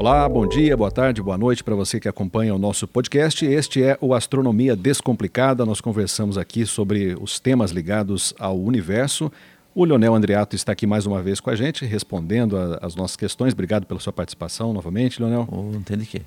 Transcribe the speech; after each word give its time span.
Olá, 0.00 0.26
bom 0.26 0.46
dia, 0.46 0.74
boa 0.74 0.90
tarde, 0.90 1.22
boa 1.22 1.36
noite 1.36 1.62
para 1.62 1.74
você 1.74 2.00
que 2.00 2.08
acompanha 2.08 2.54
o 2.54 2.58
nosso 2.58 2.88
podcast. 2.88 3.44
Este 3.44 3.84
é 3.84 3.98
o 4.00 4.14
Astronomia 4.14 4.74
Descomplicada. 4.74 5.66
Nós 5.66 5.78
conversamos 5.82 6.38
aqui 6.38 6.64
sobre 6.64 7.14
os 7.20 7.38
temas 7.38 7.70
ligados 7.70 8.32
ao 8.38 8.58
universo. 8.58 9.30
O 9.74 9.84
Leonel 9.84 10.14
Andreato 10.14 10.56
está 10.56 10.72
aqui 10.72 10.86
mais 10.86 11.04
uma 11.04 11.22
vez 11.22 11.38
com 11.38 11.50
a 11.50 11.54
gente, 11.54 11.84
respondendo 11.84 12.56
as 12.80 12.96
nossas 12.96 13.14
questões. 13.14 13.52
Obrigado 13.52 13.84
pela 13.84 14.00
sua 14.00 14.10
participação 14.10 14.72
novamente, 14.72 15.20
Leonel. 15.20 15.46
Oh, 15.52 15.70
não 15.70 15.82
tem 15.82 15.98
de 15.98 16.06
quê. 16.06 16.22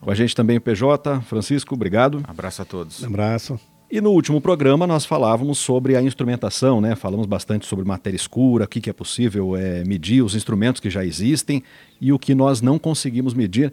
Com 0.00 0.10
a 0.10 0.14
gente 0.14 0.34
também 0.34 0.56
o 0.56 0.60
PJ, 0.62 1.20
Francisco, 1.20 1.74
obrigado. 1.74 2.22
Abraço 2.26 2.62
a 2.62 2.64
todos. 2.64 3.02
Um 3.02 3.08
abraço. 3.08 3.60
E 3.90 4.02
no 4.02 4.10
último 4.10 4.38
programa 4.38 4.86
nós 4.86 5.06
falávamos 5.06 5.56
sobre 5.58 5.96
a 5.96 6.02
instrumentação, 6.02 6.78
né? 6.78 6.94
Falamos 6.94 7.26
bastante 7.26 7.64
sobre 7.64 7.86
matéria 7.86 8.16
escura, 8.16 8.66
o 8.66 8.68
que, 8.68 8.82
que 8.82 8.90
é 8.90 8.92
possível 8.92 9.56
é, 9.56 9.82
medir, 9.82 10.20
os 10.22 10.34
instrumentos 10.34 10.78
que 10.78 10.90
já 10.90 11.02
existem 11.02 11.62
e 11.98 12.12
o 12.12 12.18
que 12.18 12.34
nós 12.34 12.60
não 12.60 12.78
conseguimos 12.78 13.32
medir. 13.32 13.72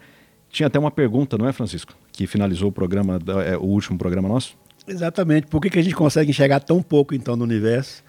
Tinha 0.50 0.68
até 0.68 0.80
uma 0.80 0.90
pergunta, 0.90 1.38
não 1.38 1.46
é, 1.46 1.52
Francisco? 1.52 1.94
Que 2.14 2.26
finalizou 2.26 2.70
o 2.70 2.72
programa, 2.72 3.20
é, 3.46 3.58
o 3.58 3.64
último 3.64 3.98
programa 3.98 4.30
nosso? 4.30 4.56
Exatamente. 4.88 5.48
Por 5.48 5.60
que, 5.60 5.70
que 5.70 5.80
a 5.80 5.82
gente 5.82 5.96
consegue 5.96 6.30
enxergar 6.30 6.62
tão 6.62 6.82
pouco 6.82 7.14
então 7.14 7.36
no 7.36 7.44
universo? 7.44 8.02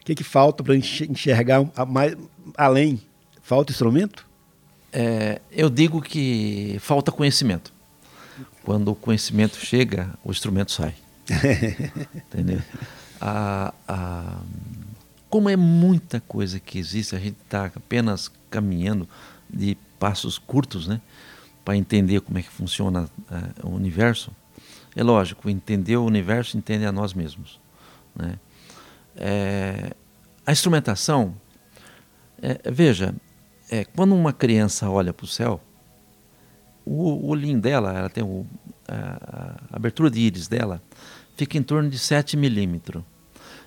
O 0.00 0.04
que, 0.04 0.16
que 0.16 0.24
falta 0.24 0.64
para 0.64 0.74
enxergar 0.74 1.64
mais 1.86 2.16
além? 2.56 3.00
Falta 3.42 3.70
instrumento? 3.70 4.26
É, 4.92 5.40
eu 5.52 5.70
digo 5.70 6.02
que 6.02 6.78
falta 6.80 7.12
conhecimento. 7.12 7.72
Quando 8.64 8.90
o 8.90 8.94
conhecimento 8.96 9.56
chega, 9.56 10.10
o 10.24 10.32
instrumento 10.32 10.72
sai. 10.72 11.03
Entendeu? 12.14 12.60
A, 13.20 13.72
a, 13.88 14.38
como 15.30 15.48
é 15.48 15.56
muita 15.56 16.20
coisa 16.20 16.60
que 16.60 16.78
existe, 16.78 17.16
a 17.16 17.18
gente 17.18 17.36
está 17.42 17.66
apenas 17.66 18.30
caminhando 18.50 19.08
de 19.48 19.76
passos 19.98 20.38
curtos, 20.38 20.86
né? 20.86 21.00
Para 21.64 21.76
entender 21.76 22.20
como 22.20 22.38
é 22.38 22.42
que 22.42 22.50
funciona 22.50 23.04
uh, 23.04 23.66
o 23.66 23.70
universo. 23.70 24.30
É 24.94 25.02
lógico, 25.02 25.48
entender 25.48 25.96
o 25.96 26.04
universo 26.04 26.56
entende 26.56 26.84
a 26.84 26.92
nós 26.92 27.14
mesmos, 27.14 27.58
né? 28.14 28.38
É, 29.16 29.92
a 30.46 30.52
instrumentação, 30.52 31.34
é, 32.42 32.70
veja, 32.70 33.14
é, 33.70 33.84
quando 33.84 34.14
uma 34.14 34.32
criança 34.32 34.88
olha 34.90 35.12
para 35.12 35.24
o 35.24 35.28
céu, 35.28 35.60
o 36.84 37.28
olhinho 37.28 37.60
dela, 37.60 37.92
ela 37.92 38.10
tem 38.10 38.22
o, 38.22 38.46
a, 38.88 39.58
a, 39.72 39.76
abertura 39.76 40.10
de 40.10 40.20
íris 40.20 40.48
dela, 40.48 40.82
fica 41.36 41.58
em 41.58 41.62
torno 41.62 41.88
de 41.88 41.98
7 41.98 42.36
milímetros. 42.36 43.02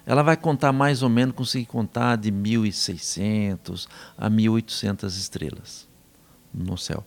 Ela 0.06 0.24
vai 0.24 0.38
contar 0.38 0.72
mais 0.72 1.04
ou 1.04 1.10
menos, 1.10 1.36
conseguir 1.36 1.66
contar 1.66 2.16
de 2.16 2.32
1.600 2.32 3.88
a 4.18 4.30
1.800 4.30 5.08
estrelas 5.08 5.88
no 6.54 6.78
céu. 6.78 7.06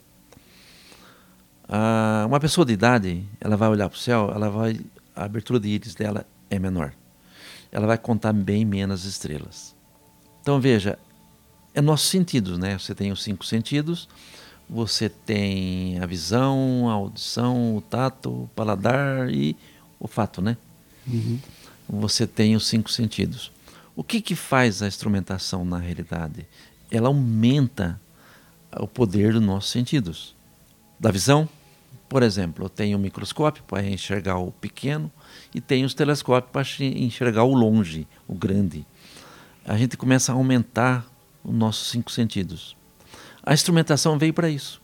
Ah, 1.67 2.25
uma 2.27 2.41
pessoa 2.41 2.65
de 2.65 2.73
idade, 2.73 3.25
ela 3.41 3.57
vai 3.57 3.69
olhar 3.69 3.89
para 3.89 3.97
o 3.97 3.99
céu, 3.99 4.31
ela 4.35 4.51
vai, 4.51 4.81
a 5.15 5.25
abertura 5.25 5.59
de 5.59 5.69
íris 5.69 5.95
dela 5.95 6.27
é 6.51 6.59
menor. 6.59 6.93
Ela 7.73 7.87
vai 7.87 7.97
contar 7.97 8.33
bem 8.33 8.65
menos 8.65 9.05
estrelas. 9.05 9.75
Então 10.43 10.61
veja, 10.61 10.99
é 11.73 11.81
nossos 11.81 12.09
sentidos, 12.09 12.59
né? 12.59 12.77
Você 12.77 12.95
tem 12.95 13.13
os 13.13 13.23
cinco 13.23 13.45
sentidos, 13.47 14.09
você 14.71 15.09
tem 15.09 15.99
a 15.99 16.07
visão, 16.07 16.89
a 16.89 16.93
audição, 16.93 17.77
o 17.77 17.81
tato, 17.81 18.45
o 18.45 18.51
paladar 18.55 19.29
e 19.29 19.57
o 19.99 20.07
fato, 20.07 20.41
né? 20.41 20.57
Uhum. 21.09 21.41
Você 21.89 22.25
tem 22.25 22.55
os 22.55 22.69
cinco 22.69 22.89
sentidos. 22.89 23.51
O 23.97 24.05
que, 24.05 24.21
que 24.21 24.37
faz 24.37 24.81
a 24.81 24.87
instrumentação 24.87 25.65
na 25.65 25.77
realidade? 25.77 26.47
Ela 26.89 27.09
aumenta 27.09 28.01
o 28.79 28.87
poder 28.87 29.33
dos 29.33 29.43
nossos 29.43 29.73
sentidos. 29.73 30.37
Da 31.01 31.11
visão, 31.11 31.49
por 32.09 32.23
exemplo, 32.23 32.65
eu 32.65 32.69
tenho 32.69 32.97
um 32.97 33.01
microscópio 33.01 33.65
para 33.67 33.85
enxergar 33.85 34.39
o 34.39 34.53
pequeno 34.53 35.11
e 35.53 35.61
tenho 35.61 35.85
os 35.85 35.95
telescópios 35.95 36.53
para 36.53 36.85
enxergar 36.85 37.43
o 37.43 37.55
longe, 37.55 38.07
o 38.29 38.35
grande. 38.35 38.87
A 39.65 39.77
gente 39.77 39.97
começa 39.97 40.31
a 40.31 40.37
aumentar 40.37 41.05
os 41.43 41.53
nossos 41.53 41.91
cinco 41.91 42.13
sentidos. 42.13 42.77
A 43.43 43.55
instrumentação 43.55 44.19
veio 44.19 44.35
para 44.35 44.49
isso. 44.49 44.81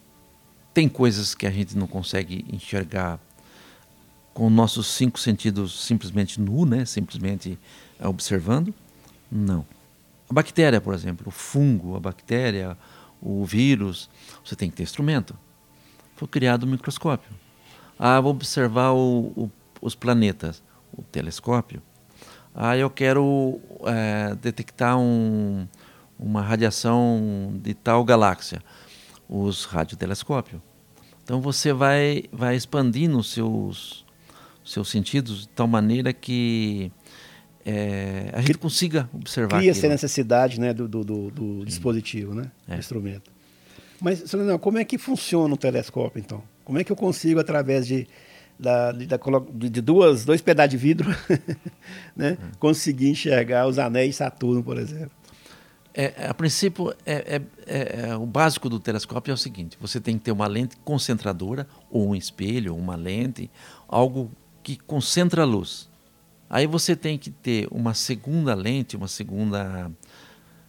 Tem 0.73 0.89
coisas 0.89 1.35
que 1.35 1.47
a 1.47 1.51
gente 1.51 1.77
não 1.77 1.87
consegue 1.87 2.45
enxergar 2.53 3.19
com 4.33 4.51
nossos 4.51 4.87
cinco 4.89 5.19
sentidos 5.19 5.85
simplesmente 5.85 6.41
nu, 6.41 6.67
né? 6.67 6.85
simplesmente 6.85 7.59
eh, 7.99 8.07
observando? 8.07 8.75
Não. 9.31 9.65
A 10.29 10.35
bactéria, 10.35 10.81
por 10.81 10.93
exemplo, 10.93 11.29
o 11.29 11.31
fungo, 11.31 11.97
a 11.97 12.01
bactéria, 12.01 12.77
o 13.23 13.45
vírus, 13.45 14.11
você 14.45 14.55
tem 14.55 14.69
que 14.69 14.77
ter 14.77 14.83
instrumento. 14.83 15.35
Foi 16.17 16.29
criado 16.29 16.65
o 16.65 16.67
um 16.67 16.71
microscópio. 16.71 17.31
Ah, 17.99 18.21
vou 18.21 18.33
observar 18.33 18.93
o, 18.93 19.33
o, 19.37 19.51
os 19.81 19.95
planetas, 19.95 20.63
o 20.93 21.03
telescópio. 21.03 21.83
Ah, 22.55 22.77
eu 22.77 22.91
quero 22.91 23.61
é, 23.87 24.35
detectar 24.35 24.99
um, 24.99 25.67
uma 26.19 26.43
radiação 26.43 27.53
de 27.63 27.75
tal 27.75 28.05
galáxia, 28.05 28.63
os 29.29 29.65
radiotelescópios. 29.65 30.61
Então 31.23 31.41
você 31.41 31.73
vai, 31.73 32.25
vai 32.33 32.55
expandindo 32.55 33.19
os 33.19 33.33
seus, 33.33 34.05
seus 34.65 34.89
sentidos 34.89 35.43
de 35.43 35.49
tal 35.49 35.67
maneira 35.67 36.13
que 36.13 36.93
é, 37.65 38.31
a 38.33 38.41
gente 38.41 38.59
consiga 38.59 39.11
observar. 39.13 39.59
Cria 39.59 39.73
essa 39.73 39.89
necessidade 39.89 40.61
né, 40.61 40.73
do, 40.73 40.87
do, 40.87 41.03
do, 41.05 41.65
dispositivo, 41.65 42.33
né, 42.33 42.51
é. 42.69 42.75
do 42.75 42.79
instrumento. 42.79 43.33
Mas, 44.01 44.33
Leonel, 44.33 44.59
como 44.59 44.79
é 44.79 44.85
que 44.85 44.97
funciona 44.99 45.53
o 45.53 45.57
telescópio, 45.57 46.21
então? 46.21 46.43
Como 46.65 46.79
é 46.79 46.85
que 46.85 46.93
eu 46.93 46.97
consigo, 46.97 47.41
através 47.41 47.87
de, 47.87 48.07
da, 48.57 48.93
de, 48.93 49.07
de 49.69 49.81
duas, 49.81 50.25
dois 50.25 50.41
pedaços 50.41 50.71
de 50.71 50.77
vidro, 50.77 51.11
né, 52.15 52.39
é. 52.41 52.57
conseguir 52.61 53.11
enxergar 53.11 53.67
os 53.67 53.81
anéis 53.81 54.15
Saturno, 54.15 54.63
por 54.63 54.79
exemplo? 54.79 55.16
É, 55.99 56.27
a 56.29 56.35
princípio, 56.35 56.95
é, 57.07 57.41
é, 57.67 58.11
é, 58.11 58.17
o 58.17 58.27
básico 58.27 58.69
do 58.69 58.79
telescópio 58.79 59.31
é 59.31 59.35
o 59.35 59.39
seguinte: 59.39 59.79
você 59.81 59.99
tem 59.99 60.19
que 60.19 60.25
ter 60.25 60.33
uma 60.33 60.47
lente 60.47 60.77
concentradora, 60.85 61.67
ou 61.91 62.11
um 62.11 62.15
espelho, 62.15 62.75
ou 62.75 62.79
uma 62.79 62.95
lente, 62.95 63.51
algo 63.89 64.31
que 64.63 64.77
concentra 64.77 65.41
a 65.41 65.47
luz. 65.47 65.89
Aí 66.51 66.67
você 66.67 66.95
tem 66.95 67.17
que 67.17 67.31
ter 67.31 67.67
uma 67.71 67.95
segunda 67.95 68.55
lente, 68.55 68.95
uma 68.95 69.09
segunda 69.09 69.91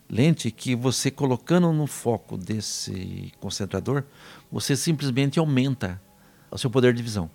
lente 0.09 0.49
que 0.49 0.73
você 0.73 1.11
colocando 1.11 1.73
no 1.73 1.87
foco 1.87 2.37
desse 2.37 3.33
concentrador, 3.41 4.05
você 4.49 4.77
simplesmente 4.77 5.37
aumenta 5.37 6.01
o 6.49 6.57
seu 6.57 6.69
poder 6.69 6.93
de 6.93 7.03
visão. 7.03 7.29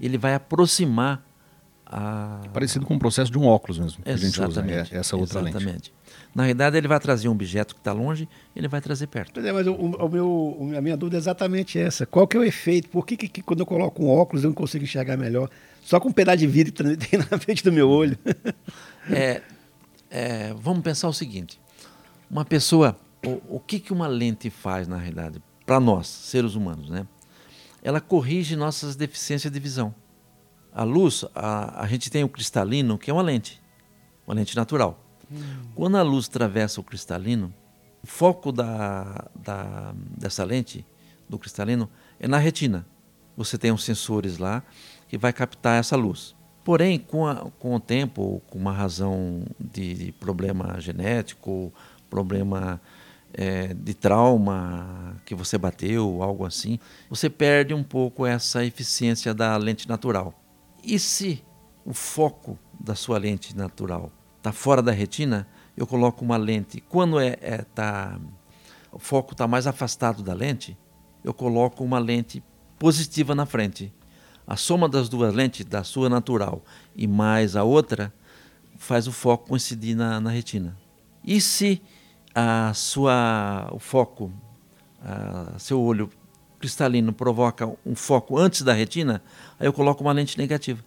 Ele 0.00 0.18
vai 0.18 0.34
aproximar 0.34 1.24
a... 1.86 2.40
É 2.44 2.48
parecido 2.48 2.84
com 2.84 2.94
o 2.94 2.98
processo 2.98 3.30
de 3.30 3.38
um 3.38 3.46
óculos 3.46 3.78
mesmo, 3.78 4.02
que 4.02 4.10
exatamente, 4.10 4.40
a 4.40 4.76
gente 4.78 4.88
usa, 4.88 4.96
é 4.96 4.98
essa 4.98 5.16
outra 5.16 5.40
exatamente. 5.40 5.72
lente. 5.72 5.94
Na 6.34 6.42
realidade, 6.42 6.76
ele 6.76 6.88
vai 6.88 6.98
trazer 6.98 7.28
um 7.28 7.32
objeto 7.32 7.74
que 7.74 7.80
está 7.80 7.92
longe, 7.92 8.28
ele 8.54 8.68
vai 8.68 8.80
trazer 8.80 9.06
perto. 9.06 9.40
É, 9.40 9.52
mas 9.52 9.66
o, 9.66 9.72
o, 9.72 10.08
meu, 10.08 10.72
a 10.76 10.80
minha 10.80 10.96
dúvida 10.96 11.16
é 11.16 11.20
exatamente 11.20 11.78
essa. 11.78 12.04
Qual 12.04 12.26
que 12.26 12.36
é 12.36 12.40
o 12.40 12.44
efeito? 12.44 12.88
Por 12.88 13.06
que, 13.06 13.16
que, 13.16 13.28
que 13.28 13.42
quando 13.42 13.60
eu 13.60 13.66
coloco 13.66 14.04
um 14.04 14.08
óculos 14.08 14.44
eu 14.44 14.50
não 14.50 14.54
consigo 14.54 14.84
enxergar 14.84 15.16
melhor? 15.16 15.48
Só 15.82 16.00
com 16.00 16.08
um 16.08 16.12
pedaço 16.12 16.38
de 16.38 16.46
vidro 16.46 16.72
que 16.72 16.96
tem 16.96 17.18
na 17.18 17.26
frente 17.38 17.62
do 17.62 17.72
meu 17.72 17.88
olho. 17.88 18.18
é, 19.08 19.40
é, 20.10 20.54
vamos 20.58 20.82
pensar 20.82 21.08
o 21.08 21.12
seguinte. 21.12 21.60
Uma 22.28 22.44
pessoa, 22.44 22.98
o, 23.24 23.56
o 23.56 23.60
que, 23.60 23.78
que 23.78 23.92
uma 23.92 24.08
lente 24.08 24.50
faz 24.50 24.88
na 24.88 24.96
realidade? 24.96 25.40
Para 25.64 25.78
nós, 25.78 26.08
seres 26.08 26.54
humanos, 26.54 26.90
né? 26.90 27.06
Ela 27.82 28.00
corrige 28.00 28.56
nossas 28.56 28.96
deficiências 28.96 29.52
de 29.52 29.60
visão. 29.60 29.94
A 30.76 30.84
luz, 30.84 31.24
a, 31.34 31.84
a 31.84 31.86
gente 31.86 32.10
tem 32.10 32.22
o 32.22 32.28
cristalino, 32.28 32.98
que 32.98 33.10
é 33.10 33.14
uma 33.14 33.22
lente, 33.22 33.62
uma 34.26 34.34
lente 34.34 34.54
natural. 34.54 35.02
Quando 35.74 35.96
a 35.96 36.02
luz 36.02 36.28
atravessa 36.28 36.82
o 36.82 36.84
cristalino, 36.84 37.50
o 38.04 38.06
foco 38.06 38.52
da, 38.52 39.24
da, 39.34 39.94
dessa 40.18 40.44
lente, 40.44 40.84
do 41.26 41.38
cristalino, 41.38 41.88
é 42.20 42.28
na 42.28 42.36
retina. 42.36 42.86
Você 43.38 43.56
tem 43.56 43.72
uns 43.72 43.84
sensores 43.84 44.36
lá 44.36 44.62
que 45.08 45.16
vai 45.16 45.32
captar 45.32 45.80
essa 45.80 45.96
luz. 45.96 46.36
Porém, 46.62 46.98
com, 46.98 47.26
a, 47.26 47.50
com 47.58 47.74
o 47.74 47.80
tempo, 47.80 48.42
com 48.50 48.58
uma 48.58 48.72
razão 48.72 49.44
de, 49.58 49.94
de 49.94 50.12
problema 50.12 50.78
genético, 50.78 51.72
problema 52.10 52.78
é, 53.32 53.72
de 53.72 53.94
trauma 53.94 55.16
que 55.24 55.34
você 55.34 55.56
bateu, 55.56 56.22
algo 56.22 56.44
assim, 56.44 56.78
você 57.08 57.30
perde 57.30 57.72
um 57.72 57.82
pouco 57.82 58.26
essa 58.26 58.62
eficiência 58.62 59.32
da 59.32 59.56
lente 59.56 59.88
natural. 59.88 60.34
E 60.86 61.00
se 61.00 61.42
o 61.84 61.92
foco 61.92 62.56
da 62.78 62.94
sua 62.94 63.18
lente 63.18 63.56
natural 63.56 64.12
está 64.36 64.52
fora 64.52 64.80
da 64.80 64.92
retina, 64.92 65.48
eu 65.76 65.84
coloco 65.84 66.24
uma 66.24 66.36
lente. 66.36 66.80
Quando 66.80 67.18
é, 67.18 67.36
é 67.40 67.58
tá, 67.74 68.20
o 68.92 68.98
foco 69.00 69.32
está 69.32 69.48
mais 69.48 69.66
afastado 69.66 70.22
da 70.22 70.32
lente, 70.32 70.78
eu 71.24 71.34
coloco 71.34 71.82
uma 71.82 71.98
lente 71.98 72.40
positiva 72.78 73.34
na 73.34 73.44
frente. 73.44 73.92
A 74.46 74.54
soma 74.56 74.88
das 74.88 75.08
duas 75.08 75.34
lentes, 75.34 75.66
da 75.66 75.82
sua 75.82 76.08
natural 76.08 76.62
e 76.94 77.08
mais 77.08 77.56
a 77.56 77.64
outra, 77.64 78.14
faz 78.78 79.08
o 79.08 79.12
foco 79.12 79.48
coincidir 79.48 79.96
na, 79.96 80.20
na 80.20 80.30
retina. 80.30 80.78
E 81.24 81.40
se 81.40 81.82
a 82.32 82.72
sua, 82.72 83.68
o 83.72 83.80
foco, 83.80 84.32
a, 85.02 85.58
seu 85.58 85.80
olho 85.80 86.08
cristalino 86.66 87.12
provoca 87.12 87.70
um 87.86 87.94
foco 87.94 88.36
antes 88.36 88.62
da 88.62 88.72
retina, 88.72 89.22
aí 89.58 89.68
eu 89.68 89.72
coloco 89.72 90.02
uma 90.02 90.12
lente 90.12 90.36
negativa. 90.36 90.82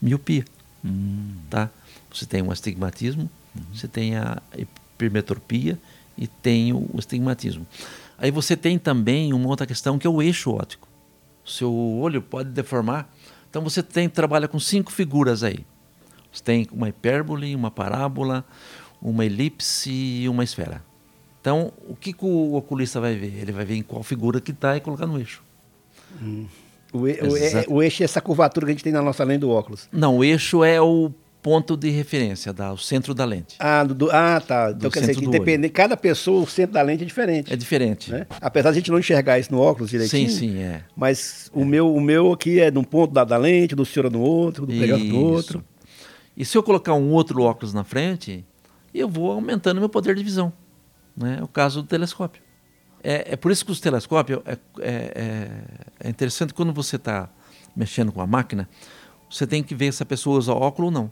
Miopia. 0.00 0.44
Hum. 0.84 1.34
Tá? 1.48 1.70
Você 2.12 2.26
tem 2.26 2.42
um 2.42 2.50
astigmatismo, 2.50 3.30
uhum. 3.56 3.62
você 3.74 3.88
tem 3.88 4.16
a 4.16 4.40
hipermetropia 4.56 5.78
e 6.16 6.26
tem 6.26 6.74
o 6.74 6.90
astigmatismo. 6.98 7.66
Aí 8.18 8.30
você 8.30 8.54
tem 8.56 8.78
também 8.78 9.32
uma 9.32 9.48
outra 9.48 9.66
questão 9.66 9.98
que 9.98 10.06
é 10.06 10.10
o 10.10 10.20
eixo 10.20 10.50
óptico. 10.50 10.86
O 11.44 11.50
seu 11.50 11.74
olho 11.74 12.20
pode 12.20 12.50
deformar. 12.50 13.08
Então 13.48 13.62
você 13.62 13.82
tem 13.82 14.08
trabalha 14.08 14.46
com 14.46 14.60
cinco 14.60 14.92
figuras 14.92 15.42
aí. 15.42 15.64
Você 16.30 16.42
tem 16.42 16.66
uma 16.70 16.88
hipérbole, 16.88 17.54
uma 17.54 17.70
parábola, 17.70 18.44
uma 19.00 19.24
elipse 19.24 19.90
e 19.90 20.28
uma 20.28 20.44
esfera. 20.44 20.84
Então, 21.48 21.72
o 21.88 21.96
que, 21.96 22.12
que 22.12 22.26
o 22.26 22.56
oculista 22.56 23.00
vai 23.00 23.14
ver? 23.14 23.32
Ele 23.40 23.52
vai 23.52 23.64
ver 23.64 23.76
em 23.76 23.82
qual 23.82 24.02
figura 24.02 24.38
que 24.38 24.50
está 24.50 24.76
e 24.76 24.80
colocar 24.82 25.06
no 25.06 25.18
eixo. 25.18 25.42
Hum. 26.22 26.44
O, 26.92 27.08
e, 27.08 27.18
o, 27.68 27.76
o, 27.76 27.82
eixo 27.82 28.02
é 28.02 28.04
essa 28.04 28.20
curvatura 28.20 28.66
que 28.66 28.72
a 28.72 28.74
gente 28.74 28.84
tem 28.84 28.92
na 28.92 29.00
nossa 29.00 29.24
lente 29.24 29.40
do 29.40 29.48
óculos. 29.48 29.88
Não, 29.90 30.18
o 30.18 30.24
eixo 30.24 30.62
é 30.62 30.78
o 30.78 31.10
ponto 31.42 31.74
de 31.74 31.88
referência, 31.88 32.52
da, 32.52 32.70
o 32.70 32.76
centro 32.76 33.14
da 33.14 33.24
lente. 33.24 33.56
Ah, 33.58 33.82
do, 33.82 34.10
ah 34.10 34.42
tá. 34.46 34.74
Então, 34.76 34.90
quer 34.90 35.00
dizer, 35.00 35.16
que 35.16 35.24
independente, 35.24 35.72
cada 35.72 35.96
pessoa, 35.96 36.42
o 36.42 36.46
centro 36.46 36.74
da 36.74 36.82
lente 36.82 37.02
é 37.02 37.06
diferente. 37.06 37.50
É 37.50 37.56
diferente. 37.56 38.10
Né? 38.10 38.26
Apesar 38.42 38.70
de 38.70 38.76
a 38.76 38.80
gente 38.80 38.90
não 38.90 38.98
enxergar 38.98 39.38
isso 39.38 39.50
no 39.50 39.58
óculos 39.58 39.88
direitinho. 39.88 40.28
Sim, 40.28 40.36
sim, 40.36 40.58
é. 40.58 40.82
Mas 40.94 41.50
é. 41.54 41.58
O, 41.58 41.64
meu, 41.64 41.94
o 41.94 41.98
meu 41.98 42.30
aqui 42.30 42.60
é 42.60 42.70
de 42.70 42.78
um 42.78 42.84
ponto 42.84 43.14
da, 43.14 43.24
da 43.24 43.38
lente, 43.38 43.74
do 43.74 43.86
senhor 43.86 44.10
no 44.10 44.20
outro, 44.20 44.66
do 44.66 44.76
pregado 44.76 45.02
no 45.02 45.18
outro. 45.18 45.64
E 46.36 46.44
se 46.44 46.58
eu 46.58 46.62
colocar 46.62 46.92
um 46.92 47.10
outro 47.10 47.40
óculos 47.40 47.72
na 47.72 47.84
frente, 47.84 48.44
eu 48.92 49.08
vou 49.08 49.32
aumentando 49.32 49.80
meu 49.80 49.88
poder 49.88 50.14
de 50.14 50.22
visão. 50.22 50.52
Né? 51.18 51.38
É 51.40 51.42
o 51.42 51.48
caso 51.48 51.82
do 51.82 51.88
telescópio. 51.88 52.42
É, 53.02 53.32
é 53.32 53.36
por 53.36 53.50
isso 53.50 53.64
que 53.64 53.72
os 53.72 53.80
telescópios 53.80 54.40
é, 54.44 54.52
é, 54.52 54.58
é, 54.80 55.50
é 56.00 56.08
interessante 56.08 56.52
quando 56.52 56.72
você 56.72 56.96
está 56.96 57.28
mexendo 57.74 58.10
com 58.10 58.20
a 58.20 58.26
máquina, 58.26 58.68
você 59.30 59.46
tem 59.46 59.62
que 59.62 59.74
ver 59.74 59.92
se 59.92 60.02
a 60.02 60.06
pessoa 60.06 60.38
usa 60.38 60.52
óculos 60.52 60.86
ou 60.86 60.90
não. 60.90 61.10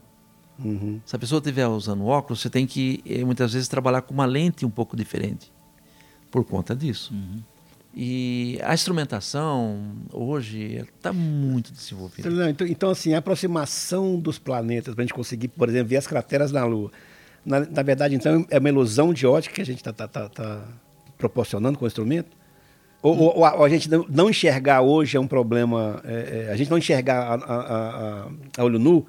Uhum. 0.58 1.00
Se 1.04 1.14
a 1.14 1.18
pessoa 1.18 1.38
estiver 1.38 1.66
usando 1.68 2.04
óculos, 2.06 2.40
você 2.40 2.48
tem 2.48 2.66
que 2.66 3.02
eh, 3.06 3.24
muitas 3.24 3.52
vezes 3.52 3.68
trabalhar 3.68 4.02
com 4.02 4.14
uma 4.14 4.24
lente 4.24 4.64
um 4.64 4.70
pouco 4.70 4.96
diferente 4.96 5.52
por 6.30 6.44
conta 6.44 6.74
disso. 6.74 7.12
Uhum. 7.12 7.42
E 7.94 8.58
a 8.62 8.74
instrumentação 8.74 9.96
hoje 10.12 10.86
está 10.96 11.12
muito 11.12 11.72
desenvolvida. 11.72 12.50
Então, 12.50 12.66
então, 12.66 12.90
assim, 12.90 13.14
a 13.14 13.18
aproximação 13.18 14.18
dos 14.18 14.38
planetas 14.38 14.94
para 14.94 15.02
a 15.02 15.06
gente 15.06 15.14
conseguir, 15.14 15.48
por 15.48 15.68
exemplo, 15.68 15.88
ver 15.88 15.96
as 15.96 16.06
crateras 16.06 16.52
na 16.52 16.64
Lua. 16.64 16.90
Na, 17.46 17.60
na 17.60 17.82
verdade, 17.82 18.16
então, 18.16 18.44
é 18.50 18.58
uma 18.58 18.68
ilusão 18.68 19.14
de 19.14 19.26
ótica 19.26 19.54
que 19.54 19.62
a 19.62 19.64
gente 19.64 19.78
está 19.78 19.92
tá, 19.92 20.08
tá, 20.08 20.28
tá 20.28 20.64
proporcionando 21.16 21.78
com 21.78 21.84
o 21.84 21.88
instrumento? 21.88 22.36
Ou, 23.00 23.16
ou, 23.16 23.38
ou, 23.38 23.64
a 23.64 23.68
gente 23.68 23.88
não 24.08 24.28
enxergar 24.28 24.80
hoje 24.80 25.16
é 25.16 25.20
um 25.20 25.28
problema, 25.28 26.02
é, 26.04 26.46
é, 26.48 26.52
a 26.52 26.56
gente 26.56 26.68
não 26.68 26.76
enxergar 26.76 27.22
a, 27.22 27.34
a, 27.34 27.60
a, 27.60 28.28
a 28.58 28.64
olho 28.64 28.80
nu 28.80 29.06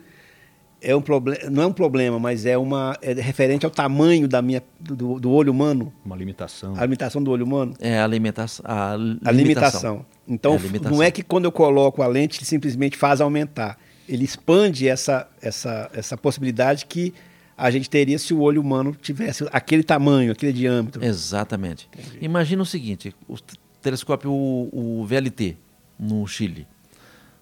é 0.82 0.96
um 0.96 1.02
problema, 1.02 1.50
não 1.50 1.64
é 1.64 1.66
um 1.66 1.74
problema, 1.74 2.20
mas 2.20 2.46
é 2.46 2.58
uma 2.58 2.96
é 3.02 3.14
referente 3.14 3.66
ao 3.66 3.72
tamanho 3.72 4.28
da 4.28 4.42
minha 4.42 4.62
do, 4.80 5.20
do, 5.20 5.32
olho 5.32 5.52
humano. 5.52 5.92
Uma 6.06 6.16
limitação. 6.16 6.76
A 6.78 6.82
limitação 6.82 7.24
do 7.24 7.32
olho 7.32 7.46
humano. 7.46 7.74
É 7.80 8.00
a, 8.00 8.08
limitação. 8.08 8.64
A, 8.68 8.96
limitação. 8.96 9.28
A 9.28 9.32
limitação. 9.32 10.06
Então, 10.28 10.54
é 10.54 10.58
limitação. 10.58 10.92
não 10.96 11.04
é 11.04 11.10
que 11.10 11.24
quando 11.24 11.46
eu 11.46 11.52
coloco 11.52 12.02
a 12.02 12.08
lente 12.08 12.38
ele 12.38 12.46
simplesmente 12.46 12.96
faz 12.96 13.22
aumentar. 13.22 13.78
Ele 14.08 14.24
expande 14.24 14.88
essa, 14.88 15.28
essa, 15.42 15.90
essa 15.94 16.16
possibilidade 16.16 16.86
que 16.86 17.14
a 17.58 17.72
gente 17.72 17.90
teria 17.90 18.20
se 18.20 18.34
o 18.34 18.40
olho 18.42 18.62
humano 18.62 18.96
tivesse 19.02 19.48
aquele 19.52 19.82
tamanho, 19.82 20.32
aquele 20.32 20.54
diâmetro. 20.54 21.04
Exatamente. 21.04 21.90
Entendi. 21.92 22.20
Imagina 22.22 22.62
o 22.62 22.66
seguinte: 22.66 23.16
o 23.28 23.36
telescópio 23.82 24.32
o, 24.32 25.00
o 25.02 25.06
VLT 25.06 25.58
no 26.00 26.26
Chile 26.28 26.68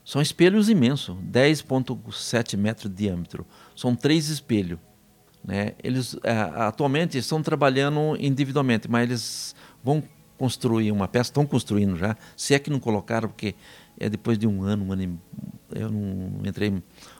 são 0.05 0.21
espelhos 0.21 0.69
imensos, 0.69 1.17
10,7 1.17 2.55
metros 2.55 2.89
de 2.89 2.95
diâmetro. 2.95 3.45
São 3.75 3.95
três 3.95 4.29
espelhos. 4.29 4.79
Né? 5.43 5.73
Eles 5.83 6.15
é, 6.23 6.31
atualmente 6.31 7.17
estão 7.17 7.41
trabalhando 7.41 8.15
individualmente, 8.19 8.89
mas 8.89 9.03
eles 9.03 9.55
vão 9.83 10.01
construir 10.37 10.91
uma 10.91 11.07
peça, 11.07 11.29
estão 11.29 11.45
construindo 11.45 11.97
já, 11.97 12.15
se 12.35 12.53
é 12.53 12.59
que 12.59 12.69
não 12.69 12.79
colocaram, 12.79 13.29
porque 13.29 13.55
é 13.99 14.09
depois 14.09 14.37
de 14.37 14.47
um 14.47 14.63
ano, 14.63 14.85
um 14.85 14.91
ano 14.91 15.03
e, 15.03 15.79
eu 15.79 15.89
não 15.89 16.45
entrei, 16.45 16.73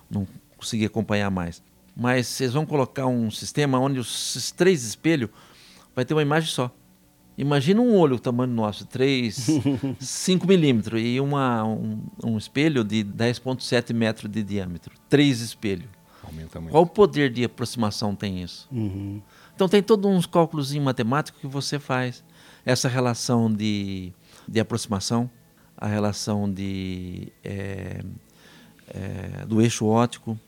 não 0.09 0.27
consegui 0.57 0.85
acompanhar 0.85 1.29
mais 1.31 1.61
mas 1.95 2.27
vocês 2.27 2.53
vão 2.53 2.65
colocar 2.65 3.07
um 3.07 3.31
sistema 3.31 3.79
onde 3.79 3.99
os 3.99 4.51
três 4.51 4.83
espelhos 4.83 5.29
vai 5.95 6.03
ter 6.03 6.13
uma 6.13 6.21
imagem 6.21 6.49
só. 6.49 6.69
Imagina 7.37 7.81
um 7.81 7.97
olho, 7.97 8.15
o 8.15 8.19
tamanho 8.19 8.53
nosso, 8.53 8.85
3, 8.85 9.47
5 9.99 10.47
milímetros, 10.47 11.01
e 11.01 11.19
uma, 11.19 11.65
um, 11.65 12.01
um 12.23 12.37
espelho 12.37 12.83
de 12.83 13.03
10,7 13.03 13.93
metros 13.93 14.31
de 14.31 14.41
diâmetro. 14.41 14.93
Três 15.09 15.41
espelhos. 15.41 15.89
Aumenta 16.23 16.59
muito. 16.59 16.71
Qual 16.71 16.83
o 16.83 16.87
poder 16.87 17.29
de 17.29 17.43
aproximação 17.43 18.15
tem 18.15 18.41
isso? 18.41 18.67
Uhum. 18.71 19.21
Então 19.53 19.67
tem 19.67 19.83
todos 19.83 20.09
uns 20.09 20.25
cálculos 20.25 20.73
matemáticos 20.75 21.41
que 21.41 21.47
você 21.47 21.77
faz. 21.77 22.23
Essa 22.65 22.87
relação 22.87 23.51
de, 23.51 24.13
de 24.47 24.59
aproximação, 24.59 25.29
a 25.77 25.87
relação 25.87 26.51
de, 26.51 27.31
é, 27.43 28.01
é, 28.87 29.45
do 29.45 29.61
eixo 29.61 29.85
óptico, 29.85 30.39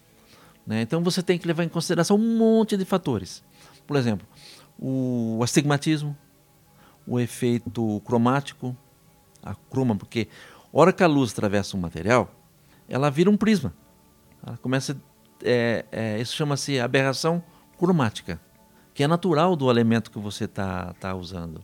né? 0.67 0.81
Então 0.81 1.01
você 1.01 1.23
tem 1.23 1.39
que 1.39 1.47
levar 1.47 1.63
em 1.63 1.69
consideração 1.69 2.17
um 2.17 2.37
monte 2.37 2.75
de 2.75 2.83
fatores. 2.83 3.41
Por 3.87 3.95
exemplo, 3.95 4.27
o 4.77 5.39
astigmatismo, 5.41 6.15
o 7.07 7.19
efeito 7.19 8.01
cromático, 8.05 8.75
a 9.41 9.55
croma, 9.55 9.95
porque 9.95 10.27
a 10.73 10.77
hora 10.77 10.91
que 10.91 11.01
a 11.01 11.07
luz 11.07 11.31
atravessa 11.31 11.77
um 11.77 11.79
material, 11.79 12.29
ela 12.89 13.09
vira 13.09 13.29
um 13.29 13.37
prisma. 13.37 13.73
Ela 14.45 14.57
começa, 14.57 14.97
é, 15.41 15.85
é, 15.89 16.19
isso 16.19 16.35
chama-se 16.35 16.79
aberração 16.79 17.41
cromática, 17.77 18.39
que 18.93 19.03
é 19.03 19.07
natural 19.07 19.55
do 19.55 19.71
elemento 19.71 20.11
que 20.11 20.19
você 20.19 20.43
está 20.43 20.93
tá 20.95 21.15
usando. 21.15 21.63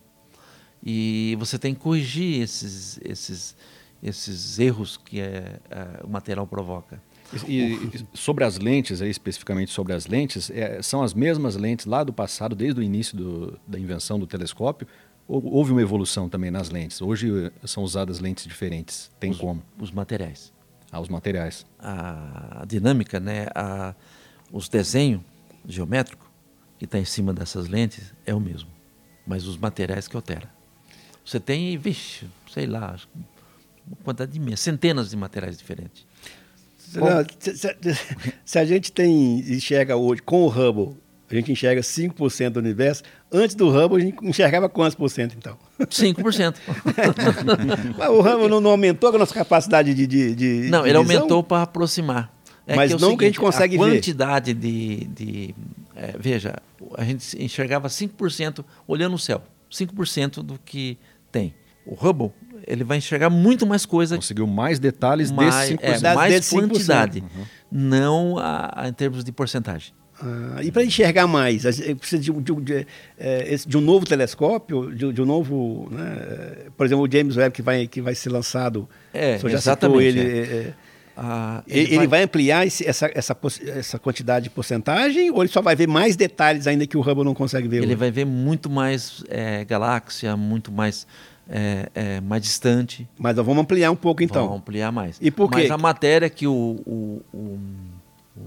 E 0.81 1.35
você 1.39 1.59
tem 1.59 1.73
que 1.73 1.81
corrigir 1.81 2.41
esses, 2.41 2.99
esses, 3.03 3.55
esses 4.01 4.59
erros 4.59 4.97
que 4.97 5.19
é, 5.19 5.59
é, 5.69 6.01
o 6.03 6.09
material 6.09 6.47
provoca. 6.47 7.01
E, 7.47 7.73
e, 7.73 8.05
sobre 8.13 8.43
as 8.43 8.57
lentes, 8.57 9.01
aí, 9.01 9.09
especificamente 9.09 9.71
sobre 9.71 9.93
as 9.93 10.05
lentes, 10.07 10.49
é, 10.51 10.81
são 10.81 11.01
as 11.01 11.13
mesmas 11.13 11.55
lentes 11.55 11.85
lá 11.85 12.03
do 12.03 12.13
passado, 12.13 12.55
desde 12.55 12.79
o 12.79 12.83
início 12.83 13.17
do, 13.17 13.59
da 13.67 13.79
invenção 13.79 14.19
do 14.19 14.27
telescópio? 14.27 14.87
Ou 15.27 15.43
houve 15.53 15.71
uma 15.71 15.81
evolução 15.81 16.27
também 16.27 16.51
nas 16.51 16.69
lentes? 16.69 17.01
Hoje 17.01 17.45
eh, 17.45 17.51
são 17.65 17.81
usadas 17.81 18.19
lentes 18.19 18.45
diferentes? 18.45 19.09
Tem 19.19 19.31
os, 19.31 19.37
como? 19.37 19.63
Os 19.79 19.89
materiais. 19.89 20.51
Ah, 20.91 20.99
os 20.99 21.07
materiais. 21.07 21.65
A, 21.79 22.65
dinâmica, 22.67 23.19
né? 23.19 23.47
A, 23.55 23.95
os 24.51 24.67
desenhos 24.67 25.21
geométricos 25.65 26.27
que 26.77 26.85
está 26.85 26.99
em 26.99 27.05
cima 27.05 27.33
dessas 27.33 27.67
lentes 27.69 28.13
é 28.25 28.35
o 28.35 28.39
mesmo, 28.39 28.69
mas 29.25 29.47
os 29.47 29.57
materiais 29.57 30.07
que 30.07 30.15
altera. 30.15 30.51
Você 31.25 31.39
tem, 31.39 31.77
vixe, 31.77 32.27
sei 32.51 32.67
lá, 32.67 32.97
uma 33.87 33.95
quantidade 34.03 34.37
de 34.37 34.57
centenas 34.57 35.09
de 35.09 35.15
materiais 35.15 35.57
diferentes. 35.57 36.05
Não, 36.99 37.25
se, 37.39 37.57
se, 37.57 37.75
se, 38.45 38.59
a 38.59 38.65
gente 38.65 38.91
tem, 38.91 39.39
enxerga 39.39 39.95
hoje 39.95 40.21
com 40.21 40.43
o 40.43 40.47
Hubble, 40.47 40.97
a 41.29 41.35
gente 41.35 41.51
enxerga 41.51 41.81
5% 41.81 42.49
do 42.49 42.59
universo, 42.59 43.03
antes 43.31 43.55
do 43.55 43.69
Hubble 43.69 44.01
a 44.01 44.05
gente 44.05 44.17
enxergava 44.23 44.69
quantos 44.69 44.95
por 44.95 45.09
cento 45.09 45.35
então? 45.37 45.57
5%. 45.79 46.55
Mas 47.97 48.09
o 48.09 48.21
Hubble 48.21 48.47
não, 48.47 48.61
não, 48.61 48.71
aumentou 48.71 49.09
a 49.09 49.17
nossa 49.17 49.33
capacidade 49.33 49.93
de, 49.93 50.05
de, 50.05 50.35
de 50.35 50.69
Não, 50.69 50.85
ele 50.85 50.97
aumentou 50.97 51.43
para 51.43 51.63
aproximar. 51.63 52.31
É 52.65 52.75
Mas 52.75 52.91
que 52.91 52.97
é 52.97 52.99
não 52.99 53.09
seguinte, 53.09 53.19
que 53.19 53.25
a 53.25 53.27
gente 53.27 53.39
consegue 53.39 53.75
a 53.75 53.79
quantidade 53.79 54.53
ver. 54.53 54.59
de... 54.59 55.05
de 55.05 55.55
é, 55.95 56.15
veja, 56.17 56.55
a 56.97 57.03
gente 57.03 57.43
enxergava 57.43 57.87
5% 57.87 58.63
olhando 58.87 59.15
o 59.15 59.19
céu. 59.19 59.43
5% 59.71 60.43
do 60.43 60.59
que 60.63 60.97
tem. 61.31 61.53
O 61.85 61.95
Hubble 61.95 62.31
ele 62.65 62.83
vai 62.83 62.97
enxergar 62.97 63.29
muito 63.29 63.65
mais 63.65 63.85
coisa. 63.85 64.15
Conseguiu 64.15 64.47
mais 64.47 64.79
detalhes 64.79 65.31
mais, 65.31 65.69
desses 65.69 65.79
5%. 65.79 65.79
É, 65.81 66.15
mais 66.15 66.49
quantidade, 66.49 67.19
uhum. 67.19 67.45
não 67.71 68.37
a, 68.37 68.83
a, 68.83 68.89
em 68.89 68.93
termos 68.93 69.23
de 69.23 69.31
porcentagem. 69.31 69.93
Ah, 70.21 70.63
e 70.63 70.71
para 70.71 70.83
enxergar 70.83 71.27
mais, 71.27 71.63
precisa 71.97 72.21
de, 72.21 72.31
de, 72.31 72.55
de, 72.61 72.87
é, 73.17 73.55
de, 73.55 73.77
um 73.77 73.81
novo 73.81 74.05
telescópio, 74.05 74.93
de, 74.95 75.21
um 75.21 75.25
novo, 75.25 75.89
né? 75.91 76.67
por 76.77 76.85
exemplo, 76.85 77.05
o 77.05 77.11
James 77.11 77.35
Webb 77.35 77.53
que 77.53 77.61
vai, 77.61 77.87
que 77.87 78.01
vai 78.01 78.15
ser 78.15 78.29
lançado. 78.29 78.87
É, 79.13 79.37
já 79.39 79.49
exatamente. 79.49 80.03
ele, 80.03 80.21
é. 80.21 80.23
é 80.23 80.73
ah, 81.15 81.63
ele, 81.67 81.81
ele 81.81 81.97
vai... 81.97 82.07
vai, 82.07 82.23
ampliar 82.23 82.65
esse, 82.65 82.87
essa, 82.87 83.09
essa, 83.13 83.37
essa 83.67 83.99
quantidade 83.99 84.45
de 84.45 84.49
porcentagem 84.49 85.29
ou 85.29 85.43
ele 85.43 85.51
só 85.51 85.61
vai 85.61 85.75
ver 85.75 85.87
mais 85.87 86.15
detalhes 86.15 86.65
ainda 86.65 86.87
que 86.87 86.97
o 86.97 87.01
Hubble 87.01 87.23
não 87.23 87.35
consegue 87.35 87.67
ver? 87.67 87.77
Ele 87.77 87.87
hoje? 87.87 87.95
vai 87.95 88.09
ver 88.09 88.25
muito 88.25 88.67
mais 88.67 89.23
é, 89.29 89.63
galáxia, 89.63 90.35
muito 90.35 90.71
mais 90.71 91.05
é, 91.55 91.89
é, 91.93 92.21
mais 92.21 92.41
distante. 92.41 93.07
Mas 93.17 93.35
vamos 93.35 93.59
ampliar 93.59 93.91
um 93.91 93.95
pouco 93.95 94.23
então. 94.23 94.45
Vamos 94.45 94.61
ampliar 94.61 94.91
mais. 94.91 95.19
E 95.21 95.29
por 95.29 95.51
quê? 95.51 95.57
Mas 95.57 95.71
a 95.71 95.77
matéria 95.77 96.27
que 96.27 96.47
o, 96.47 96.81
o, 96.83 97.21
o, 97.31 97.59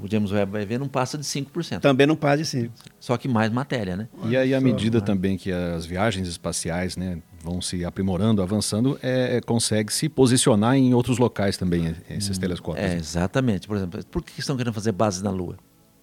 O 0.02 0.10
James 0.10 0.32
Webb 0.32 0.50
vai 0.50 0.66
ver 0.66 0.80
não 0.80 0.88
passa 0.88 1.16
de 1.16 1.22
5%. 1.22 1.78
Também 1.78 2.04
não 2.04 2.16
passa 2.16 2.38
de 2.38 2.42
5%. 2.42 2.70
Só 2.98 3.16
que 3.16 3.28
mais 3.28 3.52
matéria, 3.52 3.96
né? 3.96 4.08
E 4.25 4.36
aí, 4.36 4.52
à 4.52 4.60
medida 4.60 5.00
também 5.00 5.38
que 5.38 5.52
as 5.52 5.86
viagens 5.86 6.26
espaciais 6.26 6.96
né, 6.96 7.18
vão 7.44 7.62
se 7.62 7.84
aprimorando, 7.84 8.42
avançando, 8.42 8.98
é, 9.00 9.36
é 9.36 9.40
consegue 9.40 9.92
se 9.92 10.08
posicionar 10.08 10.75
em 10.75 10.92
outros 10.92 11.18
locais 11.18 11.56
também, 11.56 11.94
esses 12.10 12.36
hum, 12.36 12.40
telescópios. 12.40 12.84
É, 12.84 12.96
exatamente. 12.96 13.68
Por 13.68 13.76
exemplo, 13.76 14.04
por 14.06 14.25
que 14.25 14.40
estão 14.40 14.56
querendo 14.56 14.75
fazer 14.75 14.90
bases 14.90 15.22
na 15.22 15.30
Lua? 15.30 15.56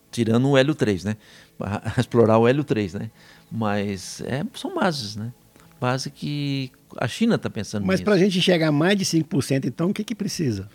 Tirando 0.10 0.48
o 0.48 0.58
Hélio 0.58 0.74
3, 0.74 1.04
né? 1.04 1.18
Explorar 2.00 2.38
o 2.38 2.48
Hélio 2.48 2.64
3, 2.64 2.94
né? 2.94 3.12
Mas 3.52 4.22
é, 4.22 4.46
são 4.54 4.74
bases, 4.74 5.18
né? 5.18 5.34
Base 5.80 6.10
que 6.10 6.72
a 6.98 7.08
China 7.08 7.36
está 7.36 7.50
pensando 7.50 7.86
Mas 7.86 8.02
para 8.02 8.16
a 8.16 8.18
gente 8.18 8.42
chegar 8.42 8.70
a 8.70 8.72
mais 8.72 8.98
de 8.98 9.06
5%, 9.06 9.66
então, 9.66 9.90
o 9.90 9.94
que, 9.94 10.04
que 10.04 10.16
precisa? 10.16 10.70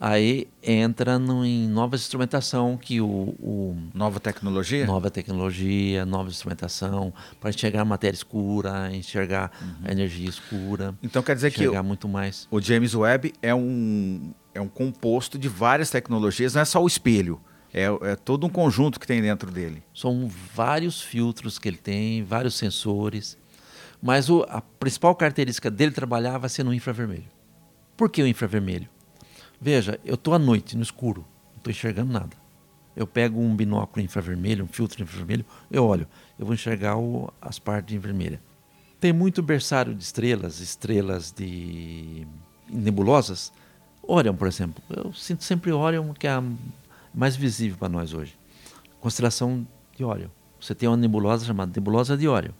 Aí 0.00 0.48
entra 0.62 1.18
no, 1.18 1.44
em 1.44 1.68
nova 1.68 1.94
instrumentação 1.94 2.74
que 2.78 3.02
o, 3.02 3.06
o, 3.06 3.76
nova 3.92 4.18
tecnologia, 4.18 4.86
nova 4.86 5.10
tecnologia, 5.10 6.06
nova 6.06 6.30
instrumentação 6.30 7.12
para 7.38 7.50
enxergar 7.50 7.84
matéria 7.84 8.16
escura, 8.16 8.90
enxergar 8.94 9.52
uhum. 9.60 9.90
energia 9.90 10.26
escura. 10.26 10.94
Então 11.02 11.22
quer 11.22 11.34
dizer 11.34 11.50
que 11.50 11.68
o, 11.68 11.84
muito 11.84 12.08
mais. 12.08 12.48
O 12.50 12.62
James 12.62 12.94
Webb 12.94 13.34
é 13.42 13.54
um 13.54 14.32
é 14.54 14.60
um 14.60 14.68
composto 14.68 15.38
de 15.38 15.50
várias 15.50 15.90
tecnologias, 15.90 16.54
não 16.54 16.62
é 16.62 16.64
só 16.64 16.82
o 16.82 16.86
espelho. 16.86 17.38
É, 17.72 17.84
é 17.84 18.16
todo 18.16 18.46
um 18.46 18.50
conjunto 18.50 18.98
que 18.98 19.06
tem 19.06 19.20
dentro 19.20 19.50
dele. 19.50 19.82
São 19.94 20.28
vários 20.54 21.02
filtros 21.02 21.58
que 21.58 21.68
ele 21.68 21.76
tem, 21.76 22.24
vários 22.24 22.54
sensores. 22.54 23.38
Mas 24.02 24.30
o, 24.30 24.42
a 24.48 24.60
principal 24.60 25.14
característica 25.14 25.70
dele 25.70 25.92
trabalhar 25.92 26.38
vai 26.38 26.48
ser 26.48 26.64
no 26.64 26.72
infravermelho. 26.72 27.28
Por 27.96 28.08
que 28.08 28.22
o 28.22 28.26
infravermelho? 28.26 28.88
Veja, 29.60 30.00
eu 30.04 30.14
estou 30.14 30.32
à 30.32 30.38
noite, 30.38 30.76
no 30.76 30.82
escuro, 30.82 31.24
não 31.50 31.58
estou 31.58 31.70
enxergando 31.70 32.12
nada. 32.12 32.36
Eu 32.96 33.06
pego 33.06 33.40
um 33.40 33.54
binóculo 33.54 34.04
infravermelho, 34.04 34.64
um 34.64 34.68
filtro 34.68 35.02
infravermelho, 35.02 35.44
eu 35.70 35.84
olho, 35.84 36.08
eu 36.38 36.46
vou 36.46 36.54
enxergar 36.54 36.96
o, 36.96 37.32
as 37.40 37.58
partes 37.58 38.00
vermelhas. 38.00 38.40
Tem 38.98 39.12
muito 39.12 39.42
berçário 39.42 39.94
de 39.94 40.02
estrelas, 40.02 40.60
estrelas 40.60 41.32
de 41.32 42.26
nebulosas. 42.70 43.52
Orion, 44.02 44.34
por 44.34 44.48
exemplo. 44.48 44.82
Eu 44.90 45.12
sinto 45.12 45.44
sempre 45.44 45.72
Orion, 45.72 46.12
que 46.12 46.26
é 46.26 46.32
a 46.32 46.42
mais 47.14 47.36
visível 47.36 47.78
para 47.78 47.88
nós 47.88 48.12
hoje. 48.12 48.38
Constelação 49.00 49.66
de 49.96 50.04
Orion. 50.04 50.28
Você 50.60 50.74
tem 50.74 50.88
uma 50.88 50.96
nebulosa 50.96 51.46
chamada 51.46 51.72
Nebulosa 51.74 52.16
de 52.16 52.28
Orion. 52.28 52.52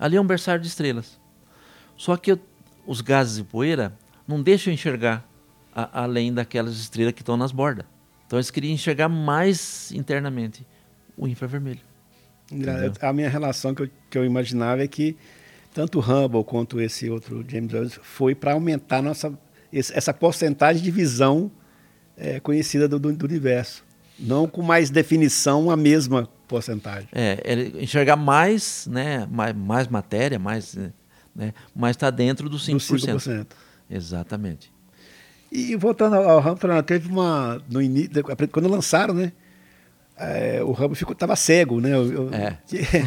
Ali 0.00 0.16
é 0.16 0.20
um 0.20 0.26
berçário 0.26 0.62
de 0.62 0.66
estrelas. 0.66 1.20
Só 1.94 2.16
que 2.16 2.32
eu, 2.32 2.40
os 2.86 3.02
gases 3.02 3.38
e 3.38 3.44
poeira 3.44 3.92
não 4.26 4.42
deixam 4.42 4.72
enxergar 4.72 5.28
a, 5.74 6.02
além 6.02 6.32
daquelas 6.32 6.74
estrelas 6.76 7.12
que 7.12 7.20
estão 7.20 7.36
nas 7.36 7.52
bordas. 7.52 7.84
Então 8.26 8.38
eles 8.38 8.50
queriam 8.50 8.72
enxergar 8.72 9.10
mais 9.10 9.92
internamente 9.92 10.66
o 11.16 11.28
infravermelho. 11.28 11.80
Entendeu? 12.50 12.92
A 13.02 13.12
minha 13.12 13.28
relação 13.28 13.74
que 13.74 13.82
eu, 13.82 13.90
que 14.08 14.16
eu 14.16 14.24
imaginava 14.24 14.82
é 14.82 14.88
que 14.88 15.16
tanto 15.74 15.98
o 15.98 16.00
Hubble 16.00 16.44
quanto 16.44 16.80
esse 16.80 17.08
outro 17.10 17.44
James 17.46 17.72
Webb 17.72 17.90
foi 18.02 18.34
para 18.34 18.52
aumentar 18.52 19.02
nossa, 19.02 19.38
essa 19.72 20.12
porcentagem 20.14 20.82
de 20.82 20.90
visão 20.90 21.50
é, 22.16 22.40
conhecida 22.40 22.88
do, 22.88 22.98
do, 22.98 23.24
universo. 23.24 23.84
Não 24.20 24.46
com 24.46 24.62
mais 24.62 24.90
definição 24.90 25.70
a 25.70 25.76
mesma 25.76 26.28
porcentagem. 26.46 27.08
É, 27.12 27.40
ele 27.44 27.82
enxergar 27.82 28.16
mais, 28.16 28.86
né, 28.86 29.26
mais, 29.30 29.54
mais 29.56 29.88
matéria, 29.88 30.38
mais, 30.38 30.74
né, 31.34 31.52
mas 31.74 31.96
está 31.96 32.10
dentro 32.10 32.48
dos 32.48 32.66
5%. 32.68 33.12
Do 33.12 33.18
5%. 33.18 33.46
Exatamente. 33.88 34.70
E 35.50 35.74
voltando 35.74 36.14
ao 36.14 36.38
Hubble, 36.40 36.82
teve 36.84 37.08
uma. 37.08 37.60
No 37.68 37.82
início, 37.82 38.10
quando 38.52 38.68
lançaram, 38.68 39.12
né? 39.12 39.32
É, 40.16 40.62
o 40.62 40.70
Hubble 40.70 40.94
ficou, 40.94 41.14
tava 41.14 41.34
cego, 41.34 41.80
né? 41.80 41.92
Eu, 41.94 42.28
é. 42.32 42.58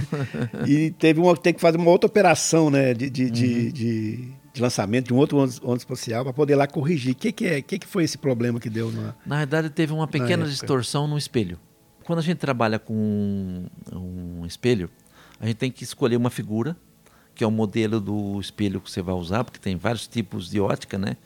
e 0.67 0.91
teve 0.91 1.19
uma, 1.21 1.37
tem 1.37 1.53
que 1.53 1.61
fazer 1.61 1.77
uma 1.77 1.89
outra 1.89 2.07
operação, 2.07 2.69
né? 2.69 2.93
De, 2.93 3.09
de, 3.09 3.25
uhum. 3.25 3.31
de, 3.31 3.71
de, 3.71 4.33
de, 4.53 4.61
lançamento 4.61 5.07
de 5.07 5.13
um 5.13 5.17
outro 5.17 5.37
onda 5.37 5.77
espacial 5.77 6.23
para 6.23 6.33
poder 6.33 6.55
lá 6.55 6.67
corrigir. 6.67 7.13
O 7.13 7.15
que, 7.15 7.31
que, 7.31 7.45
é, 7.45 7.61
que, 7.61 7.79
que 7.79 7.87
foi 7.87 8.03
esse 8.03 8.17
problema 8.17 8.59
que 8.59 8.69
deu? 8.69 8.91
Na, 8.91 9.15
Na 9.25 9.37
verdade, 9.37 9.69
teve 9.69 9.91
uma 9.91 10.07
pequena 10.07 10.45
distorção 10.45 11.07
no 11.07 11.17
espelho. 11.17 11.59
Quando 12.05 12.19
a 12.19 12.21
gente 12.21 12.37
trabalha 12.37 12.77
com 12.77 12.93
um, 12.93 14.39
um 14.41 14.45
espelho, 14.45 14.89
a 15.39 15.45
gente 15.45 15.55
tem 15.55 15.71
que 15.71 15.83
escolher 15.83 16.17
uma 16.17 16.29
figura, 16.29 16.75
que 17.33 17.43
é 17.43 17.47
o 17.47 17.51
modelo 17.51 17.99
do 17.99 18.39
espelho 18.39 18.79
que 18.79 18.91
você 18.91 19.01
vai 19.01 19.15
usar, 19.15 19.43
porque 19.43 19.59
tem 19.59 19.75
vários 19.75 20.07
tipos 20.07 20.49
de 20.49 20.59
ótica, 20.59 20.97
né? 20.97 21.17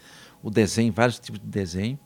o 0.42 0.50
desenho, 0.50 0.94
vários 0.94 1.20
tipos 1.20 1.40
de 1.40 1.48
desenho. 1.48 2.00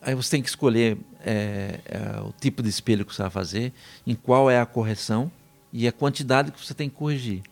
Aí 0.00 0.14
você 0.14 0.32
tem 0.32 0.42
que 0.42 0.48
escolher 0.48 0.98
é, 1.24 1.80
é, 1.86 2.20
o 2.20 2.32
tipo 2.32 2.62
de 2.62 2.68
espelho 2.68 3.04
que 3.04 3.14
você 3.14 3.22
vai 3.22 3.30
fazer, 3.30 3.72
em 4.06 4.14
qual 4.14 4.50
é 4.50 4.60
a 4.60 4.66
correção 4.66 5.30
e 5.72 5.88
a 5.88 5.92
quantidade 5.92 6.52
que 6.52 6.64
você 6.64 6.74
tem 6.74 6.88
que 6.88 6.96
corrigir. 6.96 7.42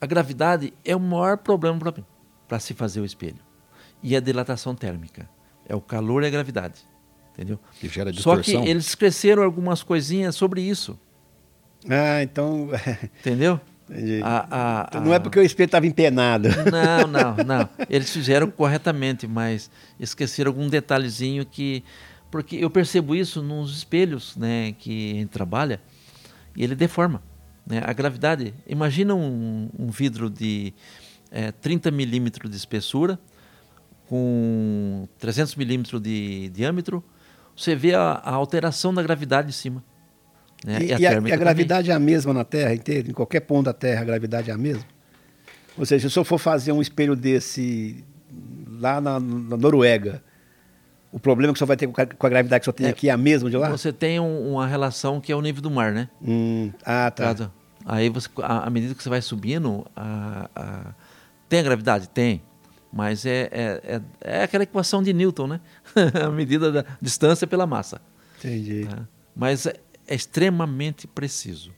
A 0.00 0.06
gravidade 0.06 0.74
é 0.84 0.94
o 0.94 1.00
maior 1.00 1.38
problema 1.38 1.78
para 1.78 1.92
para 2.46 2.58
se 2.58 2.74
fazer 2.74 3.00
o 3.00 3.04
espelho. 3.04 3.38
E 4.02 4.16
a 4.16 4.20
dilatação 4.20 4.74
térmica. 4.74 5.28
É 5.68 5.74
o 5.74 5.80
calor 5.80 6.22
e 6.22 6.26
a 6.26 6.30
gravidade. 6.30 6.80
Entendeu? 7.32 7.58
Que 7.80 7.88
gera 7.88 8.12
distorção. 8.12 8.44
Só 8.44 8.62
que 8.62 8.68
eles 8.68 8.94
cresceram 8.94 9.42
algumas 9.42 9.82
coisinhas 9.82 10.34
sobre 10.34 10.62
isso. 10.62 10.98
Ah, 11.88 12.22
então. 12.22 12.70
Entendeu? 13.20 13.60
A, 14.22 14.46
a, 14.80 14.86
então, 14.88 15.00
não 15.00 15.14
é 15.14 15.18
porque 15.18 15.38
o 15.38 15.42
espelho 15.42 15.66
estava 15.66 15.86
empenado. 15.86 16.48
Não, 16.70 17.06
não, 17.06 17.36
não. 17.44 17.68
Eles 17.88 18.10
fizeram 18.10 18.50
corretamente, 18.50 19.28
mas 19.28 19.70
esqueceram 19.98 20.50
algum 20.50 20.68
detalhezinho 20.68 21.46
que. 21.46 21.84
Porque 22.28 22.56
eu 22.56 22.68
percebo 22.68 23.14
isso 23.14 23.40
nos 23.40 23.76
espelhos 23.78 24.36
né, 24.36 24.74
que 24.78 25.12
a 25.12 25.14
gente 25.14 25.28
trabalha 25.28 25.80
e 26.56 26.64
ele 26.64 26.74
deforma. 26.74 27.22
Né? 27.64 27.80
A 27.84 27.92
gravidade. 27.92 28.52
Imagina 28.66 29.14
um, 29.14 29.70
um 29.78 29.88
vidro 29.88 30.28
de 30.28 30.74
é, 31.30 31.52
30 31.52 31.90
milímetros 31.90 32.50
de 32.50 32.56
espessura, 32.56 33.18
com 34.08 35.08
300 35.18 35.54
milímetros 35.56 36.00
de 36.00 36.48
diâmetro. 36.50 37.02
Você 37.56 37.74
vê 37.74 37.94
a, 37.94 38.12
a 38.12 38.34
alteração 38.34 38.92
da 38.92 39.02
gravidade 39.02 39.48
em 39.48 39.52
cima. 39.52 39.82
Né? 40.64 40.78
E, 40.80 40.86
e, 40.86 40.92
a, 40.94 40.98
e 40.98 41.06
a, 41.06 41.18
a 41.18 41.36
gravidade 41.36 41.90
é 41.90 41.94
a 41.94 41.98
mesma 41.98 42.32
na 42.32 42.44
Terra 42.44 42.74
inteira? 42.74 43.08
Em 43.08 43.12
qualquer 43.12 43.40
ponto 43.40 43.66
da 43.66 43.72
Terra 43.72 44.02
a 44.02 44.04
gravidade 44.04 44.50
é 44.50 44.54
a 44.54 44.58
mesma? 44.58 44.84
Ou 45.76 45.84
seja, 45.84 46.08
se 46.08 46.18
eu 46.18 46.24
for 46.24 46.38
fazer 46.38 46.72
um 46.72 46.80
espelho 46.80 47.14
desse 47.14 48.04
lá 48.78 49.00
na, 49.00 49.20
na 49.20 49.56
Noruega, 49.56 50.22
o 51.12 51.18
problema 51.18 51.52
que 51.52 51.58
você 51.58 51.64
vai 51.64 51.76
ter 51.76 51.86
com 51.86 52.26
a 52.26 52.28
gravidade 52.28 52.60
que 52.60 52.66
você 52.66 52.72
tem 52.72 52.86
é, 52.86 52.90
aqui 52.90 53.08
é 53.08 53.12
a 53.12 53.16
mesma 53.16 53.50
de 53.50 53.56
lá? 53.56 53.70
Você 53.70 53.92
tem 53.92 54.18
um, 54.20 54.52
uma 54.52 54.66
relação 54.66 55.20
que 55.20 55.32
é 55.32 55.36
o 55.36 55.40
nível 55.40 55.62
do 55.62 55.70
mar, 55.70 55.92
né? 55.92 56.08
Hum, 56.22 56.70
ah, 56.84 57.10
tá. 57.10 57.24
Caso, 57.24 57.52
aí, 57.84 58.08
você, 58.08 58.28
à 58.42 58.68
medida 58.70 58.94
que 58.94 59.02
você 59.02 59.08
vai 59.08 59.22
subindo, 59.22 59.86
a, 59.94 60.94
tem 61.48 61.60
a 61.60 61.62
gravidade? 61.62 62.08
Tem. 62.08 62.42
Mas 62.92 63.26
é, 63.26 63.48
é, 63.52 63.80
é, 63.84 64.00
é 64.20 64.42
aquela 64.42 64.64
equação 64.64 65.02
de 65.02 65.12
Newton, 65.12 65.46
né? 65.46 65.60
a 66.24 66.30
medida 66.30 66.72
da 66.72 66.84
distância 67.00 67.46
pela 67.46 67.66
massa. 67.66 68.00
Entendi. 68.38 68.86
Tá? 68.88 69.06
Mas 69.34 69.66
é 69.66 69.74
extremamente 70.08 71.06
preciso. 71.06 71.72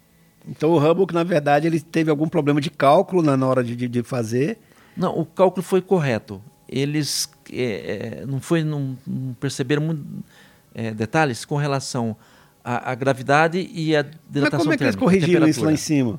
Então 0.46 0.70
o 0.70 0.78
Hubble, 0.78 1.06
na 1.12 1.25
verdade, 1.25 1.66
ele 1.66 1.80
teve 1.80 2.10
algum 2.10 2.28
problema 2.28 2.60
de 2.60 2.70
cálculo 2.70 3.22
na 3.22 3.46
hora 3.46 3.64
de, 3.64 3.88
de 3.88 4.02
fazer? 4.02 4.58
Não, 4.96 5.18
o 5.18 5.26
cálculo 5.26 5.62
foi 5.62 5.82
correto. 5.82 6.42
Eles 6.68 7.28
é, 7.52 8.20
é 8.22 8.26
não 8.26 8.40
foi 8.40 8.62
não, 8.62 8.96
não 9.06 9.34
perceberam 9.34 9.82
muito, 9.82 10.04
é, 10.75 10.92
detalhes 10.92 11.44
com 11.44 11.56
relação 11.56 12.16
à, 12.62 12.92
à, 12.92 12.94
gravidade 12.94 13.58
e 13.72 13.96
à 13.96 14.02
dilatação 14.02 14.58
Mas 14.58 14.62
como 14.64 14.72
é 14.72 14.76
que 14.76 14.84
eles 14.84 14.96
corrigiram 14.96 15.48
isso 15.48 15.64
lá 15.64 15.72
em 15.72 15.76
cima? 15.76 16.18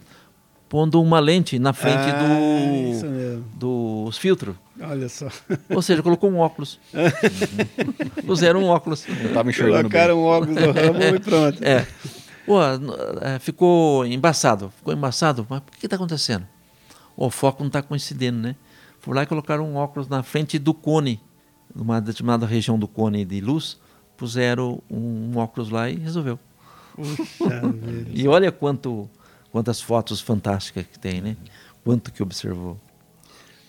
Pondo 0.69 1.01
uma 1.01 1.19
lente 1.19 1.57
na 1.57 1.73
frente 1.73 1.97
ah, 1.97 3.39
do, 3.55 4.05
dos 4.05 4.17
filtros. 4.19 4.55
Olha 4.79 5.09
só. 5.09 5.27
Ou 5.67 5.81
seja, 5.81 6.03
colocou 6.03 6.29
um 6.29 6.37
óculos. 6.37 6.79
Puseram 8.25 8.61
um 8.61 8.67
óculos. 8.67 9.05
Eu 9.07 9.29
estava 9.29 9.49
enxergando 9.49 9.89
Colocaram 9.89 10.15
bem. 10.15 10.23
um 10.23 10.27
óculos 10.27 10.55
no 10.55 10.71
ramo 10.71 11.03
e 11.03 11.19
pronto. 11.19 11.63
É. 11.63 11.87
Pô, 12.45 12.59
é, 13.21 13.39
ficou 13.39 14.05
embaçado. 14.05 14.71
Ficou 14.77 14.93
embaçado. 14.93 15.45
Mas 15.49 15.59
por 15.61 15.75
que 15.75 15.85
está 15.87 15.95
acontecendo? 15.95 16.47
O 17.17 17.29
foco 17.29 17.63
não 17.63 17.67
está 17.67 17.81
coincidendo, 17.81 18.37
né? 18.39 18.55
Fui 18.99 19.13
lá 19.13 19.23
e 19.23 19.25
colocaram 19.25 19.67
um 19.67 19.75
óculos 19.75 20.07
na 20.07 20.23
frente 20.23 20.59
do 20.59 20.73
cone, 20.73 21.19
numa 21.73 21.99
determinada 21.99 22.45
região 22.45 22.77
do 22.77 22.87
cone 22.87 23.25
de 23.25 23.41
luz. 23.41 23.79
Puseram 24.15 24.81
um, 24.89 25.31
um 25.33 25.37
óculos 25.37 25.69
lá 25.69 25.89
e 25.89 25.95
resolveu. 25.97 26.39
Puxa, 26.95 27.61
e 28.13 28.27
olha 28.27 28.51
quanto, 28.51 29.09
quantas 29.51 29.81
fotos 29.81 30.21
fantásticas 30.21 30.85
que 30.85 30.99
tem, 30.99 31.21
né? 31.21 31.37
Quanto 31.83 32.11
que 32.11 32.21
observou. 32.21 32.77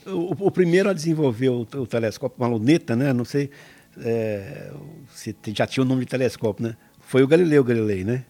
O, 0.07 0.47
o, 0.47 0.51
primeiro 0.51 0.89
a 0.89 0.93
desenvolver 0.93 1.51
o, 1.51 1.61
o, 1.61 1.87
telescópio, 1.87 2.37
uma 2.39 2.49
luneta, 2.49 2.97
né? 2.97 3.13
Não 3.13 3.25
sei 3.25 3.51
é, 3.99 4.73
se 5.13 5.35
já 5.55 5.67
tinha 5.67 5.85
o 5.85 5.87
nome 5.87 6.01
de 6.01 6.11
telescópio, 6.11 6.67
né? 6.67 6.77
Foi 7.01 7.23
o 7.23 7.29
Galileu 7.29 7.63
Galilei, 7.63 8.05
né? 8.05 8.25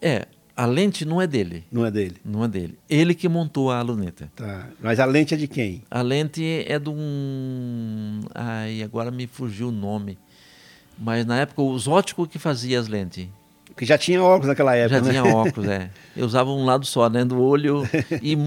É, 0.00 0.26
a 0.56 0.66
lente 0.66 1.04
não 1.04 1.20
é 1.20 1.26
dele. 1.26 1.64
Não 1.70 1.84
é 1.84 1.90
dele. 1.90 2.16
Não 2.24 2.44
é 2.44 2.48
dele. 2.48 2.78
Ele 2.88 3.14
que 3.14 3.28
montou 3.28 3.72
a 3.72 3.82
luneta. 3.82 4.30
Tá. 4.36 4.68
Mas 4.80 5.00
a 5.00 5.04
lente 5.04 5.34
é 5.34 5.36
de 5.36 5.48
quem? 5.48 5.82
A 5.90 6.02
lente 6.02 6.64
é 6.68 6.78
de 6.78 6.90
um. 6.90 8.20
Ai, 8.34 8.82
agora 8.82 9.10
me 9.10 9.26
fugiu 9.26 9.68
o 9.68 9.72
nome. 9.72 10.18
Mas 10.96 11.26
na 11.26 11.40
época 11.40 11.62
os 11.62 11.88
óticos 11.88 12.28
que 12.28 12.38
fazia 12.38 12.78
as 12.78 12.86
lentes. 12.86 13.28
Porque 13.74 13.84
já 13.84 13.98
tinha 13.98 14.22
óculos 14.22 14.46
naquela 14.46 14.76
época, 14.76 15.00
Já 15.00 15.04
né? 15.04 15.10
tinha 15.10 15.24
óculos, 15.34 15.68
é. 15.68 15.90
Eu 16.16 16.26
usava 16.26 16.48
um 16.48 16.64
lado 16.64 16.86
só, 16.86 17.10
né? 17.10 17.24
Do 17.24 17.42
olho 17.42 17.82
e 18.22 18.38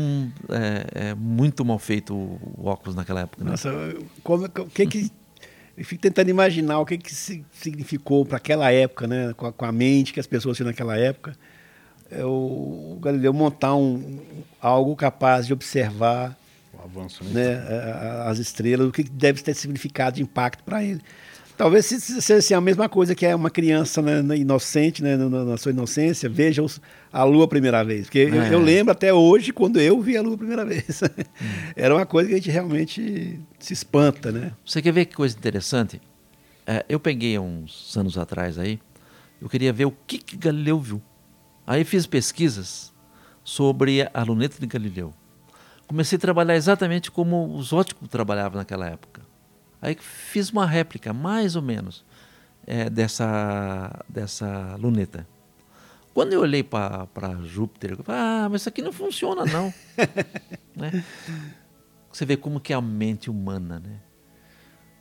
é, 0.49 1.09
é 1.09 1.13
muito 1.15 1.65
mal 1.65 1.77
feito 1.77 2.15
o 2.15 2.63
óculos 2.63 2.95
naquela 2.95 3.21
época. 3.21 3.43
Né? 3.43 3.51
Nossa, 3.51 3.69
como, 4.23 4.45
o 4.45 4.65
que 4.67 4.87
que... 4.87 5.11
Eu 5.77 5.83
fico 5.85 6.01
tentando 6.01 6.29
imaginar 6.29 6.79
o 6.79 6.85
que 6.85 6.97
que 6.97 7.13
significou 7.13 8.25
para 8.25 8.37
aquela 8.37 8.71
época, 8.71 9.05
né? 9.05 9.33
Com 9.35 9.47
a, 9.47 9.53
com 9.53 9.65
a, 9.65 9.71
mente 9.71 10.13
que 10.13 10.19
as 10.19 10.25
pessoas 10.25 10.55
tinham 10.55 10.67
naquela 10.67 10.97
época. 10.97 11.35
É 12.09 12.23
o 12.23 12.97
Galileu 13.01 13.33
montar 13.33 13.75
um, 13.75 14.19
algo 14.61 14.95
capaz 14.95 15.45
de 15.45 15.53
observar 15.53 16.35
o 16.73 16.83
avanço, 16.83 17.23
né? 17.25 17.33
né? 17.33 17.61
as 18.25 18.39
estrelas, 18.39 18.87
o 18.87 18.91
que 18.91 19.03
deve 19.03 19.43
ter 19.43 19.53
significado 19.53 20.15
de 20.15 20.23
impacto 20.23 20.63
para 20.63 20.83
ele. 20.83 21.01
Talvez 21.57 21.87
seja 21.87 22.35
assim, 22.35 22.53
a 22.53 22.61
mesma 22.61 22.87
coisa 22.87 23.15
que 23.15 23.25
é 23.25 23.35
uma 23.35 23.49
criança 23.49 23.99
né, 23.99 24.37
inocente, 24.37 25.01
né, 25.01 25.17
na, 25.17 25.27
na, 25.27 25.57
sua 25.57 25.71
inocência, 25.71 26.29
veja 26.29 26.61
os, 26.61 26.79
a 27.11 27.23
lua 27.23 27.45
a 27.45 27.47
primeira 27.47 27.83
vez. 27.83 28.05
Porque 28.05 28.19
é. 28.19 28.29
eu, 28.29 28.43
eu, 28.43 28.59
lembro 28.59 28.91
até 28.91 29.11
hoje 29.11 29.51
quando 29.51 29.81
eu 29.81 29.99
vi 29.99 30.15
a 30.15 30.21
lua 30.21 30.35
a 30.35 30.37
primeira 30.37 30.63
vez. 30.63 31.01
Hum. 31.01 31.07
Era 31.75 31.95
uma 31.95 32.05
coisa 32.05 32.29
que 32.29 32.35
a 32.35 32.37
gente 32.37 32.51
realmente 32.51 33.39
se 33.57 33.73
espanta, 33.73 34.31
né? 34.31 34.51
Você 34.63 34.83
quer 34.83 34.91
ver 34.91 35.05
que 35.05 35.15
coisa 35.15 35.35
interessante? 35.35 35.99
É, 36.65 36.85
eu 36.87 36.99
peguei 36.99 37.39
uns 37.39 37.97
anos 37.97 38.19
atrás 38.19 38.59
aí, 38.59 38.79
eu 39.41 39.49
queria 39.49 39.73
ver 39.73 39.85
o 39.85 39.93
que, 40.05 40.19
que 40.19 40.37
Galileu 40.37 40.79
viu. 40.79 41.01
Aí 41.65 41.83
fiz 41.83 42.05
pesquisas 42.05 42.93
sobre 43.43 44.07
a 44.13 44.21
luneta 44.21 44.57
de 44.59 44.67
Galileu. 44.67 45.11
Comecei 45.87 46.17
a 46.17 46.19
trabalhar 46.19 46.55
exatamente 46.55 47.09
como 47.09 47.55
os 47.55 47.73
óticos 47.73 48.07
trabalhavam 48.09 48.59
naquela 48.59 48.87
época. 48.87 49.26
Aí 49.81 49.95
fiz 49.99 50.49
uma 50.49 50.65
réplica, 50.65 51.13
mais 51.13 51.55
ou 51.55 51.61
menos, 51.61 52.05
é, 52.65 52.89
dessa, 52.89 54.03
dessa 54.09 54.75
luneta. 54.77 55.27
Quando 56.13 56.33
eu 56.33 56.41
olhei 56.41 56.63
para 56.63 57.07
Júpiter, 57.43 57.91
eu 57.91 58.03
falei, 58.03 58.21
ah, 58.21 58.47
mas 58.49 58.61
isso 58.61 58.69
aqui 58.69 58.81
não 58.81 58.91
funciona 58.91 59.45
não. 59.45 59.71
né? 60.75 61.03
Você 62.11 62.25
vê 62.25 62.35
como 62.35 62.59
que 62.59 62.73
é 62.73 62.75
a 62.75 62.81
mente 62.81 63.29
humana, 63.29 63.79
né? 63.79 63.99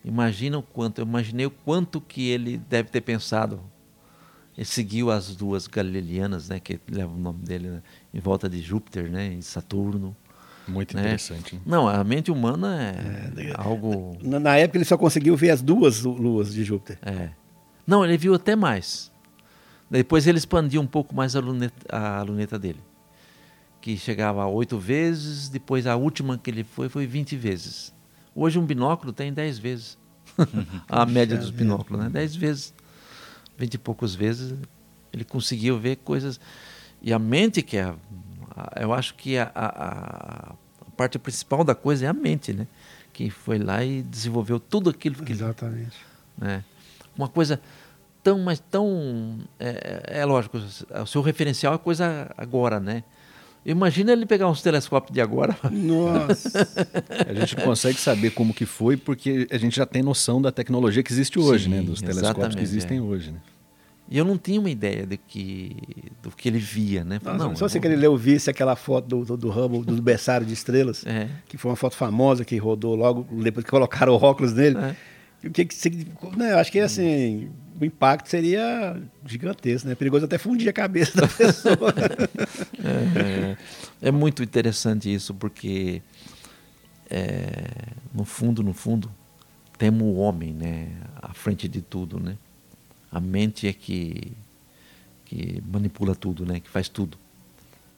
Imagina 0.04 0.58
o 0.58 0.62
quanto, 0.62 1.00
eu 1.00 1.06
imaginei 1.06 1.46
o 1.46 1.50
quanto 1.50 2.00
que 2.00 2.28
ele 2.28 2.58
deve 2.58 2.90
ter 2.90 3.00
pensado. 3.00 3.60
Ele 4.56 4.64
seguiu 4.64 5.10
as 5.10 5.34
duas 5.34 5.66
galileanas, 5.66 6.48
né, 6.48 6.60
que 6.60 6.78
leva 6.88 7.12
o 7.12 7.18
nome 7.18 7.42
dele, 7.42 7.68
né, 7.68 7.82
em 8.14 8.20
volta 8.20 8.48
de 8.48 8.60
Júpiter, 8.60 9.10
né, 9.10 9.32
em 9.32 9.42
Saturno. 9.42 10.16
Muito 10.68 10.96
né? 10.96 11.02
interessante. 11.02 11.60
Não, 11.64 11.88
a 11.88 12.02
mente 12.02 12.30
humana 12.30 12.76
é, 13.36 13.48
é 13.48 13.54
algo. 13.56 14.16
Na, 14.22 14.40
na, 14.40 14.56
época 14.56 14.78
ele 14.78 14.84
só 14.84 14.96
conseguiu 14.96 15.36
ver 15.36 15.50
as 15.50 15.62
duas 15.62 16.02
luas 16.02 16.52
de 16.52 16.64
Júpiter. 16.64 16.98
É. 17.02 17.30
Não, 17.86 18.04
ele 18.04 18.16
viu 18.16 18.34
até 18.34 18.56
mais. 18.56 19.12
Depois 19.90 20.26
ele 20.26 20.38
expandiu 20.38 20.80
um 20.80 20.86
pouco 20.86 21.14
mais 21.14 21.36
a 21.36 21.40
luneta, 21.40 21.74
a 21.88 22.22
luneta 22.22 22.58
dele. 22.58 22.80
Que 23.80 23.96
chegava 23.96 24.42
a 24.42 24.48
oito 24.48 24.78
vezes, 24.78 25.48
depois 25.48 25.86
a 25.86 25.94
última 25.94 26.36
que 26.36 26.50
ele 26.50 26.64
foi 26.64 26.88
foi 26.88 27.06
20 27.06 27.36
vezes. 27.36 27.94
Hoje 28.34 28.58
um 28.58 28.66
binóculo 28.66 29.12
tem 29.12 29.32
10 29.32 29.58
vezes. 29.58 29.98
a 30.88 31.06
média 31.06 31.36
dos 31.36 31.50
binóculos, 31.50 32.02
né? 32.02 32.10
10 32.10 32.36
vezes. 32.36 32.74
20 33.56 33.74
e 33.74 33.78
poucos 33.78 34.14
vezes 34.14 34.54
ele 35.16 35.24
conseguiu 35.24 35.78
ver 35.78 35.96
coisas. 35.96 36.38
E 37.00 37.12
a 37.12 37.18
mente 37.18 37.62
que 37.62 37.76
é 37.76 37.94
eu 38.80 38.92
acho 38.92 39.14
que 39.14 39.38
a, 39.38 39.50
a, 39.54 39.66
a, 39.66 40.54
parte 40.96 41.18
principal 41.18 41.62
da 41.62 41.74
coisa 41.74 42.06
é 42.06 42.08
a 42.08 42.12
mente, 42.12 42.52
né? 42.52 42.66
Que 43.12 43.30
foi 43.30 43.58
lá 43.58 43.84
e 43.84 44.02
desenvolveu 44.02 44.58
tudo 44.58 44.90
aquilo 44.90 45.16
que 45.24 45.32
exatamente, 45.32 45.96
né? 46.36 46.64
Uma 47.16 47.28
coisa 47.28 47.60
tão, 48.22 48.38
mas 48.38 48.60
tão 48.70 49.38
é, 49.58 50.20
é 50.20 50.24
lógico, 50.24 50.58
o 50.58 51.06
seu 51.06 51.22
referencial 51.22 51.74
é 51.74 51.78
coisa 51.78 52.30
agora, 52.36 52.80
né? 52.80 53.04
Imagina 53.64 54.12
ele 54.12 54.26
pegar 54.26 54.48
uns 54.48 54.62
telescópios 54.62 55.12
de 55.12 55.20
agora. 55.20 55.56
Nossa! 55.72 56.68
a 57.28 57.34
gente 57.34 57.56
consegue 57.56 57.98
saber 57.98 58.30
como 58.30 58.54
que 58.54 58.64
foi 58.64 58.96
porque 58.96 59.48
a 59.50 59.58
gente 59.58 59.74
já 59.74 59.84
tem 59.84 60.02
noção 60.02 60.40
da 60.40 60.52
tecnologia 60.52 61.02
que 61.02 61.12
existe 61.12 61.38
hoje, 61.38 61.68
né? 61.68 61.78
Sim, 61.78 61.82
né? 61.82 61.90
Dos 61.90 62.00
telescópios 62.00 62.54
que 62.54 62.62
existem 62.62 62.98
é. 62.98 63.00
hoje, 63.00 63.32
né? 63.32 63.40
E 64.08 64.16
eu 64.18 64.24
não 64.24 64.38
tinha 64.38 64.60
uma 64.60 64.70
ideia 64.70 65.04
de 65.04 65.16
que, 65.16 65.76
do 66.22 66.30
que 66.30 66.48
ele 66.48 66.58
via, 66.58 67.04
né? 67.04 67.20
Nossa, 67.22 67.38
não, 67.38 67.56
só 67.56 67.66
se 67.66 67.78
ele 67.78 67.96
leu 67.96 68.16
visse 68.16 68.48
aquela 68.48 68.76
foto 68.76 69.08
do, 69.08 69.24
do, 69.24 69.36
do 69.36 69.50
Hubble, 69.50 69.84
do 69.84 70.00
berçário 70.00 70.46
de 70.46 70.52
estrelas, 70.52 71.04
é. 71.04 71.28
que 71.48 71.56
foi 71.56 71.70
uma 71.72 71.76
foto 71.76 71.96
famosa 71.96 72.44
que 72.44 72.56
rodou 72.56 72.94
logo 72.94 73.26
depois 73.42 73.64
que 73.64 73.70
colocaram 73.70 74.12
o 74.12 74.16
óculos 74.16 74.52
nele. 74.52 74.76
É. 74.78 74.96
O 75.44 75.50
que, 75.50 75.64
que 75.64 76.06
né, 76.36 76.52
eu 76.52 76.58
acho 76.58 76.70
que 76.70 76.78
assim, 76.78 77.50
o 77.80 77.84
impacto 77.84 78.28
seria 78.28 78.96
gigantesco, 79.26 79.88
né? 79.88 79.94
Perigoso 79.94 80.24
até 80.24 80.38
fundir 80.38 80.68
a 80.68 80.72
cabeça 80.72 81.20
da 81.20 81.26
pessoa. 81.28 81.92
é, 82.82 83.56
é, 84.08 84.10
muito 84.12 84.42
interessante 84.42 85.12
isso, 85.12 85.34
porque 85.34 86.00
é, 87.10 87.64
no 88.14 88.24
fundo, 88.24 88.62
no 88.62 88.72
fundo, 88.72 89.10
temos 89.76 90.02
o 90.02 90.14
homem, 90.14 90.52
né? 90.52 90.88
À 91.20 91.34
frente 91.34 91.68
de 91.68 91.82
tudo, 91.82 92.18
né? 92.20 92.36
A 93.16 93.20
mente 93.20 93.66
é 93.66 93.72
que, 93.72 94.36
que 95.24 95.62
manipula 95.66 96.14
tudo, 96.14 96.44
né? 96.44 96.60
que 96.60 96.68
faz 96.68 96.86
tudo. 96.86 97.16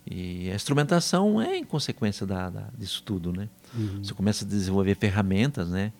E 0.09 0.49
a 0.49 0.55
instrumentação 0.55 1.43
é 1.43 1.57
em 1.57 1.65
consequência 1.65 2.25
da, 2.25 2.49
da 2.49 2.69
disso 2.79 3.03
tudo. 3.05 3.33
Né? 3.33 3.49
Uhum. 3.75 4.05
Você 4.05 4.15
começa 4.15 4.45
a 4.45 4.49
desenvolver 4.49 4.95
ferramentas, 4.95 5.69
né? 5.69 5.93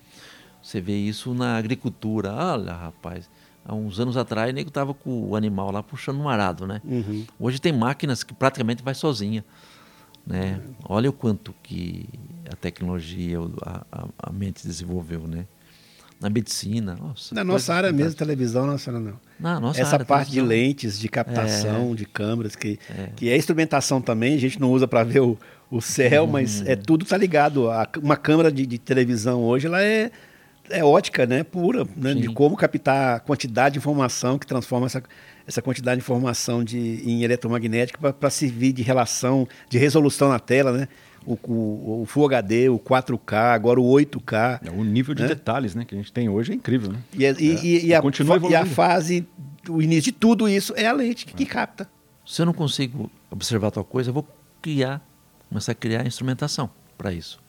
Você 0.63 0.81
vê 0.81 0.97
isso 0.97 1.35
na 1.35 1.57
agricultura. 1.57 2.33
Olha, 2.33 2.73
rapaz, 2.73 3.29
há 3.65 3.75
uns 3.75 3.99
anos 3.99 4.17
atrás, 4.17 4.51
o 4.53 4.55
nego 4.55 4.69
estava 4.69 4.95
com 4.95 5.29
o 5.29 5.35
animal 5.35 5.73
lá 5.73 5.83
puxando 5.83 6.21
um 6.21 6.29
arado, 6.29 6.65
né? 6.65 6.81
Uhum. 6.85 7.27
Hoje 7.41 7.61
tem 7.61 7.73
máquinas 7.73 8.23
que 8.23 8.33
praticamente 8.33 8.85
vai 8.85 8.95
sozinha. 8.95 9.45
Né? 10.25 10.61
Olha 10.85 11.11
o 11.11 11.13
quanto 11.13 11.53
que 11.61 12.09
a 12.49 12.55
tecnologia, 12.55 13.39
a, 13.63 13.85
a, 13.91 14.09
a 14.29 14.33
mente 14.33 14.65
desenvolveu, 14.65 15.27
né? 15.27 15.45
Na 16.21 16.29
medicina. 16.29 16.97
Nossa, 16.97 17.35
na 17.35 17.45
nossa 17.45 17.73
área 17.73 17.93
mesmo, 17.93 18.15
televisão, 18.15 18.67
nossa, 18.67 18.91
não. 18.91 19.15
Na 19.39 19.61
nossa 19.61 19.81
Essa 19.81 19.95
área, 19.95 20.07
parte 20.07 20.33
televisão. 20.33 20.49
de 20.49 20.67
lentes, 20.67 20.99
de 20.99 21.09
captação, 21.09 21.93
é. 21.93 21.95
de 21.95 22.05
câmeras, 22.05 22.57
que 22.57 22.79
é. 22.91 23.11
que 23.15 23.31
é 23.31 23.37
instrumentação 23.37 24.01
também, 24.01 24.35
a 24.35 24.39
gente 24.39 24.61
não 24.61 24.73
usa 24.73 24.89
para 24.89 25.05
ver 25.05 25.21
o, 25.21 25.39
o 25.71 25.81
céu, 25.81 26.25
hum. 26.25 26.29
mas 26.29 26.63
é 26.67 26.75
tudo 26.75 27.05
tá 27.05 27.17
ligado. 27.17 27.71
A, 27.71 27.89
uma 28.03 28.17
câmera 28.17 28.51
de, 28.51 28.67
de, 28.67 28.79
televisão 28.79 29.43
hoje, 29.45 29.67
ela 29.67 29.81
é, 29.81 30.11
é 30.71 30.83
ótica, 30.83 31.25
né, 31.25 31.45
pura, 31.45 31.87
né, 31.97 32.15
de 32.15 32.29
como 32.29 32.57
captar 32.57 33.17
a 33.17 33.21
quantidade 33.21 33.75
de 33.75 33.79
informação 33.79 34.39
que 34.39 34.47
transforma 34.47 34.87
essa, 34.87 35.03
essa 35.47 35.63
quantidade 35.63 36.01
de 36.01 36.05
informação 36.05 36.65
de, 36.65 37.01
em 37.05 37.23
eletromagnética 37.23 38.13
para 38.13 38.31
servir 38.31 38.73
de 38.73 38.83
relação, 38.83 39.47
de 39.69 39.79
resolução 39.79 40.29
na 40.29 40.41
tela, 40.41 40.73
né? 40.73 40.89
O, 41.29 41.39
o, 41.53 42.03
o 42.03 42.07
Full 42.07 42.25
HD, 42.25 42.71
o 42.71 42.79
4K, 42.79 43.55
agora 43.55 43.79
o 43.79 43.85
8K. 43.85 44.61
É, 44.67 44.71
o 44.71 44.83
nível 44.83 45.15
de 45.15 45.23
né? 45.23 45.29
detalhes 45.29 45.75
né, 45.75 45.85
que 45.85 45.95
a 45.95 45.99
gente 45.99 46.11
tem 46.11 46.29
hoje 46.29 46.53
é 46.53 46.55
incrível. 46.55 46.93
Né? 46.93 46.99
E, 47.13 47.25
é, 47.27 47.37
e, 47.39 47.51
é, 47.51 47.65
e, 47.65 47.87
e, 47.89 47.95
a, 47.95 48.01
e 48.51 48.55
a 48.55 48.65
fase, 48.65 49.29
o 49.69 49.83
início 49.83 50.11
de 50.11 50.13
tudo 50.13 50.49
isso 50.49 50.73
é 50.77 50.87
a 50.87 50.93
lente 50.93 51.27
que, 51.27 51.35
que 51.35 51.45
capta. 51.45 51.89
Se 52.25 52.41
eu 52.41 52.47
não 52.47 52.55
consigo 52.55 53.11
observar 53.31 53.71
tal 53.71 53.85
coisa, 53.85 54.09
eu 54.09 54.15
vou 54.15 54.27
criar, 54.63 55.07
começar 55.49 55.73
a 55.73 55.75
criar 55.75 56.07
instrumentação 56.07 56.71
para 56.97 57.13
isso. 57.13 57.41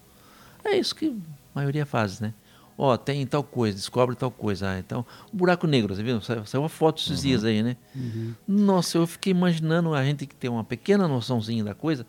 É 0.63 0.77
isso 0.77 0.93
que 0.93 1.07
a 1.55 1.59
maioria 1.59 1.85
faz, 1.85 2.19
né? 2.19 2.33
Ó, 2.77 2.93
oh, 2.93 2.97
tem 2.97 3.25
tal 3.27 3.43
coisa, 3.43 3.75
descobre 3.75 4.15
tal 4.15 4.31
coisa. 4.31 4.69
Ah, 4.69 4.79
então, 4.79 5.05
um 5.33 5.37
buraco 5.37 5.67
negro, 5.67 5.93
você 5.93 6.01
viu? 6.01 6.21
Saiu 6.21 6.61
uma 6.61 6.69
foto 6.69 7.01
esses 7.01 7.17
uhum. 7.17 7.27
dias 7.27 7.43
aí, 7.43 7.61
né? 7.61 7.75
Uhum. 7.93 8.33
Nossa, 8.47 8.97
eu 8.97 9.05
fiquei 9.05 9.31
imaginando 9.31 9.93
a 9.93 10.01
gente 10.05 10.25
que 10.25 10.33
tem 10.33 10.49
uma 10.49 10.63
pequena 10.63 11.05
noçãozinha 11.05 11.61
da 11.61 11.73
coisa, 11.73 12.05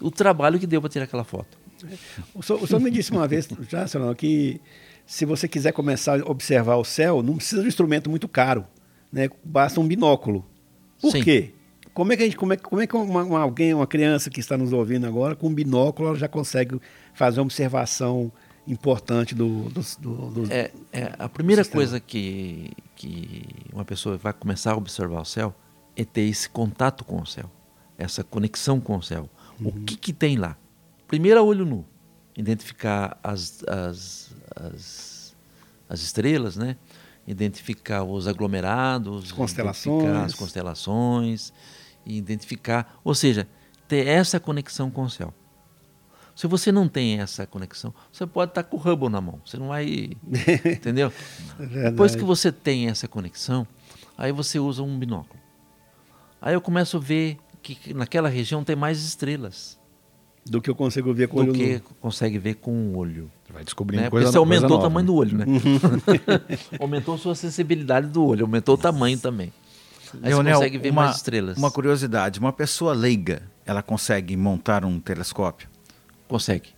o 0.00 0.10
trabalho 0.10 0.58
que 0.58 0.66
deu 0.66 0.80
para 0.80 0.90
tirar 0.90 1.04
aquela 1.04 1.24
foto. 1.24 1.58
O 2.34 2.42
senhor, 2.42 2.62
o 2.62 2.66
senhor 2.66 2.80
me 2.80 2.90
disse 2.90 3.10
uma 3.10 3.26
vez, 3.26 3.48
já, 3.68 3.86
senhor, 3.86 4.14
que 4.14 4.60
se 5.06 5.24
você 5.24 5.48
quiser 5.48 5.72
começar 5.72 6.20
a 6.20 6.30
observar 6.30 6.76
o 6.76 6.84
céu, 6.84 7.22
não 7.22 7.36
precisa 7.36 7.60
de 7.60 7.66
um 7.66 7.68
instrumento 7.68 8.08
muito 8.08 8.28
caro, 8.28 8.64
né? 9.12 9.28
Basta 9.44 9.80
um 9.80 9.86
binóculo. 9.86 10.44
Por 11.00 11.12
Sim. 11.12 11.22
quê? 11.22 11.54
Como 11.92 12.12
é 12.12 12.16
que 12.16 12.24
gente, 12.24 12.36
como 12.36 12.52
é, 12.52 12.56
como 12.56 12.80
é 12.80 12.86
que 12.86 12.96
uma, 12.96 13.22
uma, 13.22 13.40
alguém, 13.40 13.74
uma 13.74 13.86
criança 13.86 14.30
que 14.30 14.40
está 14.40 14.56
nos 14.56 14.72
ouvindo 14.72 15.06
agora, 15.06 15.36
com 15.36 15.48
um 15.48 15.54
binóculo, 15.54 16.14
já 16.16 16.28
consegue 16.28 16.80
fazer 17.12 17.40
uma 17.40 17.44
observação 17.44 18.32
importante 18.66 19.34
do, 19.34 19.68
do, 19.70 19.80
do, 19.98 20.30
do 20.30 20.52
é, 20.52 20.70
é, 20.92 21.12
a 21.18 21.28
primeira 21.28 21.64
coisa 21.64 21.98
que, 21.98 22.70
que 22.94 23.42
uma 23.72 23.84
pessoa 23.84 24.16
vai 24.16 24.32
começar 24.32 24.72
a 24.72 24.76
observar 24.76 25.20
o 25.20 25.24
céu 25.24 25.54
é 25.96 26.04
ter 26.04 26.22
esse 26.22 26.48
contato 26.48 27.04
com 27.04 27.20
o 27.20 27.26
céu, 27.26 27.50
essa 27.98 28.22
conexão 28.24 28.80
com 28.80 28.96
o 28.96 29.02
céu. 29.02 29.28
Uhum. 29.60 29.68
O 29.68 29.72
que, 29.84 29.96
que 29.96 30.12
tem 30.12 30.36
lá? 30.36 30.56
Primeiro, 31.06 31.40
a 31.40 31.42
olho 31.42 31.64
nu. 31.64 31.84
Identificar 32.36 33.18
as, 33.22 33.62
as, 33.64 34.34
as, 34.56 35.36
as 35.88 36.00
estrelas, 36.00 36.56
né? 36.56 36.76
identificar 37.26 38.02
os 38.02 38.26
aglomerados, 38.26 39.26
as 39.26 39.32
constelações. 39.32 40.16
as 40.16 40.34
constelações, 40.34 41.52
identificar, 42.04 42.98
ou 43.04 43.14
seja, 43.14 43.46
ter 43.86 44.06
essa 44.06 44.40
conexão 44.40 44.90
com 44.90 45.02
o 45.02 45.10
céu. 45.10 45.32
Se 46.34 46.46
você 46.46 46.72
não 46.72 46.88
tem 46.88 47.20
essa 47.20 47.46
conexão, 47.46 47.92
você 48.10 48.26
pode 48.26 48.52
estar 48.52 48.62
com 48.62 48.76
o 48.76 48.80
Hubble 48.80 49.10
na 49.10 49.20
mão, 49.20 49.40
você 49.44 49.58
não 49.58 49.68
vai, 49.68 50.10
entendeu? 50.64 51.12
É 51.60 51.90
Depois 51.90 52.16
que 52.16 52.24
você 52.24 52.50
tem 52.50 52.88
essa 52.88 53.06
conexão, 53.06 53.66
aí 54.16 54.32
você 54.32 54.58
usa 54.58 54.82
um 54.82 54.98
binóculo. 54.98 55.40
Aí 56.40 56.54
eu 56.54 56.60
começo 56.60 56.96
a 56.96 57.00
ver 57.00 57.38
que 57.62 57.94
naquela 57.94 58.28
região 58.28 58.64
tem 58.64 58.76
mais 58.76 59.02
estrelas. 59.02 59.78
Do 60.44 60.60
que 60.60 60.68
eu 60.68 60.74
consigo 60.74 61.14
ver 61.14 61.28
com 61.28 61.36
o 61.36 61.40
olho 61.40 61.52
Do 61.52 61.58
que 61.58 61.74
nu. 61.74 61.82
consegue 62.00 62.36
ver 62.36 62.54
com 62.54 62.72
o 62.72 62.96
olho. 62.96 63.30
Vai 63.52 63.62
descobrindo 63.62 64.02
né? 64.02 64.10
coisa 64.10 64.26
Porque 64.26 64.32
você 64.32 64.38
aumentou 64.38 64.68
coisa 64.68 64.80
o 64.80 64.88
tamanho 64.88 65.06
do 65.06 65.14
olho, 65.14 65.38
né? 65.38 65.44
aumentou 66.80 67.14
a 67.14 67.18
sua 67.18 67.34
sensibilidade 67.34 68.08
do 68.08 68.24
olho, 68.24 68.44
aumentou 68.44 68.74
o 68.74 68.78
tamanho 68.78 69.16
também. 69.18 69.52
Aí 70.20 70.30
Leonel, 70.30 70.54
você 70.54 70.58
consegue 70.58 70.78
ver 70.78 70.90
uma, 70.90 71.04
mais 71.04 71.16
estrelas. 71.16 71.56
Uma 71.56 71.70
curiosidade, 71.70 72.40
uma 72.40 72.52
pessoa 72.52 72.92
leiga, 72.92 73.42
ela 73.64 73.82
consegue 73.82 74.36
montar 74.36 74.84
um 74.84 74.98
telescópio? 74.98 75.68
Consegue. 76.26 76.70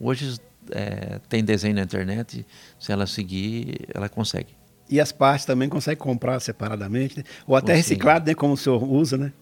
Hoje 0.00 0.40
é, 0.70 1.20
tem 1.28 1.44
desenho 1.44 1.76
na 1.76 1.82
internet, 1.82 2.44
se 2.78 2.92
ela 2.92 3.06
seguir, 3.06 3.86
ela 3.94 4.08
consegue. 4.08 4.54
E 4.90 5.00
as 5.00 5.12
partes 5.12 5.46
também 5.46 5.68
consegue 5.68 6.00
comprar 6.00 6.40
separadamente, 6.40 7.18
né? 7.18 7.24
ou 7.46 7.56
até 7.56 7.74
reciclado, 7.74 8.26
né? 8.26 8.34
como 8.34 8.54
o 8.54 8.56
senhor 8.56 8.82
usa, 8.82 9.16
né? 9.16 9.32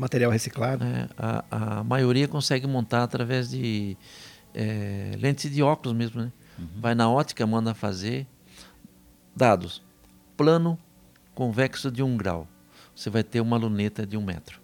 Material 0.00 0.30
reciclado. 0.30 0.82
É, 0.82 1.08
a, 1.18 1.44
a 1.50 1.84
maioria 1.84 2.26
consegue 2.26 2.66
montar 2.66 3.02
através 3.02 3.50
de 3.50 3.98
é, 4.54 5.14
lentes 5.18 5.52
de 5.52 5.62
óculos 5.62 5.94
mesmo, 5.94 6.22
né? 6.22 6.32
Uhum. 6.58 6.66
Vai 6.80 6.94
na 6.94 7.10
ótica, 7.10 7.46
manda 7.46 7.74
fazer. 7.74 8.26
Dados. 9.36 9.82
Plano 10.38 10.78
convexo 11.34 11.90
de 11.90 12.02
um 12.02 12.16
grau. 12.16 12.48
Você 12.96 13.10
vai 13.10 13.22
ter 13.22 13.42
uma 13.42 13.58
luneta 13.58 14.06
de 14.06 14.16
um 14.16 14.24
metro. 14.24 14.58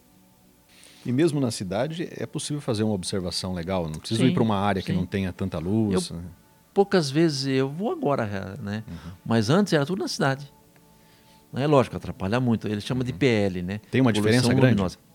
E 1.04 1.12
mesmo 1.12 1.38
na 1.38 1.50
cidade 1.50 2.08
é 2.10 2.24
possível 2.24 2.62
fazer 2.62 2.82
uma 2.82 2.94
observação 2.94 3.52
legal. 3.52 3.84
Não 3.90 4.00
precisa 4.00 4.22
sim, 4.22 4.30
ir 4.30 4.32
para 4.32 4.42
uma 4.42 4.56
área 4.56 4.80
sim. 4.80 4.86
que 4.86 4.92
não 4.94 5.04
tenha 5.04 5.34
tanta 5.34 5.58
luz. 5.58 6.10
Eu, 6.10 6.20
poucas 6.72 7.10
vezes 7.10 7.46
eu 7.46 7.68
vou 7.68 7.92
agora, 7.92 8.56
né? 8.60 8.82
Uhum. 8.88 9.12
Mas 9.24 9.50
antes 9.50 9.74
era 9.74 9.84
tudo 9.84 9.98
na 9.98 10.08
cidade. 10.08 10.50
Não 11.52 11.62
é 11.62 11.66
lógico, 11.66 11.94
atrapalha 11.94 12.40
muito. 12.40 12.66
Ele 12.66 12.80
chama 12.80 13.04
de 13.04 13.12
uhum. 13.12 13.18
PL, 13.18 13.62
né? 13.62 13.80
Tem 13.90 14.00
uma 14.00 14.14
diferença 14.14 14.48
grande? 14.48 14.74
Luminosa. 14.74 14.96
Tem. 14.96 15.05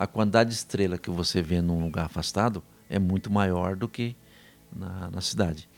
A 0.00 0.06
quantidade 0.06 0.48
de 0.48 0.56
estrela 0.56 0.96
que 0.96 1.10
você 1.10 1.42
vê 1.42 1.60
num 1.60 1.84
lugar 1.84 2.06
afastado 2.06 2.62
é 2.88 2.98
muito 2.98 3.30
maior 3.30 3.76
do 3.76 3.86
que 3.86 4.16
na, 4.74 5.10
na 5.10 5.20
cidade. 5.20 5.68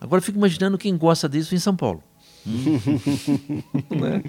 Agora 0.00 0.20
eu 0.20 0.22
fico 0.22 0.38
imaginando 0.38 0.78
quem 0.78 0.96
gosta 0.96 1.28
disso 1.28 1.54
em 1.54 1.58
São 1.58 1.76
Paulo. 1.76 2.02
né? 2.46 4.22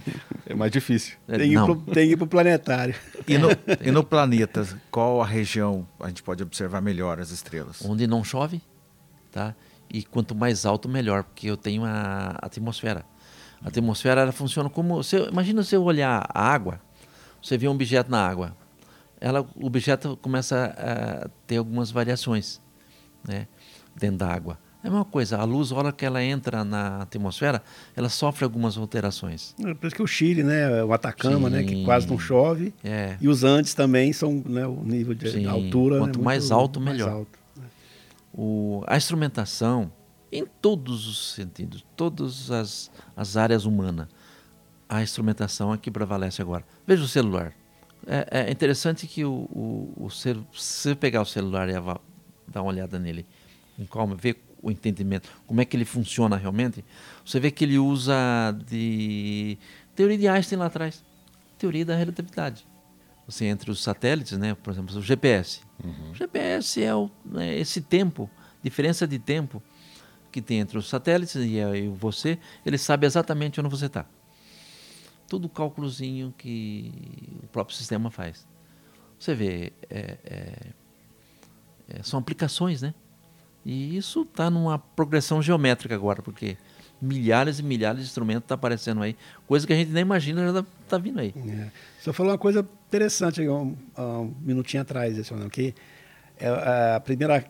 É 0.45 0.54
mais 0.54 0.69
difícil. 0.69 1.15
É, 1.25 1.38
tem, 1.38 1.52
que 1.52 2.02
ir 2.02 2.17
para 2.17 2.25
o 2.25 2.28
planetário. 2.28 2.93
E 3.25 3.38
no, 3.38 3.47
e 3.82 3.91
no 3.91 4.04
planeta, 4.04 4.67
qual 4.91 5.21
a 5.21 5.25
região 5.25 5.88
a 6.02 6.10
gente 6.10 6.21
pode 6.21 6.43
observar 6.43 6.82
melhor 6.82 7.17
as 7.17 7.32
estrelas? 7.32 7.82
Onde 7.86 8.06
não 8.08 8.25
chove, 8.25 8.62
tá? 9.32 9.56
E 9.89 10.04
quanto 10.04 10.36
mais 10.36 10.65
alto, 10.65 10.89
melhor, 10.89 11.23
porque 11.23 11.49
eu 11.49 11.56
tenho 11.56 11.86
a 11.86 12.38
atmosfera. 12.41 13.06
A 13.63 13.69
atmosfera 13.69 14.19
ela 14.19 14.34
funciona 14.34 14.69
como. 14.69 15.02
Você, 15.02 15.30
imagina 15.30 15.63
você 15.63 15.78
olhar 15.78 16.30
a 16.34 16.43
água, 16.43 16.82
você 17.41 17.58
vê 17.58 17.69
um 17.69 17.71
objeto 17.71 18.12
na 18.12 18.28
água. 18.28 18.54
Ela, 19.21 19.45
o 19.55 19.65
objeto 19.65 20.17
começa 20.21 20.73
a 20.77 21.29
ter 21.45 21.58
algumas 21.58 21.91
variações 21.91 22.62
né, 23.27 23.47
dentro 23.95 24.17
da 24.17 24.27
água. 24.27 24.58
É 24.82 24.88
a 24.88 24.91
mesma 24.91 25.03
coisa, 25.03 25.38
a 25.38 25.43
luz, 25.43 25.73
a 25.73 25.75
hora 25.75 25.91
que 25.91 26.05
ela 26.05 26.23
entra 26.23 26.63
na 26.63 27.01
atmosfera, 27.01 27.62
ela 27.97 28.08
sofre 28.08 28.45
algumas 28.45 28.77
alterações. 28.77 29.53
É 29.60 29.73
por 29.73 29.88
isso 29.88 29.95
que 29.95 30.01
o 30.01 30.08
Chile, 30.08 30.41
né, 30.41 30.82
o 30.84 30.93
Atacama, 30.93 31.49
Sim. 31.49 31.55
né, 31.55 31.63
que 31.63 31.84
quase 31.84 32.08
não 32.08 32.17
chove, 32.17 32.73
é. 32.82 33.17
e 33.19 33.27
os 33.27 33.43
Andes 33.43 33.73
também 33.73 34.13
são, 34.13 34.41
né, 34.45 34.65
o 34.65 34.82
nível 34.86 35.13
de 35.13 35.29
Sim. 35.29 35.45
altura... 35.45 35.95
Né, 35.95 36.01
Quanto 36.01 36.19
né, 36.19 36.25
mais 36.25 36.49
alto, 36.49 36.79
melhor. 36.79 37.08
Mais 37.08 37.19
alto, 37.19 37.39
né. 37.58 37.63
o, 38.34 38.82
a 38.88 38.95
instrumentação, 38.95 39.91
em 40.32 40.45
todos 40.45 41.08
os 41.08 41.34
sentidos, 41.34 41.86
todas 41.97 42.49
as, 42.49 42.89
as 43.17 43.36
áreas 43.36 43.65
humanas, 43.65 44.08
a 44.88 45.03
instrumentação 45.03 45.73
é 45.73 45.77
que 45.77 45.91
prevalece 45.91 46.41
agora. 46.41 46.63
Veja 46.88 47.03
o 47.03 47.08
celular. 47.08 47.53
É, 48.07 48.47
é 48.47 48.51
interessante 48.51 49.07
que 49.07 49.25
o, 49.25 49.31
o, 49.31 50.05
o 50.05 50.09
se 50.09 50.33
você 50.53 50.95
pegar 50.95 51.21
o 51.21 51.25
celular 51.25 51.69
e 51.69 51.73
dar 51.73 52.62
uma 52.62 52.71
olhada 52.71 52.97
nele, 52.97 53.25
com 53.75 53.85
calma, 53.85 54.15
ver 54.15 54.41
o 54.62 54.69
entendimento, 54.69 55.29
como 55.47 55.62
é 55.62 55.65
que 55.65 55.75
ele 55.75 55.85
funciona 55.85 56.35
realmente, 56.35 56.83
você 57.25 57.39
vê 57.39 57.51
que 57.51 57.63
ele 57.63 57.77
usa 57.77 58.15
de 58.67 59.57
teoria 59.95 60.17
de 60.17 60.27
Einstein 60.27 60.59
lá 60.59 60.65
atrás, 60.65 61.03
teoria 61.57 61.85
da 61.85 61.95
relatividade. 61.95 62.67
Você 63.25 63.45
entre 63.45 63.69
os 63.69 63.81
satélites, 63.81 64.38
né, 64.38 64.55
por 64.55 64.73
exemplo, 64.73 64.97
o 64.97 65.01
GPS. 65.01 65.62
Uhum. 65.83 66.12
O 66.12 66.15
GPS 66.15 66.83
é 66.83 66.95
o, 66.95 67.12
né, 67.23 67.55
esse 67.57 67.79
tempo, 67.79 68.29
diferença 68.63 69.07
de 69.07 69.19
tempo 69.19 69.62
que 70.31 70.41
tem 70.41 70.59
entre 70.59 70.77
os 70.77 70.89
satélites 70.89 71.35
e, 71.35 71.57
e 71.57 71.88
você, 71.89 72.39
ele 72.65 72.77
sabe 72.77 73.05
exatamente 73.05 73.59
onde 73.59 73.69
você 73.69 73.85
está. 73.85 74.05
Todo 75.29 75.45
o 75.45 75.49
cálculozinho 75.49 76.33
que 76.37 76.91
o 77.43 77.47
próprio 77.47 77.77
sistema 77.77 78.09
faz. 78.09 78.47
Você 79.19 79.35
vê, 79.35 79.73
é, 79.89 80.17
é, 80.25 80.53
é, 81.89 82.03
são 82.03 82.19
aplicações, 82.19 82.81
né? 82.81 82.93
E 83.65 83.95
isso 83.95 84.21
está 84.21 84.49
numa 84.49 84.79
progressão 84.79 85.41
geométrica 85.41 85.93
agora, 85.93 86.21
porque 86.21 86.57
milhares 87.01 87.59
e 87.59 87.63
milhares 87.63 88.01
de 88.01 88.07
instrumentos 88.07 88.43
estão 88.43 88.57
tá 88.57 88.59
aparecendo 88.59 89.01
aí, 89.01 89.15
coisa 89.47 89.65
que 89.67 89.73
a 89.73 89.75
gente 89.75 89.91
nem 89.91 90.01
imagina 90.01 90.41
já 90.41 90.59
está 90.59 90.65
tá 90.87 90.97
vindo 90.97 91.19
aí. 91.19 91.33
É. 91.47 91.69
Só 92.01 92.11
falou 92.11 92.31
uma 92.31 92.37
coisa 92.37 92.67
interessante 92.87 93.47
um, 93.47 93.75
um 93.97 94.33
minutinho 94.41 94.81
atrás, 94.81 95.17
esse 95.17 95.33
que 95.49 95.73
é, 96.39 96.95
a 96.95 96.99
primeira 96.99 97.45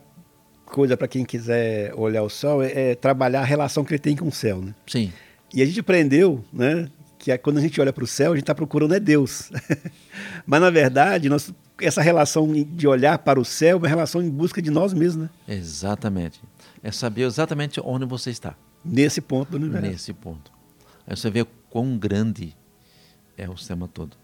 coisa 0.66 0.96
para 0.96 1.08
quem 1.08 1.24
quiser 1.24 1.92
olhar 1.94 2.22
o 2.22 2.30
céu 2.30 2.62
é, 2.62 2.90
é, 2.90 2.94
trabalhar 2.94 3.40
a 3.40 3.44
relação 3.44 3.84
que 3.84 3.92
ele 3.92 3.98
tem 3.98 4.16
com 4.16 4.28
o 4.28 4.32
céu, 4.32 4.60
né? 4.60 4.74
Sim. 4.86 5.12
E 5.52 5.62
a 5.62 5.66
gente 5.66 5.80
aprendeu, 5.80 6.44
né, 6.52 6.88
que 7.20 7.36
quando 7.36 7.58
a 7.58 7.60
gente 7.60 7.78
olha 7.78 7.92
para 7.92 8.02
o 8.02 8.06
céu, 8.06 8.32
a 8.32 8.34
gente 8.34 8.44
está 8.44 8.54
procurando 8.54 8.94
é 8.94 8.98
Deus. 8.98 9.50
Mas, 10.46 10.60
na 10.60 10.70
verdade, 10.70 11.28
nós, 11.28 11.52
essa 11.78 12.00
relação 12.00 12.50
de 12.50 12.88
olhar 12.88 13.18
para 13.18 13.38
o 13.38 13.44
céu 13.44 13.76
é 13.76 13.78
uma 13.78 13.88
relação 13.88 14.22
em 14.22 14.30
busca 14.30 14.62
de 14.62 14.70
nós 14.70 14.94
mesmos. 14.94 15.24
Né? 15.24 15.30
Exatamente. 15.54 16.40
É 16.82 16.90
saber 16.90 17.22
exatamente 17.22 17.78
onde 17.84 18.06
você 18.06 18.30
está. 18.30 18.56
Nesse 18.82 19.20
ponto 19.20 19.50
do 19.50 19.58
universo. 19.58 19.86
Nesse 19.86 20.12
ponto. 20.14 20.50
Aí 21.06 21.14
você 21.14 21.30
vê 21.30 21.46
quão 21.68 21.98
grande 21.98 22.56
é 23.36 23.46
o 23.46 23.54
sistema 23.54 23.86
todo. 23.86 24.16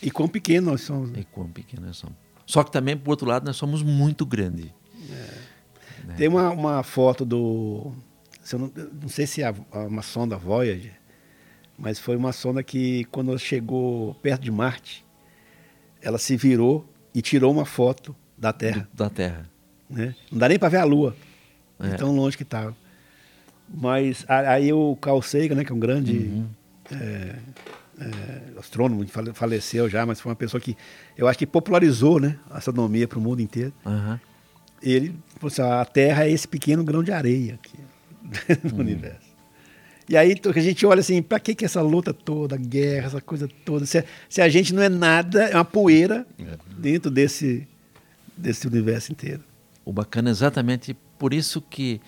E 0.00 0.08
quão 0.08 0.28
pequeno 0.28 0.70
nós 0.70 0.82
somos. 0.82 1.10
Né? 1.10 1.20
E 1.20 1.24
quão 1.24 1.48
pequeno 1.48 1.84
nós 1.84 1.96
somos. 1.96 2.16
Só 2.46 2.62
que 2.62 2.70
também, 2.70 2.96
por 2.96 3.10
outro 3.10 3.26
lado, 3.26 3.44
nós 3.44 3.56
somos 3.56 3.82
muito 3.82 4.24
grandes. 4.24 4.66
É. 5.10 6.06
Né? 6.06 6.14
Tem 6.16 6.28
uma, 6.28 6.50
uma 6.50 6.82
foto 6.84 7.24
do. 7.24 7.90
Não, 8.52 8.70
não, 9.02 9.08
sei 9.08 9.26
se 9.26 9.42
é 9.42 9.52
uma 9.72 10.02
sonda 10.02 10.36
Voyager 10.36 11.03
mas 11.78 11.98
foi 11.98 12.16
uma 12.16 12.32
sonda 12.32 12.62
que, 12.62 13.04
quando 13.06 13.36
chegou 13.38 14.14
perto 14.16 14.42
de 14.42 14.50
Marte, 14.50 15.04
ela 16.00 16.18
se 16.18 16.36
virou 16.36 16.88
e 17.14 17.20
tirou 17.20 17.52
uma 17.52 17.64
foto 17.64 18.14
da 18.36 18.52
Terra. 18.52 18.88
Da 18.92 19.10
Terra. 19.10 19.48
Né? 19.88 20.14
Não 20.30 20.38
dá 20.38 20.48
nem 20.48 20.58
para 20.58 20.68
ver 20.68 20.78
a 20.78 20.84
Lua, 20.84 21.16
é. 21.80 21.88
de 21.88 21.96
tão 21.96 22.14
longe 22.14 22.36
que 22.36 22.42
estava. 22.42 22.76
Mas 23.68 24.24
aí 24.28 24.72
o 24.72 24.96
Carl 24.96 25.22
Sagan, 25.22 25.54
né, 25.54 25.64
que 25.64 25.72
é 25.72 25.74
um 25.74 25.80
grande 25.80 26.18
uhum. 26.18 26.46
é, 26.92 27.36
é, 27.98 28.58
astrônomo, 28.58 29.04
faleceu 29.32 29.88
já, 29.88 30.04
mas 30.04 30.20
foi 30.20 30.30
uma 30.30 30.36
pessoa 30.36 30.60
que 30.60 30.76
eu 31.16 31.26
acho 31.26 31.38
que 31.38 31.46
popularizou 31.46 32.20
né, 32.20 32.38
a 32.50 32.58
astronomia 32.58 33.08
para 33.08 33.18
o 33.18 33.22
mundo 33.22 33.40
inteiro. 33.40 33.72
Uhum. 33.86 34.18
Ele 34.82 35.14
falou 35.36 35.48
assim, 35.48 35.62
a 35.62 35.84
Terra 35.84 36.26
é 36.26 36.30
esse 36.30 36.46
pequeno 36.46 36.84
grão 36.84 37.02
de 37.02 37.10
areia 37.10 37.54
aqui 37.54 37.78
no 38.64 38.74
uhum. 38.74 38.80
universo. 38.80 39.23
E 40.08 40.16
aí 40.16 40.34
a 40.44 40.60
gente 40.60 40.84
olha 40.84 41.00
assim, 41.00 41.22
para 41.22 41.40
que, 41.40 41.54
que 41.54 41.64
essa 41.64 41.80
luta 41.80 42.12
toda, 42.12 42.56
guerra, 42.56 43.06
essa 43.06 43.20
coisa 43.20 43.48
toda? 43.64 43.86
Se, 43.86 44.04
se 44.28 44.42
a 44.42 44.48
gente 44.48 44.74
não 44.74 44.82
é 44.82 44.88
nada, 44.88 45.44
é 45.44 45.54
uma 45.54 45.64
poeira 45.64 46.26
é. 46.38 46.56
dentro 46.76 47.10
desse, 47.10 47.66
desse 48.36 48.66
universo 48.66 49.12
inteiro. 49.12 49.42
O 49.84 49.92
bacana 49.92 50.28
é 50.28 50.32
exatamente 50.32 50.96
por 51.18 51.32
isso 51.32 51.60
que, 51.60 52.00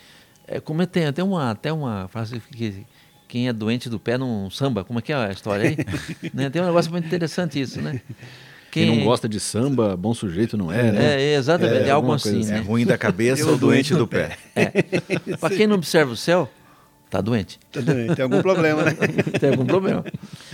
é, 0.47 0.61
como 0.61 0.83
é, 0.83 0.87
tem 0.87 1.07
até 1.07 1.23
uma, 1.23 1.51
até 1.51 1.73
uma 1.73 2.09
frase 2.09 2.41
que 2.53 2.85
quem 3.29 3.49
é 3.49 3.53
doente 3.53 3.89
do 3.89 3.99
pé 3.99 4.17
não 4.19 4.51
samba, 4.51 4.85
como 4.85 4.99
é 4.99 5.03
que 5.03 5.13
é 5.13 5.17
a 5.17 5.31
história 5.31 5.71
aí? 5.71 5.77
né? 6.33 6.51
Tem 6.51 6.63
um 6.63 6.67
negócio 6.67 6.91
muito 6.91 7.07
interessante 7.07 7.61
isso, 7.61 7.81
né? 7.81 8.01
Quem, 8.71 8.89
Quem 8.89 8.99
não 8.99 9.05
gosta 9.05 9.27
de 9.27 9.41
samba, 9.41 9.97
bom 9.97 10.13
sujeito 10.13 10.57
não 10.57 10.71
é, 10.71 10.93
né? 10.93 11.23
É, 11.23 11.35
exatamente, 11.35 11.85
é, 11.85 11.89
é 11.89 11.91
algo 11.91 12.13
assim. 12.13 12.41
assim. 12.41 12.51
Né? 12.51 12.59
É 12.59 12.61
ruim 12.61 12.85
da 12.85 12.99
cabeça 12.99 13.49
ou 13.49 13.57
doente 13.57 13.95
do 13.95 14.07
pé. 14.07 14.37
É. 14.55 14.67
Para 15.41 15.57
quem 15.57 15.67
não 15.67 15.77
observa 15.77 16.13
o 16.13 16.17
céu, 16.17 16.51
Está 17.07 17.21
doente. 17.21 17.59
Tá 17.73 17.81
doente, 17.81 18.17
tem 18.17 18.23
algum 18.25 18.43
problema, 18.43 18.83
né? 18.83 18.93
tem 19.41 19.51
algum 19.51 19.65
problema. 19.65 20.05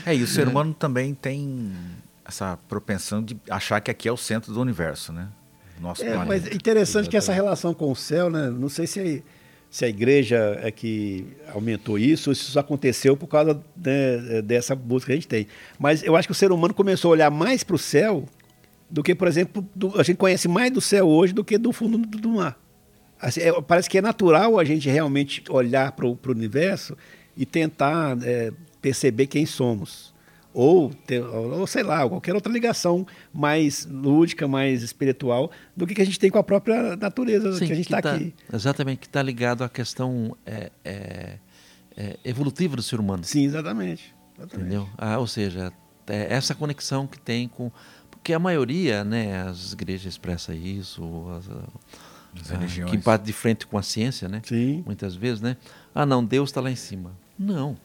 É, 0.04 0.14
e 0.14 0.22
o 0.22 0.26
ser 0.26 0.46
humano 0.46 0.74
também 0.74 1.14
tem 1.14 1.72
essa 2.24 2.58
propensão 2.68 3.22
de 3.22 3.36
achar 3.50 3.80
que 3.80 3.90
aqui 3.90 4.08
é 4.08 4.12
o 4.12 4.16
centro 4.16 4.52
do 4.52 4.60
universo, 4.60 5.12
né? 5.12 5.28
Nosso 5.80 6.02
é, 6.02 6.12
planeta. 6.12 6.26
Mas 6.26 6.46
é 6.46 6.54
interessante 6.54 7.08
que 7.08 7.16
essa 7.16 7.32
relação 7.32 7.72
com 7.74 7.90
o 7.90 7.96
céu, 7.96 8.30
né? 8.30 8.50
Não 8.50 8.68
sei 8.68 8.86
se, 8.86 9.00
a, 9.00 9.32
se 9.70 9.84
a 9.84 9.88
igreja 9.88 10.58
é 10.62 10.70
que 10.70 11.26
aumentou 11.52 11.98
isso, 11.98 12.30
ou 12.30 12.34
se 12.34 12.42
isso 12.42 12.58
aconteceu 12.58 13.16
por 13.16 13.26
causa 13.26 13.60
né, 13.76 14.42
dessa 14.42 14.76
busca 14.76 15.06
que 15.06 15.12
a 15.12 15.16
gente 15.16 15.28
tem. 15.28 15.46
Mas 15.78 16.02
eu 16.02 16.14
acho 16.14 16.28
que 16.28 16.32
o 16.32 16.34
ser 16.34 16.52
humano 16.52 16.74
começou 16.74 17.10
a 17.10 17.12
olhar 17.12 17.30
mais 17.30 17.64
para 17.64 17.76
o 17.76 17.78
céu 17.78 18.28
do 18.90 19.02
que, 19.02 19.14
por 19.14 19.26
exemplo, 19.26 19.66
do, 19.74 19.98
a 19.98 20.02
gente 20.02 20.18
conhece 20.18 20.46
mais 20.46 20.70
do 20.70 20.80
céu 20.80 21.08
hoje 21.08 21.32
do 21.32 21.42
que 21.42 21.56
do 21.56 21.72
fundo 21.72 21.96
do, 21.96 22.18
do 22.18 22.28
mar. 22.28 22.61
Assim, 23.22 23.40
é, 23.40 23.62
parece 23.62 23.88
que 23.88 23.96
é 23.96 24.02
natural 24.02 24.58
a 24.58 24.64
gente 24.64 24.90
realmente 24.90 25.44
olhar 25.48 25.92
para 25.92 26.04
o 26.06 26.18
universo 26.26 26.96
e 27.36 27.46
tentar 27.46 28.18
é, 28.24 28.52
perceber 28.80 29.28
quem 29.28 29.46
somos. 29.46 30.12
ou, 30.52 30.90
ter, 31.06 31.22
ou 31.22 31.66
sei 31.66 31.82
lá, 31.82 32.06
qualquer 32.06 32.34
outra 32.34 32.52
ligação 32.52 33.06
mais 33.32 33.86
lúdica, 33.86 34.46
mais 34.46 34.82
espiritual 34.82 35.50
do 35.74 35.86
que, 35.86 35.94
que 35.94 36.02
a 36.02 36.04
gente 36.04 36.18
tem 36.18 36.30
com 36.30 36.38
a 36.38 36.42
própria 36.42 36.96
natureza 36.96 37.52
Sim, 37.52 37.66
que 37.66 37.72
a 37.72 37.76
gente 37.76 37.86
está 37.86 38.02
tá, 38.02 38.14
aqui. 38.14 38.34
Exatamente, 38.52 38.98
que 38.98 39.06
está 39.06 39.22
ligado 39.22 39.64
à 39.64 39.68
questão 39.68 40.36
é, 40.44 40.70
é, 40.84 41.38
é, 41.96 42.18
evolutiva 42.24 42.76
do 42.76 42.82
ser 42.82 43.00
humano. 43.00 43.24
Sim, 43.24 43.44
exatamente. 43.46 44.14
exatamente. 44.36 44.66
Entendeu? 44.66 44.88
Ah, 44.98 45.18
ou 45.18 45.26
seja, 45.26 45.72
é 46.06 46.34
essa 46.34 46.54
conexão 46.54 47.06
que 47.06 47.18
tem 47.18 47.48
com. 47.48 47.70
Porque 48.10 48.32
a 48.32 48.38
maioria, 48.38 49.04
né, 49.04 49.42
as 49.42 49.72
igrejas 49.72 50.12
expressa 50.12 50.54
isso, 50.54 51.02
as, 51.30 51.48
as 51.48 52.11
ah, 52.34 52.84
que 52.90 52.96
bate 52.96 53.24
de 53.24 53.32
frente 53.32 53.66
com 53.66 53.76
a 53.76 53.82
ciência, 53.82 54.28
né? 54.28 54.40
Sim. 54.44 54.82
Muitas 54.86 55.14
vezes, 55.14 55.40
né? 55.40 55.56
Ah, 55.94 56.06
não, 56.06 56.24
Deus 56.24 56.50
está 56.50 56.60
lá 56.60 56.70
em 56.70 56.76
cima. 56.76 57.12
Não. 57.38 57.76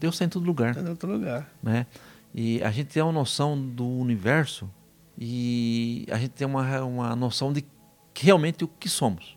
Deus 0.00 0.14
está 0.14 0.24
em 0.24 0.28
todo 0.28 0.44
lugar. 0.44 0.70
Está 0.76 0.90
em 0.90 0.96
todo 0.96 1.12
lugar. 1.12 1.50
Né? 1.62 1.86
E 2.34 2.62
a 2.62 2.70
gente 2.70 2.88
tem 2.88 3.02
uma 3.02 3.12
noção 3.12 3.60
do 3.60 3.86
universo 3.86 4.68
e 5.18 6.06
a 6.10 6.18
gente 6.18 6.30
tem 6.30 6.46
uma, 6.46 6.82
uma 6.82 7.14
noção 7.14 7.52
de 7.52 7.64
realmente 8.14 8.64
o 8.64 8.68
que 8.68 8.88
somos. 8.88 9.36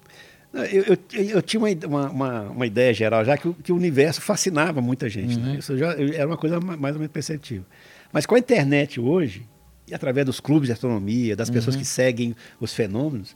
Eu, 0.54 0.84
eu, 0.84 0.98
eu 1.12 1.42
tinha 1.42 1.62
uma, 1.62 2.10
uma, 2.10 2.42
uma, 2.44 2.66
ideia 2.66 2.94
geral 2.94 3.26
já 3.26 3.38
que, 3.38 3.52
que 3.56 3.74
o 3.74 3.76
universo 3.76 4.22
fascinava 4.22 4.80
muita 4.80 5.10
gente. 5.10 5.36
Né? 5.38 5.48
Uhum. 5.48 5.54
Né? 5.54 5.60
Isso 5.60 5.78
já 5.78 5.92
era 5.92 6.26
uma 6.26 6.38
coisa 6.38 6.62
mais 6.62 6.96
ou 6.96 7.00
menos 7.00 7.12
perceptível. 7.12 7.66
Mas 8.12 8.26
com 8.26 8.36
a 8.36 8.40
internet 8.40 9.00
hoje, 9.00 9.46
e 9.86 9.94
através 9.94 10.26
dos 10.26 10.40
clubes 10.40 10.68
de 10.68 10.74
astronomia, 10.74 11.36
das 11.36 11.50
pessoas 11.50 11.76
uhum. 11.76 11.82
que 11.82 11.86
seguem 11.86 12.34
os 12.60 12.74
fenômenos, 12.74 13.36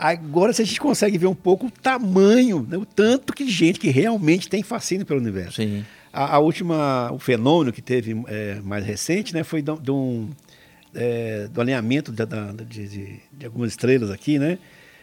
agora 0.00 0.52
se 0.52 0.62
a 0.62 0.64
gente 0.64 0.80
consegue 0.80 1.18
ver 1.18 1.26
um 1.26 1.34
pouco 1.34 1.66
o 1.66 1.70
tamanho, 1.70 2.66
né? 2.68 2.78
o 2.78 2.86
tanto 2.86 3.34
que 3.34 3.48
gente 3.48 3.78
que 3.78 3.90
realmente 3.90 4.48
tem 4.48 4.62
fascínio 4.62 5.04
pelo 5.04 5.20
universo. 5.20 5.56
Sim. 5.56 5.84
A, 6.10 6.36
a, 6.36 6.38
última, 6.38 7.12
o 7.12 7.18
fenômeno 7.18 7.70
que 7.70 7.82
teve 7.82 8.20
é, 8.26 8.60
mais 8.64 8.84
recente, 8.84 9.34
né, 9.34 9.44
foi 9.44 9.62
de 9.62 9.90
um, 9.90 10.28
é, 10.94 11.46
do 11.48 11.60
alinhamento 11.60 12.10
de, 12.10 12.24
de, 12.64 12.88
de, 12.88 13.20
de, 13.32 13.46
algumas 13.46 13.70
estrelas 13.70 14.10
aqui, 14.10 14.38
né? 14.38 14.58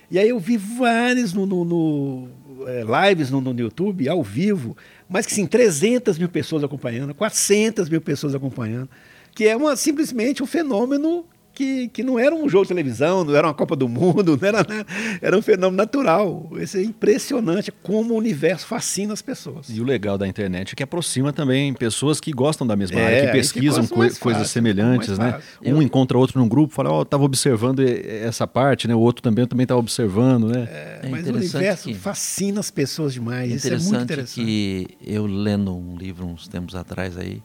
E 0.10 0.18
aí 0.18 0.30
eu 0.30 0.40
vi 0.40 0.58
vários 0.58 1.34
no, 1.34 1.46
no, 1.46 1.64
no 1.64 2.28
é, 2.66 2.84
lives 3.08 3.30
no, 3.30 3.40
no, 3.40 3.58
YouTube, 3.58 4.08
ao 4.10 4.24
vivo, 4.24 4.76
mas 5.08 5.26
que 5.26 5.34
sim, 5.34 5.46
300 5.46 6.18
mil 6.18 6.30
pessoas 6.30 6.64
acompanhando, 6.64 7.14
400 7.14 7.88
mil 7.90 8.02
pessoas 8.02 8.34
acompanhando, 8.34 8.90
que 9.36 9.48
é 9.48 9.56
uma, 9.56 9.76
simplesmente 9.76 10.42
um 10.42 10.46
fenômeno 10.46 11.26
que, 11.58 11.88
que 11.88 12.04
não 12.04 12.20
era 12.20 12.36
um 12.36 12.48
jogo 12.48 12.65
de 12.65 12.67
televisão, 12.67 13.24
não 13.24 13.36
era 13.36 13.48
uma 13.48 13.54
Copa 13.54 13.76
do 13.76 13.89
Mundo, 13.89 14.38
não 14.39 14.48
era 14.48 14.58
nada, 14.60 14.86
era 15.20 15.36
um 15.36 15.41
fenômeno 15.41 15.76
natural. 15.76 16.48
Isso 16.58 16.78
é 16.78 16.84
impressionante 16.84 17.72
como 17.72 18.13
o 18.13 18.17
universo 18.17 18.67
fascina 18.67 19.12
as 19.12 19.24
pessoas. 19.24 19.67
E 19.67 19.82
o 19.82 19.84
legal 19.84 20.20
da 20.20 20.28
internet 20.28 20.74
é 20.74 20.76
que 20.76 20.84
aproxima 20.84 21.34
também 21.34 21.74
pessoas 21.74 22.20
que 22.20 22.32
gostam 22.32 22.67
da 22.67 22.76
mesma 22.76 23.00
é, 23.00 23.06
área, 23.06 23.26
que 23.26 23.32
pesquisam 23.32 23.88
co 23.88 24.04
fácil, 24.04 24.20
coisas 24.20 24.50
semelhantes, 24.52 25.17
né? 25.17 25.39
Um 25.65 25.82
encontra 25.82 26.15
outro 26.15 26.39
num 26.39 26.48
grupo, 26.48 26.76
fala, 26.76 26.91
ó, 26.91 27.00
oh, 27.00 27.02
estava 27.02 27.24
observando 27.24 27.80
essa 27.80 28.46
parte, 28.46 28.88
né? 28.88 28.93
O 28.93 29.00
outro 29.00 29.24
também 29.24 29.48
também 29.48 29.63
estava 29.63 29.80
observando, 29.80 30.50
né? 30.50 30.67
É, 30.70 31.00
é 31.04 31.10
mas 31.10 31.28
o 31.28 31.34
universo 31.34 31.88
que... 31.88 31.96
fascina 31.96 32.60
as 32.60 32.70
pessoas 32.70 33.13
demais. 33.13 33.52
Isso 33.52 33.67
é 33.67 33.78
muito 33.80 34.04
interessante. 34.04 34.46
que 34.46 34.88
eu 35.04 35.26
lendo 35.26 35.76
um 35.76 35.98
livro 35.98 36.28
uns 36.28 36.48
tempos 36.48 36.76
atrás 36.76 37.17
aí, 37.17 37.41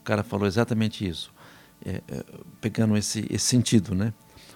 o 0.00 0.04
cara 0.04 0.24
falou 0.24 0.48
exatamente 0.48 1.06
isso 1.06 1.32
é, 1.84 2.02
é, 2.08 2.24
pegando 2.60 2.96
esse, 2.96 3.26
esse 3.30 3.44
sentido, 3.44 3.94
né? 3.94 4.12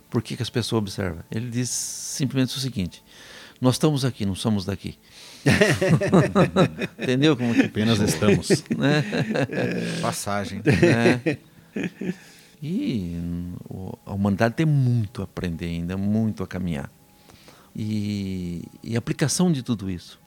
Por 0.09 0.23
que, 0.23 0.37
que 0.37 0.43
as 0.43 0.51
pessoas 0.51 0.81
observam? 0.83 1.23
Ele 1.31 1.51
diz 1.51 1.69
simplesmente 1.69 2.57
o 2.57 2.61
seguinte: 2.61 3.03
nós 3.61 3.75
estamos 3.75 4.05
aqui, 4.05 4.25
não 4.25 4.35
somos 4.35 4.65
daqui. 4.65 4.99
Entendeu 7.01 7.37
como 7.37 7.55
que 7.55 7.63
apenas 7.63 7.99
estamos? 8.01 8.49
Né? 8.77 9.05
É. 9.51 10.01
Passagem. 10.01 10.63
É. 10.65 11.39
E 12.63 13.17
a 14.05 14.13
humanidade 14.13 14.55
tem 14.55 14.67
muito 14.67 15.21
a 15.21 15.25
aprender 15.25 15.67
ainda, 15.67 15.97
muito 15.97 16.43
a 16.43 16.47
caminhar. 16.47 16.91
E, 17.75 18.65
e 18.83 18.95
a 18.95 18.99
aplicação 18.99 19.53
de 19.53 19.63
tudo 19.63 19.91
isso. 19.91 20.19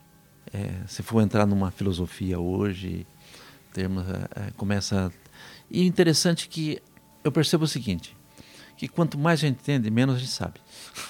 É, 0.52 0.86
se 0.86 1.02
for 1.02 1.20
entrar 1.20 1.46
numa 1.46 1.70
filosofia 1.70 2.38
hoje, 2.38 3.06
termos, 3.72 4.04
é, 4.08 4.50
começa. 4.56 5.12
E 5.70 5.84
interessante 5.86 6.48
que 6.48 6.80
eu 7.22 7.32
percebo 7.32 7.64
o 7.64 7.68
seguinte, 7.68 8.16
que 8.76 8.88
quanto 8.88 9.18
mais 9.18 9.40
a 9.40 9.46
gente 9.46 9.58
entende, 9.60 9.90
menos 9.90 10.16
a 10.16 10.18
gente 10.18 10.30
sabe. 10.30 10.60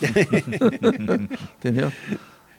Entendeu? 1.58 1.92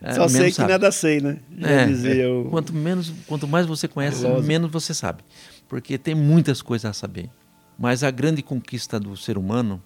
É, 0.02 0.14
Só 0.14 0.28
sei 0.28 0.46
que 0.46 0.54
sabe. 0.54 0.72
nada 0.72 0.92
sei, 0.92 1.22
né? 1.22 1.40
É, 1.62 1.86
dizia 1.86 2.32
o... 2.34 2.50
quanto, 2.50 2.74
menos, 2.74 3.14
quanto 3.28 3.48
mais 3.48 3.68
você 3.68 3.88
conhece, 3.88 4.28
menos 4.44 4.72
você 4.72 4.94
sabe. 4.94 5.24
Porque 5.70 5.98
tem 5.98 6.16
muitas 6.16 6.62
coisas 6.62 6.90
a 6.90 6.94
saber. 6.94 7.30
Mas 7.78 8.04
a 8.04 8.10
grande 8.10 8.42
conquista 8.42 9.00
do 9.00 9.16
ser 9.16 9.38
humano 9.38 9.82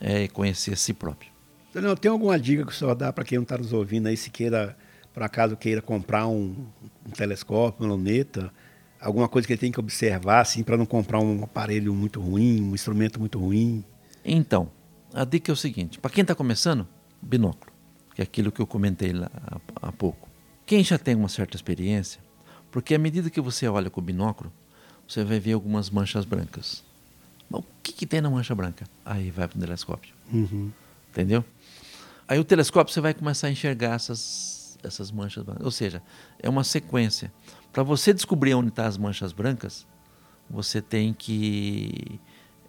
é 0.00 0.28
conhecer 0.28 0.74
a 0.74 0.76
si 0.76 0.92
próprio. 0.92 1.30
Não, 1.74 1.96
tem 1.96 2.10
alguma 2.10 2.38
dica 2.38 2.64
que 2.64 2.72
o 2.72 2.74
senhor 2.74 2.94
dá 2.94 3.12
para 3.12 3.24
quem 3.24 3.38
não 3.38 3.42
está 3.42 3.58
nos 3.58 3.72
ouvindo 3.72 4.06
aí, 4.06 4.16
se 4.16 4.30
queira, 4.30 4.76
por 5.12 5.22
acaso, 5.22 5.56
queira 5.56 5.82
comprar 5.82 6.26
um, 6.26 6.66
um 7.06 7.10
telescópio, 7.10 7.84
uma 7.84 7.94
luneta, 7.94 8.52
alguma 9.04 9.28
coisa 9.28 9.46
que 9.46 9.52
ele 9.52 9.60
tem 9.60 9.70
que 9.70 9.78
observar, 9.78 10.40
assim, 10.40 10.62
para 10.62 10.76
não 10.76 10.86
comprar 10.86 11.20
um 11.20 11.44
aparelho 11.44 11.94
muito 11.94 12.20
ruim, 12.20 12.62
um 12.62 12.74
instrumento 12.74 13.20
muito 13.20 13.38
ruim? 13.38 13.84
Então, 14.24 14.70
a 15.12 15.24
dica 15.24 15.52
é 15.52 15.54
o 15.54 15.56
seguinte: 15.56 15.98
para 15.98 16.10
quem 16.10 16.22
está 16.22 16.34
começando, 16.34 16.88
binóculo, 17.20 17.72
que 18.14 18.22
é 18.22 18.24
aquilo 18.24 18.50
que 18.50 18.60
eu 18.60 18.66
comentei 18.66 19.12
lá 19.12 19.30
há, 19.46 19.88
há 19.88 19.92
pouco. 19.92 20.28
Quem 20.66 20.82
já 20.82 20.98
tem 20.98 21.14
uma 21.14 21.28
certa 21.28 21.56
experiência, 21.56 22.20
porque 22.70 22.94
à 22.94 22.98
medida 22.98 23.28
que 23.28 23.40
você 23.40 23.68
olha 23.68 23.90
com 23.90 24.00
o 24.00 24.04
binóculo, 24.04 24.52
você 25.06 25.22
vai 25.22 25.38
ver 25.38 25.52
algumas 25.52 25.90
manchas 25.90 26.24
brancas. 26.24 26.82
Mas 27.48 27.60
o 27.60 27.64
que, 27.82 27.92
que 27.92 28.06
tem 28.06 28.22
na 28.22 28.30
mancha 28.30 28.54
branca? 28.54 28.86
Aí 29.04 29.30
vai 29.30 29.46
para 29.46 29.58
o 29.58 29.60
telescópio. 29.60 30.14
Uhum. 30.32 30.72
Entendeu? 31.10 31.44
Aí 32.26 32.38
o 32.38 32.44
telescópio 32.44 32.92
você 32.92 33.00
vai 33.00 33.12
começar 33.12 33.48
a 33.48 33.50
enxergar 33.50 33.94
essas, 33.94 34.78
essas 34.82 35.10
manchas 35.10 35.44
brancas. 35.44 35.64
Ou 35.64 35.70
seja, 35.70 36.02
é 36.40 36.48
uma 36.48 36.64
sequência. 36.64 37.30
Para 37.74 37.82
você 37.82 38.14
descobrir 38.14 38.54
onde 38.54 38.68
estão 38.68 38.84
tá 38.84 38.88
as 38.88 38.96
manchas 38.96 39.32
brancas, 39.32 39.84
você 40.48 40.80
tem 40.80 41.12
que 41.12 42.20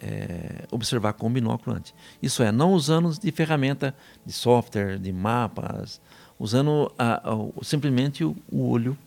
é, 0.01 0.65
observar 0.71 1.13
com 1.13 1.27
o 1.27 1.29
binóculo 1.29 1.75
antes. 1.75 1.93
Isso 2.19 2.41
é, 2.41 2.51
não 2.51 2.73
usando 2.73 3.15
de 3.19 3.31
ferramenta 3.31 3.95
de 4.25 4.33
software, 4.33 4.97
de 4.97 5.13
mapas, 5.13 6.01
usando 6.39 6.91
a, 6.97 7.17
a, 7.17 7.63
simplesmente 7.63 8.23
o, 8.23 8.35
o, 8.51 8.67
olho, 8.67 8.97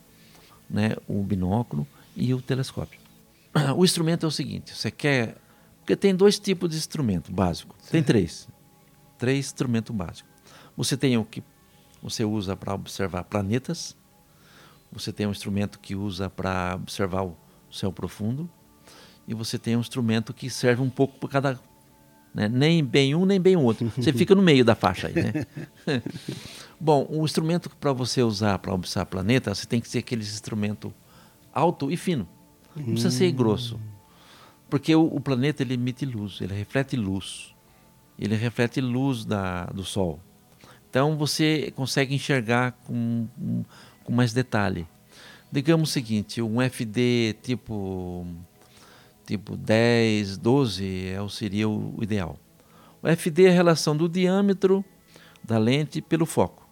né, 0.69 0.95
o 1.05 1.21
binóculo 1.21 1.85
e 2.15 2.33
o 2.33 2.41
telescópio. 2.41 2.97
O 3.75 3.83
instrumento 3.83 4.25
é 4.25 4.29
o 4.29 4.31
seguinte: 4.31 4.73
você 4.73 4.89
quer. 4.89 5.35
Porque 5.79 5.97
tem 5.97 6.15
dois 6.15 6.39
tipos 6.39 6.69
de 6.69 6.77
instrumento 6.77 7.29
básico. 7.29 7.75
Sim. 7.81 7.91
Tem 7.91 8.03
três. 8.03 8.47
Três 9.17 9.47
instrumentos 9.47 9.93
básicos. 9.93 10.31
Você 10.77 10.95
tem 10.95 11.17
o 11.17 11.25
que 11.25 11.43
você 12.01 12.23
usa 12.23 12.55
para 12.55 12.73
observar 12.73 13.25
planetas, 13.25 13.97
você 14.91 15.11
tem 15.13 15.27
um 15.27 15.31
instrumento 15.31 15.79
que 15.79 15.95
usa 15.95 16.29
para 16.29 16.75
observar 16.75 17.23
o 17.23 17.37
céu 17.71 17.91
profundo 17.91 18.49
e 19.27 19.33
você 19.33 19.59
tem 19.59 19.77
um 19.77 19.79
instrumento 19.79 20.33
que 20.33 20.49
serve 20.49 20.81
um 20.81 20.89
pouco 20.89 21.19
para 21.19 21.29
cada, 21.29 21.59
né? 22.33 22.49
nem 22.49 22.83
bem 22.83 23.13
um 23.13 23.25
nem 23.25 23.39
bem 23.39 23.55
o 23.55 23.61
outro. 23.61 23.91
Você 23.95 24.11
fica 24.11 24.33
no 24.33 24.41
meio 24.41 24.65
da 24.65 24.73
faixa 24.73 25.07
aí, 25.07 25.13
né? 25.13 25.45
Bom, 26.79 27.05
o 27.09 27.23
instrumento 27.23 27.69
para 27.75 27.93
você 27.93 28.23
usar 28.23 28.57
para 28.59 28.73
observar 28.73 29.05
planeta, 29.05 29.53
você 29.53 29.67
tem 29.67 29.79
que 29.79 29.87
ser 29.87 29.99
aquele 29.99 30.21
instrumento 30.21 30.93
alto 31.53 31.91
e 31.91 31.97
fino. 31.97 32.27
Não 32.75 32.85
precisa 32.85 33.11
ser 33.11 33.31
grosso. 33.31 33.79
Porque 34.69 34.95
o, 34.95 35.03
o, 35.05 35.19
planeta 35.19 35.63
ele 35.63 35.73
emite 35.73 36.05
luz, 36.05 36.39
ele 36.41 36.53
reflete 36.53 36.95
luz. 36.95 37.53
Ele 38.17 38.35
reflete 38.35 38.79
luz 38.79 39.25
da, 39.25 39.65
do 39.65 39.83
Sol. 39.83 40.19
Então 40.89 41.17
você 41.17 41.71
consegue 41.75 42.13
enxergar 42.15 42.71
com, 42.85 43.27
com 44.09 44.15
mais 44.15 44.33
detalhe. 44.33 44.87
Digamos 45.51 45.89
o 45.89 45.93
seguinte, 45.93 46.41
um 46.41 46.57
FD 46.59 47.35
tipo 47.43 48.25
tipo 49.25 49.55
10, 49.55 50.37
12 50.37 51.09
é, 51.09 51.29
seria 51.29 51.69
o 51.69 51.95
ideal. 52.01 52.39
O 53.03 53.07
FD 53.07 53.45
é 53.45 53.49
a 53.49 53.53
relação 53.53 53.95
do 53.95 54.09
diâmetro 54.09 54.83
da 55.43 55.59
lente 55.59 56.01
pelo 56.01 56.25
foco. 56.25 56.67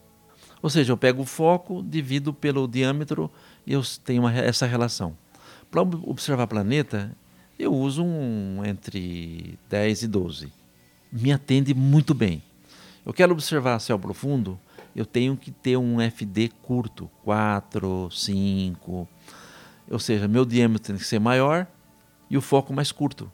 Ou 0.64 0.70
seja, 0.70 0.92
eu 0.92 0.98
pego 0.98 1.22
o 1.22 1.26
foco, 1.26 1.84
divido 1.88 2.34
pelo 2.34 2.68
diâmetro 2.68 3.32
e 3.68 3.74
eu 3.74 3.84
tenho 4.04 4.24
uma, 4.24 4.34
essa 4.34 4.66
relação. 4.66 5.16
Para 5.70 5.84
observar 5.84 6.48
planeta, 6.48 7.16
eu 7.60 7.72
uso 7.72 8.04
um 8.04 8.66
entre 8.66 9.60
10 9.70 10.02
e 10.02 10.08
12. 10.08 10.52
Me 11.12 11.32
atende 11.32 11.76
muito 11.76 12.16
bem. 12.16 12.42
Eu 13.06 13.14
quero 13.14 13.32
observar 13.34 13.78
céu 13.80 14.00
profundo, 14.00 14.60
eu 14.98 15.06
tenho 15.06 15.38
que 15.38 15.52
ter 15.52 15.78
um 15.78 16.02
FD 16.02 16.50
curto, 16.62 17.10
4, 17.24 18.10
5. 18.12 19.08
Ou 19.90 20.00
seja, 20.00 20.28
meu 20.28 20.44
diâmetro 20.44 20.88
tem 20.92 20.96
que 20.98 21.06
ser 21.06 21.20
maior 21.20 21.68
e 22.30 22.36
o 22.36 22.42
foco 22.42 22.74
mais 22.74 22.92
curto. 22.92 23.32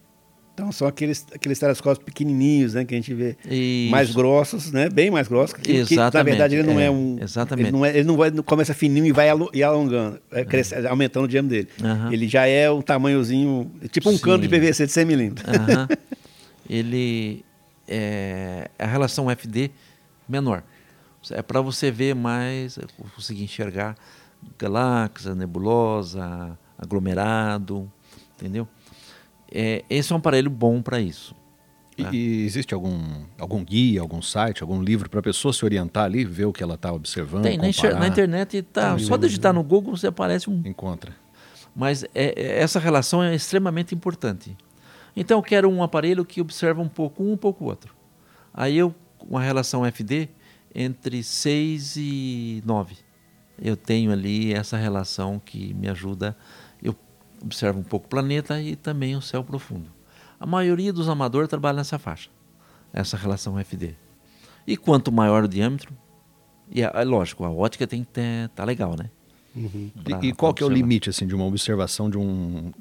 Então 0.54 0.72
são 0.72 0.88
aqueles, 0.88 1.26
aqueles 1.34 1.58
telescópios 1.58 2.06
pequenininhos, 2.06 2.76
né, 2.76 2.86
que 2.86 2.94
a 2.94 2.98
gente 2.98 3.12
vê 3.12 3.36
Isso. 3.50 3.90
mais 3.90 4.12
grossos, 4.14 4.72
né, 4.72 4.88
bem 4.88 5.10
mais 5.10 5.28
grossos. 5.28 5.56
Que, 5.56 5.64
que, 5.64 5.72
Exatamente, 5.96 6.14
na 6.14 6.24
verdade 6.24 6.56
ele 6.58 6.68
não 6.72 6.80
é, 6.80 6.86
é, 6.86 6.92
um, 6.92 7.18
exatamente. 7.20 7.66
ele 7.70 7.72
não, 7.72 7.84
é, 7.84 7.90
ele 7.90 8.04
não 8.04 8.16
vai 8.18 8.30
começa 8.30 8.72
fininho 8.72 9.08
e 9.08 9.12
vai 9.12 9.30
alo- 9.30 9.50
alongando, 9.66 10.20
é, 10.32 10.46
cresce- 10.46 10.76
aumentando 10.86 11.24
o 11.24 11.28
diâmetro 11.28 11.58
dele. 11.58 11.70
Ele 12.12 12.28
já 12.28 12.46
é 12.46 12.70
um 12.70 12.84
tamanhozinho, 12.84 13.72
tipo 13.90 14.12
um 14.12 14.18
cano 14.20 14.48
de 14.48 14.50
Sim. 14.54 14.62
PVC 14.62 14.86
de 14.86 14.92
100 14.92 15.06
milímetros. 15.06 15.48
Aham. 15.50 15.88
Ele 16.70 17.44
é 17.88 18.70
a 18.78 18.86
relação 18.86 19.30
FD 19.32 19.72
menor. 20.30 20.64
É 21.32 21.42
para 21.42 21.62
você 21.62 21.90
ver 21.92 22.14
mais, 22.16 22.78
conseguir 23.16 23.44
enxergar 23.44 23.96
galáxia, 24.58 25.34
nebulosa, 25.34 26.58
aglomerado, 26.78 27.92
entendeu? 28.36 28.68
É, 29.52 29.84
esse 29.90 30.12
é 30.12 30.16
um 30.16 30.18
aparelho 30.20 30.50
bom 30.50 30.82
para 30.82 31.00
isso. 31.00 31.36
E, 31.98 32.04
Tá. 32.04 32.10
e 32.12 32.44
existe 32.44 32.74
algum, 32.74 33.00
algum 33.40 33.64
guia, 33.64 34.02
algum 34.02 34.22
site, 34.22 34.64
algum 34.64 34.82
livro 34.82 35.08
para 35.10 35.20
a 35.20 35.24
pessoa 35.24 35.54
se 35.54 35.64
orientar 35.64 36.06
ali, 36.06 36.26
ver 36.26 36.46
o 36.46 36.52
que 36.54 36.64
ela 36.64 36.74
está 36.74 36.92
observando, 36.92 37.44
Tem 37.44 37.60
comparar, 37.60 38.00
na 38.00 38.08
internet 38.08 38.62
tá, 38.64 38.98
só 38.98 39.16
digitar 39.16 39.54
no 39.54 39.64
Google 39.64 39.96
você 39.96 40.08
aparece 40.08 40.50
um 40.50 40.62
encontra. 40.66 41.14
Mas 41.76 42.04
é- 42.04 42.34
é- 42.36 42.60
essa 42.62 42.80
relação 42.80 43.24
é 43.24 43.34
extremamente 43.36 43.94
importante. 43.94 44.58
Então 45.16 45.38
eu 45.38 45.44
quero 45.44 45.70
um 45.70 45.84
aparelho 45.84 46.26
que 46.26 46.42
observa 46.42 46.82
um 46.82 46.90
pouco 46.90 47.24
um, 47.24 47.34
um 47.34 47.38
pouco 47.38 47.64
o 47.64 47.68
outro. 47.68 47.94
Aí 48.52 48.76
eu, 48.76 48.94
uma 49.30 49.42
relação 49.42 49.86
FD 49.86 50.30
entre 50.74 51.24
6 51.24 51.96
e 51.98 52.64
9. 52.66 52.96
Eu 53.62 53.78
tenho 53.78 54.12
ali 54.12 54.54
essa 54.54 54.78
relação 54.78 55.40
que 55.44 55.74
me 55.74 55.88
ajuda. 55.88 56.36
Eu 56.82 56.96
observo 57.42 57.80
um 57.80 57.84
pouco 57.84 58.06
o 58.08 58.10
planeta 58.10 58.60
e 58.62 58.76
também 58.76 59.16
o 59.16 59.22
céu 59.22 59.44
profundo. 59.44 59.90
A 60.40 60.46
maioria 60.46 60.92
dos 60.92 61.08
amadores 61.08 61.50
trabalha 61.50 61.78
nessa 61.78 61.98
faixa, 62.00 62.30
essa 62.92 63.16
relação 63.16 63.58
FD. 63.60 63.96
E 64.66 64.76
quanto 64.76 65.12
maior 65.12 65.44
o 65.44 65.48
diâmetro, 65.48 65.94
e 66.70 66.82
é, 66.82 67.04
lógico, 67.04 67.44
a 67.46 67.52
ótica 67.52 67.86
tem 67.86 68.04
que 68.04 68.10
ter, 68.12 68.50
tá 68.50 68.64
legal, 68.66 68.96
né? 68.98 69.10
E- 69.56 69.92
Pra- 70.04 70.20
e, 70.26 70.34
qual 70.34 70.54
que 70.54 70.64
é 70.64 70.66
o 70.66 70.70
limite 70.70 71.10
assim 71.10 71.28
de 71.28 71.36
uma 71.36 71.46
observação 71.46 72.10
de 72.10 72.18
um 72.18 72.72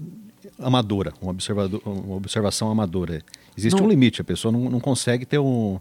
amadora, 0.58 1.12
um 1.22 1.28
observador, 1.28 1.82
uma 1.84 2.16
observação 2.16 2.70
amadora? 2.70 3.22
Existe 3.56 3.76
Não- 3.78 3.86
um 3.86 3.90
limite, 3.90 4.20
a 4.20 4.24
pessoa 4.24 4.50
não, 4.50 4.70
não 4.70 4.80
consegue 4.80 5.26
ter 5.26 5.38
um, 5.38 5.78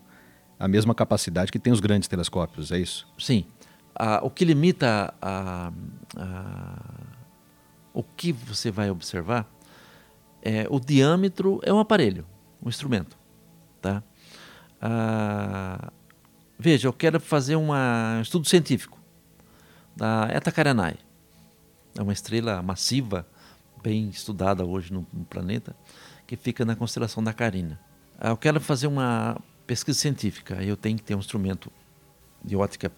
a 0.63 0.67
mesma 0.67 0.93
capacidade 0.93 1.52
que 1.52 1.58
tem 1.60 1.74
os 1.74 1.80
grandes 1.80 2.08
telescópios, 2.08 2.71
é 2.71 2.78
isso? 2.78 3.08
Sim. 3.17 3.45
Ah, 3.95 4.19
o 4.24 4.30
que 4.30 4.45
limita 4.45 5.13
a, 5.21 5.71
a- 6.15 7.02
o 7.93 8.04
que 8.04 8.32
você 8.32 8.71
vai 8.71 8.89
observar 8.89 9.45
é 10.41 10.65
o 10.69 10.80
diâmetro 10.80 11.60
é 11.63 11.74
um 11.74 11.80
aparelho, 11.80 12.26
um 12.63 12.69
instrumento, 12.69 13.17
tá? 13.82 14.02
Ah, 14.82 15.91
veja, 16.58 16.88
eu 16.88 16.93
quero 16.93 17.19
fazer 17.19 17.56
uma- 17.56 18.17
um 18.17 18.21
estudo 18.21 18.47
científico 18.47 19.00
da 19.95 20.28
Eta 20.32 20.52
Carinae. 20.52 20.97
É 21.97 22.02
uma 22.02 22.13
estrela 22.13 22.62
massiva, 22.62 23.28
bem 23.84 24.10
estudada 24.10 24.63
hoje 24.65 24.93
no, 24.93 25.06
no 25.12 25.26
planeta, 25.26 25.76
que 26.26 26.36
fica 26.38 26.63
na 26.63 26.76
constelação 26.76 27.24
da 27.24 27.34
Carina. 27.34 27.80
Eu 28.24 28.38
quero 28.38 28.62
fazer 28.62 28.88
uma 28.88 29.38
pesquisa 29.72 29.98
científica, 29.98 30.62
eu 30.62 30.76
tenho 30.76 30.98
que 30.98 31.04
ter 31.04 31.16
um 31.16 31.20
instrumento 31.20 31.72
de 32.44 32.58
ótica 32.58 32.92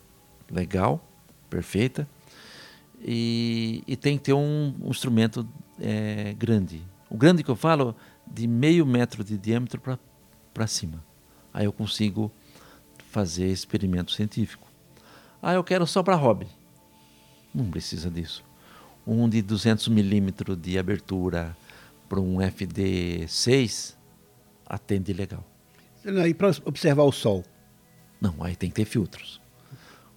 legal, 0.50 1.08
perfeita, 1.48 2.08
e, 3.00 3.84
e 3.86 3.96
tem 3.96 4.18
que 4.18 4.24
ter 4.24 4.34
um, 4.34 4.74
um 4.82 4.90
instrumento 4.90 5.48
eh, 5.80 6.34
grande. 6.36 6.82
O 7.12 7.16
grande 7.16 7.44
que 7.44 7.52
eu 7.52 7.56
falo, 7.56 7.96
de 8.26 8.48
meio 8.48 8.88
metro 8.88 9.24
de 9.24 9.38
diâmetro 9.38 9.80
para 10.52 10.66
cima. 10.66 11.06
Aí 11.54 11.66
eu 11.66 11.72
consigo 11.72 12.32
fazer 13.12 13.52
experimento 13.52 14.12
científico. 14.12 14.68
Ah, 15.44 15.54
eu 15.54 15.64
quero 15.64 15.86
só 15.86 16.02
para 16.02 16.16
hobby. 16.16 16.48
Não 17.54 17.70
precisa 17.70 18.10
disso. 18.10 18.44
Um 19.06 19.30
de 19.30 19.44
200 19.44 19.90
milímetros 19.90 20.60
de 20.60 20.80
abertura 20.80 21.56
para 22.10 22.20
um 22.20 22.38
FD6 22.38 23.94
atende 24.66 25.14
legal. 25.14 25.53
E 26.06 26.34
para 26.34 26.52
observar 26.66 27.04
o 27.04 27.12
Sol? 27.12 27.44
Não, 28.20 28.36
aí 28.42 28.56
tem 28.56 28.70
que 28.70 28.76
ter 28.76 28.86
filtros. 28.86 29.42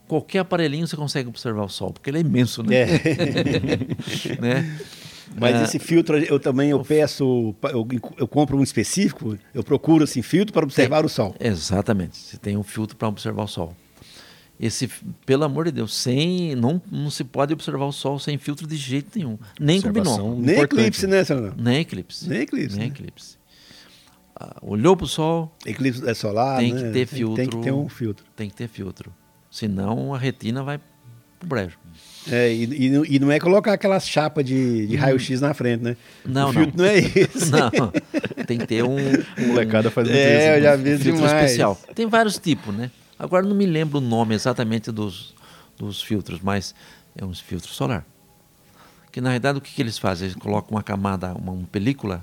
Qualquer 0.08 0.38
aparelhinho 0.40 0.86
você 0.86 0.96
consegue 0.96 1.28
observar 1.28 1.64
o 1.64 1.68
Sol, 1.68 1.92
porque 1.92 2.10
ele 2.10 2.18
é 2.18 2.20
imenso, 2.20 2.62
né? 2.62 2.76
É. 2.76 2.86
né? 4.40 4.78
Mas 5.38 5.56
Ah, 5.56 5.62
esse 5.64 5.78
filtro 5.78 6.16
eu 6.16 6.38
também 6.38 6.70
eu 6.70 6.82
peço, 6.84 7.54
eu, 7.64 7.86
eu 8.16 8.28
compro 8.28 8.56
um 8.56 8.62
específico, 8.62 9.36
eu 9.52 9.62
procuro 9.64 10.04
assim, 10.04 10.22
filtro 10.22 10.52
para 10.52 10.64
observar 10.64 11.04
o 11.04 11.08
Sol. 11.08 11.34
Exatamente. 11.40 12.16
Você 12.16 12.36
tem 12.36 12.56
um 12.56 12.62
filtro 12.62 12.96
para 12.96 13.08
observar 13.08 13.42
o 13.42 13.48
Sol. 13.48 13.76
Esse, 14.58 14.88
pelo 15.26 15.44
amor 15.44 15.66
de 15.66 15.72
Deus, 15.72 15.92
sem 15.94 16.54
não, 16.54 16.80
não 16.90 17.10
se 17.10 17.22
pode 17.24 17.52
observar 17.52 17.84
o 17.84 17.92
Sol 17.92 18.18
sem 18.18 18.38
filtro 18.38 18.66
de 18.66 18.76
jeito 18.76 19.10
nenhum, 19.18 19.36
nem 19.60 19.82
com 19.82 19.88
Observação 19.88 20.16
binóculo, 20.16 20.46
Nem 20.46 20.54
importante. 20.54 20.80
eclipse, 20.80 21.06
né, 21.06 21.24
senhor? 21.24 21.54
nem 21.58 21.80
eclipse, 21.80 22.28
Nem 22.28 22.40
eclipse, 22.42 22.78
nem 22.78 22.88
né? 22.88 22.94
eclipse. 22.94 23.36
Ah, 24.38 24.56
olhou 24.60 24.94
para 24.96 25.04
o 25.04 25.08
Sol, 25.08 25.50
Eclipse 25.64 26.06
é 26.06 26.12
solar, 26.12 26.58
tem 26.58 26.74
né? 26.74 26.82
que 26.82 26.90
ter 26.92 27.06
filtro. 27.06 27.36
Tem 27.36 27.48
que 27.48 27.56
ter 27.56 27.72
um 27.72 27.88
filtro. 27.88 28.24
tem 28.36 28.48
que 28.50 28.54
ter 28.54 28.68
filtro, 28.68 29.10
senão 29.50 30.12
a 30.14 30.18
retina 30.18 30.62
vai 30.62 30.78
pro 31.38 31.48
brejo. 31.48 31.78
É, 32.30 32.52
e, 32.52 32.64
e 32.86 32.90
não- 32.90 33.04
e 33.06 33.18
não 33.18 33.30
é 33.32 33.38
colocar 33.40 33.72
aquelas 33.72 34.06
chapas 34.06 34.44
de, 34.44 34.86
de 34.88 34.96
raio-x 34.96 35.40
na 35.40 35.54
frente, 35.54 35.82
né? 35.84 35.96
Hum. 36.26 36.30
Não, 36.32 36.50
o 36.50 36.52
filtro 36.52 36.76
não, 36.76 36.84
é 36.84 36.98
isso. 36.98 37.50
Não, 37.50 37.92
tem 38.46 38.58
que 38.58 38.66
ter 38.66 38.82
um, 38.84 38.96
A 38.98 39.40
molecada 39.46 39.90
faz 39.90 40.06
muito 40.06 40.18
É, 40.18 40.36
isso. 40.38 40.46
eu 40.48 40.54
né? 40.56 40.60
já 40.62 40.76
vi 40.76 40.98
filtro 40.98 41.12
demais. 41.22 41.32
especial. 41.32 41.80
Tem 41.94 42.06
vários 42.06 42.38
tipos, 42.38 42.74
né? 42.74 42.90
Agora 43.18 43.46
não 43.46 43.56
me 43.56 43.64
lembro 43.64 43.98
o 43.98 44.00
nome 44.02 44.34
exatamente 44.34 44.92
dos, 44.92 45.34
dos 45.78 46.02
filtros, 46.02 46.40
mas 46.42 46.74
é 47.16 47.24
um 47.24 47.32
filtro 47.32 47.70
solar. 47.72 48.04
Que 49.10 49.20
na 49.22 49.30
realidade 49.30 49.56
o 49.56 49.60
que, 49.62 49.72
que 49.72 49.80
eles 49.80 49.96
fazem? 49.96 50.26
Eles 50.28 50.36
colocam 50.36 50.72
uma 50.76 50.82
camada, 50.82 51.32
uma, 51.34 51.52
uma 51.52 51.66
película 51.66 52.22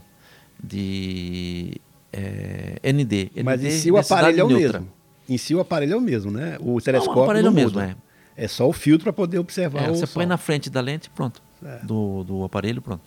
de 0.64 1.80
eh, 2.14 2.80
ND. 2.94 3.32
Mas 3.44 3.60
ND, 3.62 3.68
em 3.68 3.72
si 3.72 3.92
o 3.92 3.98
aparelho 3.98 4.40
é 4.40 4.44
o 4.44 4.48
neutra. 4.48 4.80
mesmo. 4.80 4.94
Em 5.28 5.38
si 5.38 5.56
o 5.56 5.60
aparelho 5.60 5.94
é 5.94 5.98
o 5.98 6.02
mesmo, 6.02 6.32
né? 6.32 6.58
O 6.60 6.74
Não, 6.74 6.80
telescópio 6.80 7.22
o 7.22 7.24
aparelho 7.24 7.48
é 7.48 7.50
não 7.50 7.52
o 7.52 7.56
mesmo, 7.56 7.80
é. 7.80 7.96
É 8.36 8.48
só 8.48 8.68
o 8.68 8.74
filtro 8.74 9.04
para 9.06 9.14
poder 9.14 9.40
observar 9.40 9.84
É, 9.84 9.90
você 9.90 10.06
Sol. 10.08 10.16
põe 10.16 10.26
na 10.26 10.38
frente 10.38 10.70
da 10.70 10.82
lente, 10.82 11.10
pronto. 11.10 11.42
É. 11.64 11.80
Do, 11.86 12.24
do 12.24 12.44
aparelho, 12.44 12.82
pronto. 12.82 13.02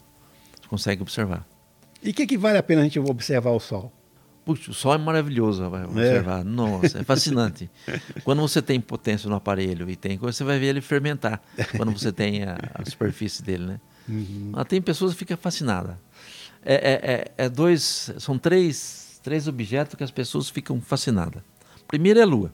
Você 0.61 0.69
consegue 0.69 1.03
observar. 1.03 1.47
E 2.03 2.11
o 2.11 2.15
que, 2.15 2.27
que 2.27 2.39
vale 2.39 2.59
a 2.59 2.63
pena 2.63 2.81
a 2.83 2.85
gente 2.85 2.99
observar 3.01 3.51
o 3.51 3.61
Sol? 3.61 3.93
Puxa, 4.45 4.71
o 4.71 4.75
sol 4.75 4.95
é 4.95 4.99
maravilhoso 4.99 5.69
vai 5.69 5.85
observar. 5.85 6.45
Nossa, 6.47 7.01
é 7.01 7.03
fascinante. 7.03 7.69
Quando 8.23 8.41
você 8.43 8.63
tem 8.63 8.81
potência 8.81 9.29
no 9.29 9.35
aparelho 9.35 9.91
e 9.91 9.97
tem 9.97 10.17
coisa, 10.17 10.37
você 10.39 10.45
vai 10.45 10.57
ver 10.61 10.67
ele 10.67 10.81
fermentar 10.81 11.43
quando 11.77 11.91
você 11.91 12.13
tem 12.13 12.45
a, 12.45 12.57
a 12.73 12.85
superfície 12.89 13.43
dele, 13.43 13.67
né? 13.67 13.81
Mas 14.53 14.65
tem 14.69 14.81
pessoas 14.81 15.13
que 15.15 15.19
ficam 15.19 15.37
fascinadas. 15.37 15.97
É, 16.69 16.75
é- 16.75 17.13
é- 17.13 17.45
é 17.47 17.49
dois, 17.49 18.13
são 18.19 18.37
três, 18.39 19.21
três 19.23 19.47
objetos 19.47 19.95
que 19.95 20.03
as 20.05 20.11
pessoas 20.11 20.51
ficam 20.51 20.81
fascinadas. 20.81 21.43
Primeiro 21.87 22.19
é 22.19 22.23
a 22.23 22.27
Lua. 22.27 22.53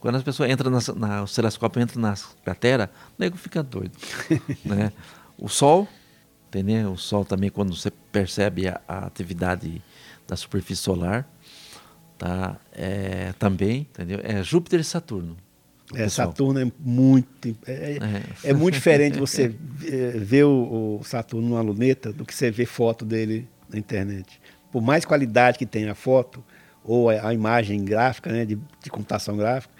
Quando 0.00 0.16
as 0.16 0.22
pessoas 0.24 0.50
entram 0.50 0.68
nas, 0.70 0.88
na, 0.88 1.22
o 1.22 1.26
telescópio 1.26 1.80
entra 1.80 2.00
nas 2.00 2.36
crateras, 2.44 2.88
o 2.88 3.22
nego 3.22 3.36
fica 3.36 3.62
doido. 3.62 3.92
né? 4.66 4.92
O 5.38 5.48
Sol, 5.48 5.86
entendeu? 6.48 6.92
O 6.92 6.98
Sol 6.98 7.24
também, 7.24 7.50
quando 7.50 7.74
você 7.74 7.90
percebe 8.10 8.66
a, 8.66 8.80
a 8.88 9.06
atividade 9.06 9.80
da 10.26 10.34
superfície 10.34 10.82
solar, 10.82 11.28
tá? 12.18 12.56
É, 12.72 13.32
também, 13.38 13.82
entendeu? 13.92 14.18
É 14.24 14.42
Júpiter 14.42 14.80
e 14.80 14.84
Saturno. 14.84 15.36
É. 15.94 16.08
Saturno 16.08 16.58
é 16.58 16.72
muito. 16.80 17.56
É, 17.66 17.98
É. 18.44 18.50
é 18.50 18.52
muito 18.54 18.74
diferente 18.74 19.18
você 19.18 19.48
ver 20.16 20.44
o, 20.44 20.98
o 21.00 21.04
Saturno 21.04 21.48
numa 21.50 21.60
luneta 21.60 22.12
do 22.12 22.24
que 22.24 22.34
você 22.34 22.50
ver 22.50 22.66
foto 22.66 23.04
dele 23.04 23.46
na 23.72 23.78
internet. 23.78 24.40
Por 24.70 24.80
mais 24.82 25.04
qualidade 25.04 25.58
que 25.58 25.66
tenha 25.66 25.92
a 25.92 25.94
foto, 25.94 26.42
ou 26.84 27.10
a, 27.10 27.28
a 27.28 27.34
imagem 27.34 27.84
gráfica, 27.84 28.30
né, 28.30 28.44
de, 28.44 28.58
de 28.82 28.90
computação 28.90 29.36
gráfica, 29.36 29.72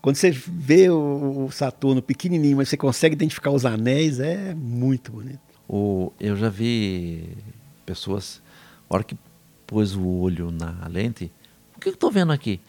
quando 0.00 0.16
você 0.16 0.30
vê 0.30 0.88
o, 0.88 1.46
o 1.46 1.50
Saturno 1.52 2.00
pequenininho, 2.00 2.56
mas 2.58 2.68
você 2.68 2.76
consegue 2.76 3.14
identificar 3.14 3.50
os 3.50 3.64
anéis, 3.66 4.20
é 4.20 4.54
muito 4.54 5.10
bonito. 5.12 5.40
O, 5.68 6.12
eu 6.20 6.36
já 6.36 6.48
vi 6.48 7.28
pessoas, 7.84 8.40
a 8.88 8.94
hora 8.94 9.02
que 9.04 9.16
pôs 9.66 9.96
o 9.96 10.06
olho 10.06 10.50
na 10.52 10.86
lente, 10.88 11.32
o 11.76 11.80
que 11.80 11.88
eu 11.88 11.92
estou 11.92 12.10
vendo 12.10 12.30
aqui? 12.32 12.60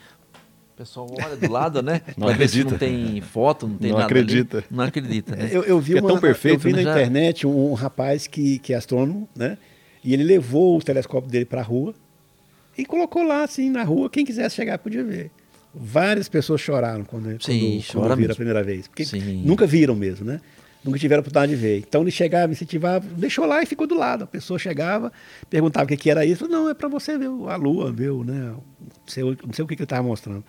O 0.74 0.78
pessoal 0.78 1.08
olha 1.24 1.36
do 1.36 1.52
lado, 1.52 1.82
né? 1.82 2.02
Não 2.18 2.28
acredita. 2.28 2.72
não 2.72 2.78
tem 2.78 3.20
foto, 3.22 3.68
não 3.68 3.78
tem 3.78 3.92
Não 3.92 3.98
nada 4.00 4.12
ali. 4.14 4.22
acredita. 4.24 4.64
Não 4.70 4.84
acredita, 4.84 5.36
né? 5.36 5.50
Eu, 5.52 5.64
eu 5.64 5.80
vi, 5.80 5.94
Porque 5.94 5.98
é 6.00 6.02
uma- 6.02 6.10
tão 6.12 6.22
perfeito, 6.22 6.56
eu 6.68 6.72
vi 6.72 6.74
né? 6.74 6.84
na 6.84 6.84
Já- 6.84 6.92
internet 7.00 7.48
um, 7.48 7.72
um 7.72 7.74
rapaz 7.74 8.28
que, 8.28 8.60
que 8.60 8.74
é 8.74 8.78
astrônomo, 8.78 9.28
né? 9.36 9.58
E 10.08 10.14
ele 10.14 10.24
levou 10.24 10.78
o 10.78 10.82
telescópio 10.82 11.30
dele 11.30 11.44
para 11.44 11.60
a 11.60 11.64
rua 11.66 11.94
e 12.78 12.86
colocou 12.86 13.24
lá, 13.24 13.44
assim, 13.44 13.70
na 13.70 13.84
rua, 13.84 14.10
quem 14.10 14.24
quisesse 14.24 14.56
chegar 14.56 14.78
podia 14.78 15.04
ver. 15.04 15.30
Várias 15.76 16.30
pessoas 16.30 16.62
choraram 16.62 17.04
quando, 17.04 17.44
Sim, 17.44 17.84
quando, 17.92 18.08
quando 18.08 18.16
viram 18.16 18.32
a 18.32 18.36
primeira 18.36 18.64
vez. 18.64 18.88
Porque 18.88 19.04
Sim. 19.04 19.44
nunca 19.46 19.68
viram 19.68 19.94
mesmo, 19.94 20.26
né? 20.26 20.40
nunca 20.82 20.98
tiveram 20.98 21.20
oportunidade 21.20 21.52
de 21.52 21.58
ver. 21.62 21.80
Então 21.80 22.04
ele 22.04 22.12
chegava, 22.12 22.54
incentivava, 22.54 23.06
deixou 23.18 23.46
lá 23.46 23.62
e 23.62 23.66
ficou 23.66 23.86
do 23.86 23.96
lado. 23.96 24.24
A 24.24 24.28
pessoa 24.28 24.58
chegava, 24.58 25.12
perguntava 25.50 25.84
o 25.84 25.88
que, 25.90 25.98
que 25.98 26.10
era 26.10 26.26
isso. 26.26 26.48
Não, 26.48 26.70
é 26.70 26.74
para 26.74 26.88
você 26.88 27.18
ver 27.18 27.28
a 27.28 27.58
lua, 27.58 27.92
ver, 27.92 28.14
né? 28.14 28.52
Não 28.52 28.64
sei, 29.06 29.26
não 29.26 29.52
sei 29.52 29.66
o 29.66 29.68
que, 29.68 29.76
que 29.76 29.82
ele 29.82 29.86
estava 29.86 30.08
mostrando. 30.08 30.46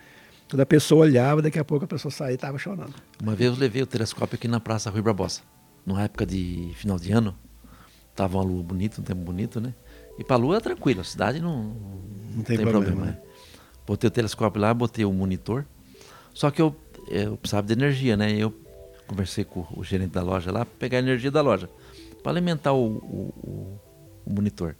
Quando 0.49 0.61
a 0.61 0.65
pessoa 0.65 1.01
olhava, 1.01 1.41
daqui 1.41 1.59
a 1.59 1.65
pouco 1.65 1.83
a 1.83 1.87
pessoa 1.87 2.11
saía 2.11 2.31
e 2.31 2.35
estava 2.35 2.57
chorando. 2.57 2.93
Uma 3.21 3.35
vez 3.35 3.51
eu 3.51 3.59
levei 3.59 3.81
o 3.81 3.85
telescópio 3.85 4.35
aqui 4.35 4.47
na 4.47 4.61
Praça 4.61 4.89
Rui 4.89 5.01
Barbosa. 5.01 5.41
Numa 5.85 6.03
época 6.03 6.25
de 6.25 6.71
final 6.75 6.97
de 6.97 7.11
ano, 7.11 7.35
tava 8.19 8.37
uma 8.37 8.43
lua 8.43 8.61
bonita, 8.61 8.99
um 8.99 9.03
tempo 9.03 9.21
bonito, 9.21 9.61
né? 9.61 9.73
E 10.17 10.25
para 10.25 10.35
a 10.35 10.39
lua 10.39 10.57
é 10.57 10.59
tranquilo, 10.59 10.99
a 10.99 11.05
cidade 11.05 11.39
não, 11.39 11.63
não, 12.35 12.43
tem, 12.43 12.57
tem, 12.57 12.67
problema. 12.67 12.83
problema 12.83 13.05
né? 13.05 13.17
Botei 13.87 14.09
o 14.09 14.11
telescópio 14.11 14.61
lá, 14.61 14.73
botei 14.73 15.05
o 15.05 15.13
monitor. 15.13 15.65
Só 16.33 16.51
que 16.51 16.61
eu, 16.61 16.75
eu 17.07 17.37
precisava 17.37 17.65
de 17.65 17.71
energia, 17.71 18.17
né? 18.17 18.29
Eu 18.33 18.53
conversei 19.07 19.45
com 19.45 19.65
o 19.73 19.85
gerente 19.85 20.11
da 20.11 20.21
loja 20.21 20.51
lá, 20.51 20.65
pegar 20.65 20.97
a 20.97 20.99
energia 20.99 21.31
da 21.31 21.41
loja 21.41 21.69
para 22.21 22.33
alimentar 22.33 22.73
o, 22.73 22.97
o, 22.97 23.79
o, 24.25 24.33
monitor. 24.33 24.75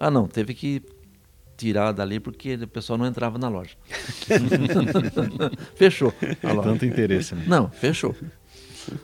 Ah, 0.00 0.10
não, 0.10 0.26
teve 0.26 0.54
que 0.54 0.82
tirar 1.58 1.92
dali 1.92 2.18
porque 2.18 2.54
o 2.54 2.68
pessoal 2.68 2.98
não 2.98 3.04
entrava 3.04 3.36
na 3.36 3.50
loja. 3.50 3.76
fechou. 5.76 6.14
A 6.42 6.52
loja. 6.54 6.70
Tanto 6.70 6.86
interesse. 6.86 7.34
Né? 7.34 7.44
Não, 7.46 7.68
fechou. 7.68 8.16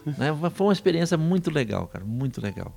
Né? 0.06 0.34
Foi 0.54 0.68
uma 0.68 0.72
experiência 0.72 1.18
muito 1.18 1.50
legal, 1.50 1.86
cara, 1.86 2.02
muito 2.02 2.40
legal. 2.40 2.74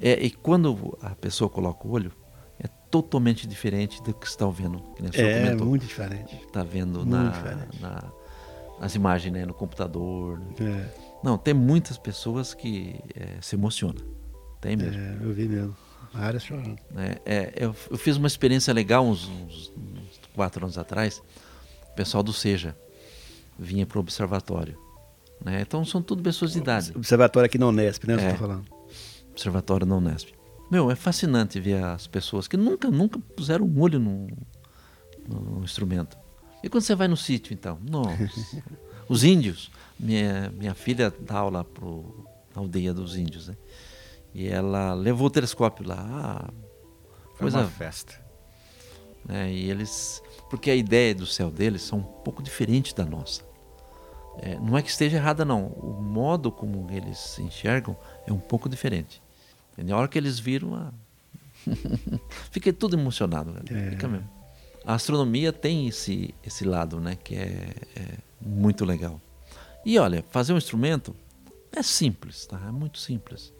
É, 0.00 0.14
e 0.24 0.30
quando 0.30 0.98
a 1.02 1.14
pessoa 1.14 1.50
coloca 1.50 1.86
o 1.86 1.90
olho, 1.90 2.12
é 2.58 2.66
totalmente 2.90 3.46
diferente 3.46 4.02
do 4.02 4.14
que 4.14 4.26
você 4.26 4.34
está 4.34 4.48
vendo. 4.48 4.82
é, 5.14 5.40
comentou. 5.44 5.66
muito 5.66 5.86
diferente. 5.86 6.36
Está 6.36 6.62
vendo 6.62 7.04
na, 7.04 7.30
na, 7.80 8.12
nas 8.80 8.94
imagens, 8.94 9.32
né, 9.32 9.44
no 9.44 9.52
computador. 9.52 10.38
Né? 10.38 10.88
É. 10.96 11.10
Não, 11.22 11.36
tem 11.36 11.52
muitas 11.52 11.98
pessoas 11.98 12.54
que 12.54 12.98
é, 13.14 13.36
se 13.42 13.56
emocionam. 13.56 14.02
Tem 14.60 14.76
mesmo. 14.76 15.00
É, 15.00 15.18
eu 15.20 15.32
vi 15.32 15.46
mesmo. 15.46 15.76
Várias 16.12 16.42
chorando. 16.42 16.76
É, 16.96 17.20
é, 17.24 17.52
eu, 17.56 17.74
eu, 17.90 17.98
fiz 17.98 18.16
uma 18.16 18.26
experiência 18.26 18.72
legal 18.74 19.04
uns, 19.04 19.28
uns, 19.28 19.72
uns, 19.76 20.20
quatro 20.34 20.64
anos 20.64 20.76
atrás. 20.76 21.22
O 21.92 21.94
pessoal 21.94 22.22
do 22.22 22.32
Seja 22.32 22.76
vinha 23.58 23.86
para 23.86 23.98
o 23.98 24.00
observatório. 24.00 24.76
Né? 25.44 25.60
Então 25.60 25.84
são 25.84 26.02
tudo 26.02 26.22
pessoas 26.22 26.52
de 26.52 26.58
idade. 26.58 26.92
Observatório 26.96 27.46
aqui 27.46 27.58
na 27.58 27.68
Unesp, 27.68 28.06
né? 28.06 28.16
Você 28.16 28.30
tá 28.30 28.36
falando. 28.36 28.79
Observatório 29.40 29.86
na 29.86 29.96
Unesp. 29.96 30.34
Meu, 30.70 30.90
é 30.90 30.94
fascinante 30.94 31.58
ver 31.58 31.82
as 31.82 32.06
pessoas 32.06 32.46
que 32.46 32.58
nunca, 32.58 32.90
nunca 32.90 33.18
puseram 33.18 33.64
um 33.64 33.80
olho 33.80 33.98
no, 33.98 34.28
no 35.26 35.64
instrumento. 35.64 36.14
E 36.62 36.68
quando 36.68 36.82
você 36.82 36.94
vai 36.94 37.08
no 37.08 37.16
sítio, 37.16 37.54
então? 37.54 37.78
Nossa. 37.80 38.62
Os 39.08 39.24
índios. 39.24 39.70
Minha, 39.98 40.50
minha 40.50 40.74
filha 40.74 41.10
dá 41.20 41.38
aula 41.38 41.64
para 41.64 41.86
a 42.54 42.58
aldeia 42.60 42.92
dos 42.92 43.16
índios, 43.16 43.48
né? 43.48 43.56
E 44.34 44.46
ela 44.46 44.92
levou 44.92 45.28
o 45.28 45.30
telescópio 45.30 45.88
lá. 45.88 45.96
Ah, 45.98 46.50
coisa 47.38 47.58
Foi 47.58 47.66
uma 47.66 47.70
festa. 47.70 48.20
É, 49.26 49.50
e 49.50 49.70
eles, 49.70 50.22
porque 50.50 50.70
a 50.70 50.76
ideia 50.76 51.14
do 51.14 51.24
céu 51.24 51.50
deles 51.50 51.80
são 51.80 52.00
um 52.00 52.02
pouco 52.02 52.42
diferente 52.42 52.94
da 52.94 53.06
nossa. 53.06 53.42
É, 54.38 54.58
não 54.58 54.76
é 54.76 54.82
que 54.82 54.90
esteja 54.90 55.16
errada 55.16 55.46
não. 55.46 55.66
O 55.68 55.98
modo 56.02 56.52
como 56.52 56.86
eles 56.90 57.18
se 57.18 57.42
enxergam 57.42 57.96
é 58.26 58.32
um 58.32 58.38
pouco 58.38 58.68
diferente. 58.68 59.22
E 59.80 59.84
na 59.84 59.96
hora 59.96 60.08
que 60.08 60.18
eles 60.18 60.38
viram, 60.38 60.74
ah... 60.74 60.92
fiquei 62.50 62.72
tudo 62.72 62.96
emocionado. 62.96 63.54
É. 63.70 63.90
Fica 63.90 64.08
mesmo. 64.08 64.28
A 64.84 64.94
astronomia 64.94 65.52
tem 65.52 65.88
esse 65.88 66.34
esse 66.42 66.64
lado, 66.64 67.00
né, 67.00 67.16
que 67.22 67.34
é, 67.34 67.74
é 67.96 68.18
muito 68.40 68.84
legal. 68.84 69.20
E 69.84 69.98
olha, 69.98 70.24
fazer 70.30 70.52
um 70.52 70.58
instrumento 70.58 71.14
é 71.72 71.82
simples, 71.82 72.46
tá? 72.46 72.60
É 72.66 72.70
muito 72.70 72.98
simples. 72.98 73.52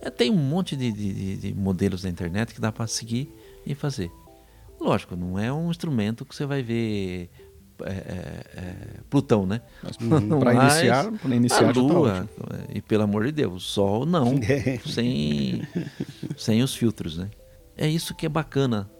É, 0.00 0.10
tem 0.10 0.30
um 0.30 0.36
monte 0.36 0.76
de, 0.76 0.92
de, 0.92 1.36
de 1.36 1.54
modelos 1.54 2.04
na 2.04 2.10
internet 2.10 2.54
que 2.54 2.60
dá 2.60 2.70
para 2.70 2.86
seguir 2.86 3.32
e 3.66 3.74
fazer. 3.74 4.10
Lógico, 4.80 5.16
não 5.16 5.38
é 5.38 5.52
um 5.52 5.70
instrumento 5.70 6.24
que 6.24 6.34
você 6.34 6.46
vai 6.46 6.62
ver 6.62 7.30
é, 7.84 7.90
é, 7.90 8.44
é 8.56 8.74
Plutão, 9.08 9.46
né? 9.46 9.60
Para 10.40 10.54
iniciar, 10.54 11.12
para 11.12 11.36
iniciar 11.36 11.70
a 11.70 11.72
tá 11.72 11.80
Lua, 11.80 12.28
e 12.74 12.80
pelo 12.80 13.02
amor 13.02 13.26
de 13.26 13.32
Deus, 13.32 13.64
Sol 13.64 14.06
não, 14.06 14.34
sem, 14.86 15.66
sem 16.36 16.62
os 16.62 16.74
filtros, 16.74 17.16
né? 17.16 17.30
É 17.76 17.88
isso 17.88 18.14
que 18.14 18.26
é 18.26 18.28
bacana 18.28 18.90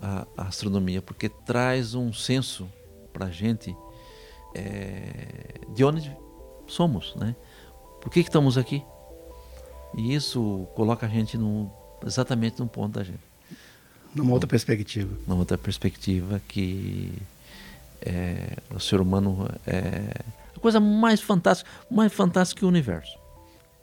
a, 0.00 0.26
a 0.36 0.48
astronomia, 0.48 1.02
porque 1.02 1.28
traz 1.28 1.94
um 1.94 2.12
senso 2.12 2.68
para 3.12 3.26
a 3.26 3.30
gente 3.30 3.74
é, 4.54 5.60
de 5.74 5.84
onde 5.84 6.14
somos, 6.66 7.14
né? 7.16 7.34
Por 8.00 8.10
que, 8.10 8.22
que 8.22 8.28
estamos 8.28 8.58
aqui? 8.58 8.82
E 9.96 10.14
isso 10.14 10.66
coloca 10.74 11.06
a 11.06 11.08
gente 11.08 11.38
no, 11.38 11.70
exatamente 12.04 12.58
no 12.60 12.66
ponto 12.66 12.94
da 12.94 13.04
gente. 13.04 13.20
Numa 14.14 14.32
outra 14.32 14.46
perspectiva. 14.46 15.16
Numa 15.26 15.40
outra 15.40 15.58
perspectiva 15.58 16.40
que 16.46 17.12
é, 18.04 18.56
o 18.74 18.78
ser 18.78 19.00
humano 19.00 19.48
é 19.66 20.22
a 20.56 20.60
coisa 20.60 20.78
mais 20.78 21.20
fantástica, 21.20 21.70
mais 21.90 22.12
fantástica 22.12 22.60
que 22.60 22.64
o 22.64 22.68
universo. 22.68 23.18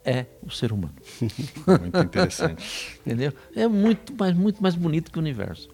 É 0.04 0.26
o 0.44 0.50
ser 0.50 0.72
humano. 0.72 0.94
Muito 1.20 1.98
interessante. 1.98 2.98
Entendeu? 3.06 3.32
É 3.54 3.68
muito 3.68 4.12
mais, 4.16 4.34
muito 4.34 4.60
mais 4.62 4.74
bonito 4.74 5.12
que 5.12 5.18
o 5.18 5.20
universo. 5.20 5.68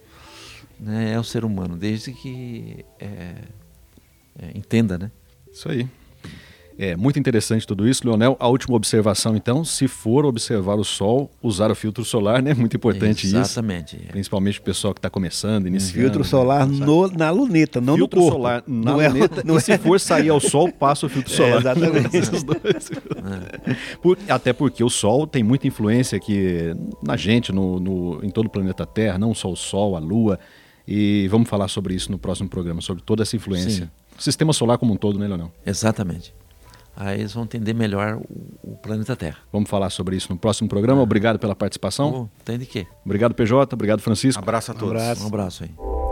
Né? 0.79 1.13
É 1.15 1.19
o 1.19 1.25
ser 1.25 1.45
humano, 1.45 1.77
desde 1.77 2.13
que 2.13 2.85
é, 2.99 3.37
é, 4.39 4.51
entenda, 4.55 4.99
né? 4.99 5.11
Isso 5.51 5.71
aí. 5.71 5.89
É 6.79 6.95
muito 6.95 7.19
interessante 7.19 7.67
tudo 7.67 7.89
isso, 7.89 8.07
Leonel. 8.07 8.37
A 8.39 8.47
última 8.47 8.77
observação, 8.77 9.35
então, 9.35 9.65
se 9.65 9.89
for 9.89 10.25
observar 10.25 10.77
o 10.77 10.85
Sol, 10.85 11.29
usar 11.43 11.73
o 11.73 11.75
filtro 11.75 12.05
solar, 12.05 12.41
né? 12.41 12.55
Muito 12.55 12.77
importante 12.77 13.27
Exatamente, 13.27 13.27
isso. 13.27 13.37
Exatamente. 13.37 14.13
Principalmente 14.13 14.61
o 14.61 14.63
pessoal 14.63 14.95
que 14.95 15.01
está 15.01 15.11
começando, 15.11 15.67
iniciando. 15.67 16.01
Filtro 16.01 16.25
solar 16.25 16.69
no, 16.69 17.09
na 17.09 17.31
luneta, 17.31 17.81
não 17.81 17.97
filtro 17.97 18.21
no 18.21 18.27
corpo. 18.27 18.37
solar 18.37 18.63
na 18.65 18.93
não 18.93 19.01
é 19.01 19.09
luneta. 19.09 19.41
É, 19.41 19.43
não 19.45 19.55
e 19.55 19.57
é. 19.57 19.61
se 19.61 19.77
for 19.79 19.99
sair 19.99 20.29
ao 20.29 20.39
Sol, 20.39 20.71
passa 20.71 21.05
o 21.07 21.09
filtro 21.09 21.33
solar. 21.33 21.55
É, 21.55 21.59
exatamente. 21.59 22.17
é. 23.67 23.77
Por, 24.01 24.17
até 24.29 24.53
porque 24.53 24.85
o 24.85 24.89
Sol 24.89 25.27
tem 25.27 25.43
muita 25.43 25.67
influência 25.67 26.17
aqui 26.17 26.77
na 27.03 27.17
gente, 27.17 27.51
no, 27.51 27.81
no, 27.81 28.21
em 28.25 28.31
todo 28.31 28.47
o 28.47 28.51
planeta 28.51 28.87
Terra, 28.87 29.19
não 29.19 29.35
só 29.35 29.51
o 29.51 29.57
Sol, 29.57 29.97
a 29.97 29.99
Lua. 29.99 30.39
E 30.87 31.27
vamos 31.29 31.49
falar 31.49 31.67
sobre 31.67 31.95
isso 31.95 32.13
no 32.13 32.19
próximo 32.19 32.49
programa, 32.49 32.81
sobre 32.81 33.03
toda 33.03 33.25
essa 33.25 33.35
influência. 33.35 33.87
Sim. 33.87 33.91
Sistema 34.17 34.53
solar 34.53 34.79
como 34.79 34.95
um 34.95 34.97
todo, 34.97 35.19
né, 35.19 35.27
Leonel? 35.27 35.53
Exatamente 35.67 36.38
aí 36.99 37.21
eles 37.21 37.33
vão 37.33 37.45
entender 37.45 37.73
melhor 37.73 38.17
o, 38.17 38.73
o, 38.73 38.77
planeta 38.77 39.15
Terra. 39.15 39.39
Vamos 39.53 39.71
falar 39.71 39.89
sobre 39.91 40.17
isso 40.17 40.33
no 40.33 40.39
próximo 40.39 40.69
programa. 40.69 41.01
Obrigado 41.01 41.39
pela 41.39 41.55
participação. 41.55 42.29
Oh, 42.29 42.43
tem 42.45 42.59
de 42.59 42.67
quê? 42.67 42.87
Obrigado, 43.05 43.35
PJ. 43.35 43.73
Obrigado, 43.75 44.01
Francisco. 44.01 44.41
Um 44.41 44.45
abraço 44.45 44.73
a 44.73 44.75
todos. 44.75 44.89
Um 44.89 44.97
abraço, 44.97 45.25
um 45.25 45.27
abraço 45.29 45.65
aí. 45.65 46.08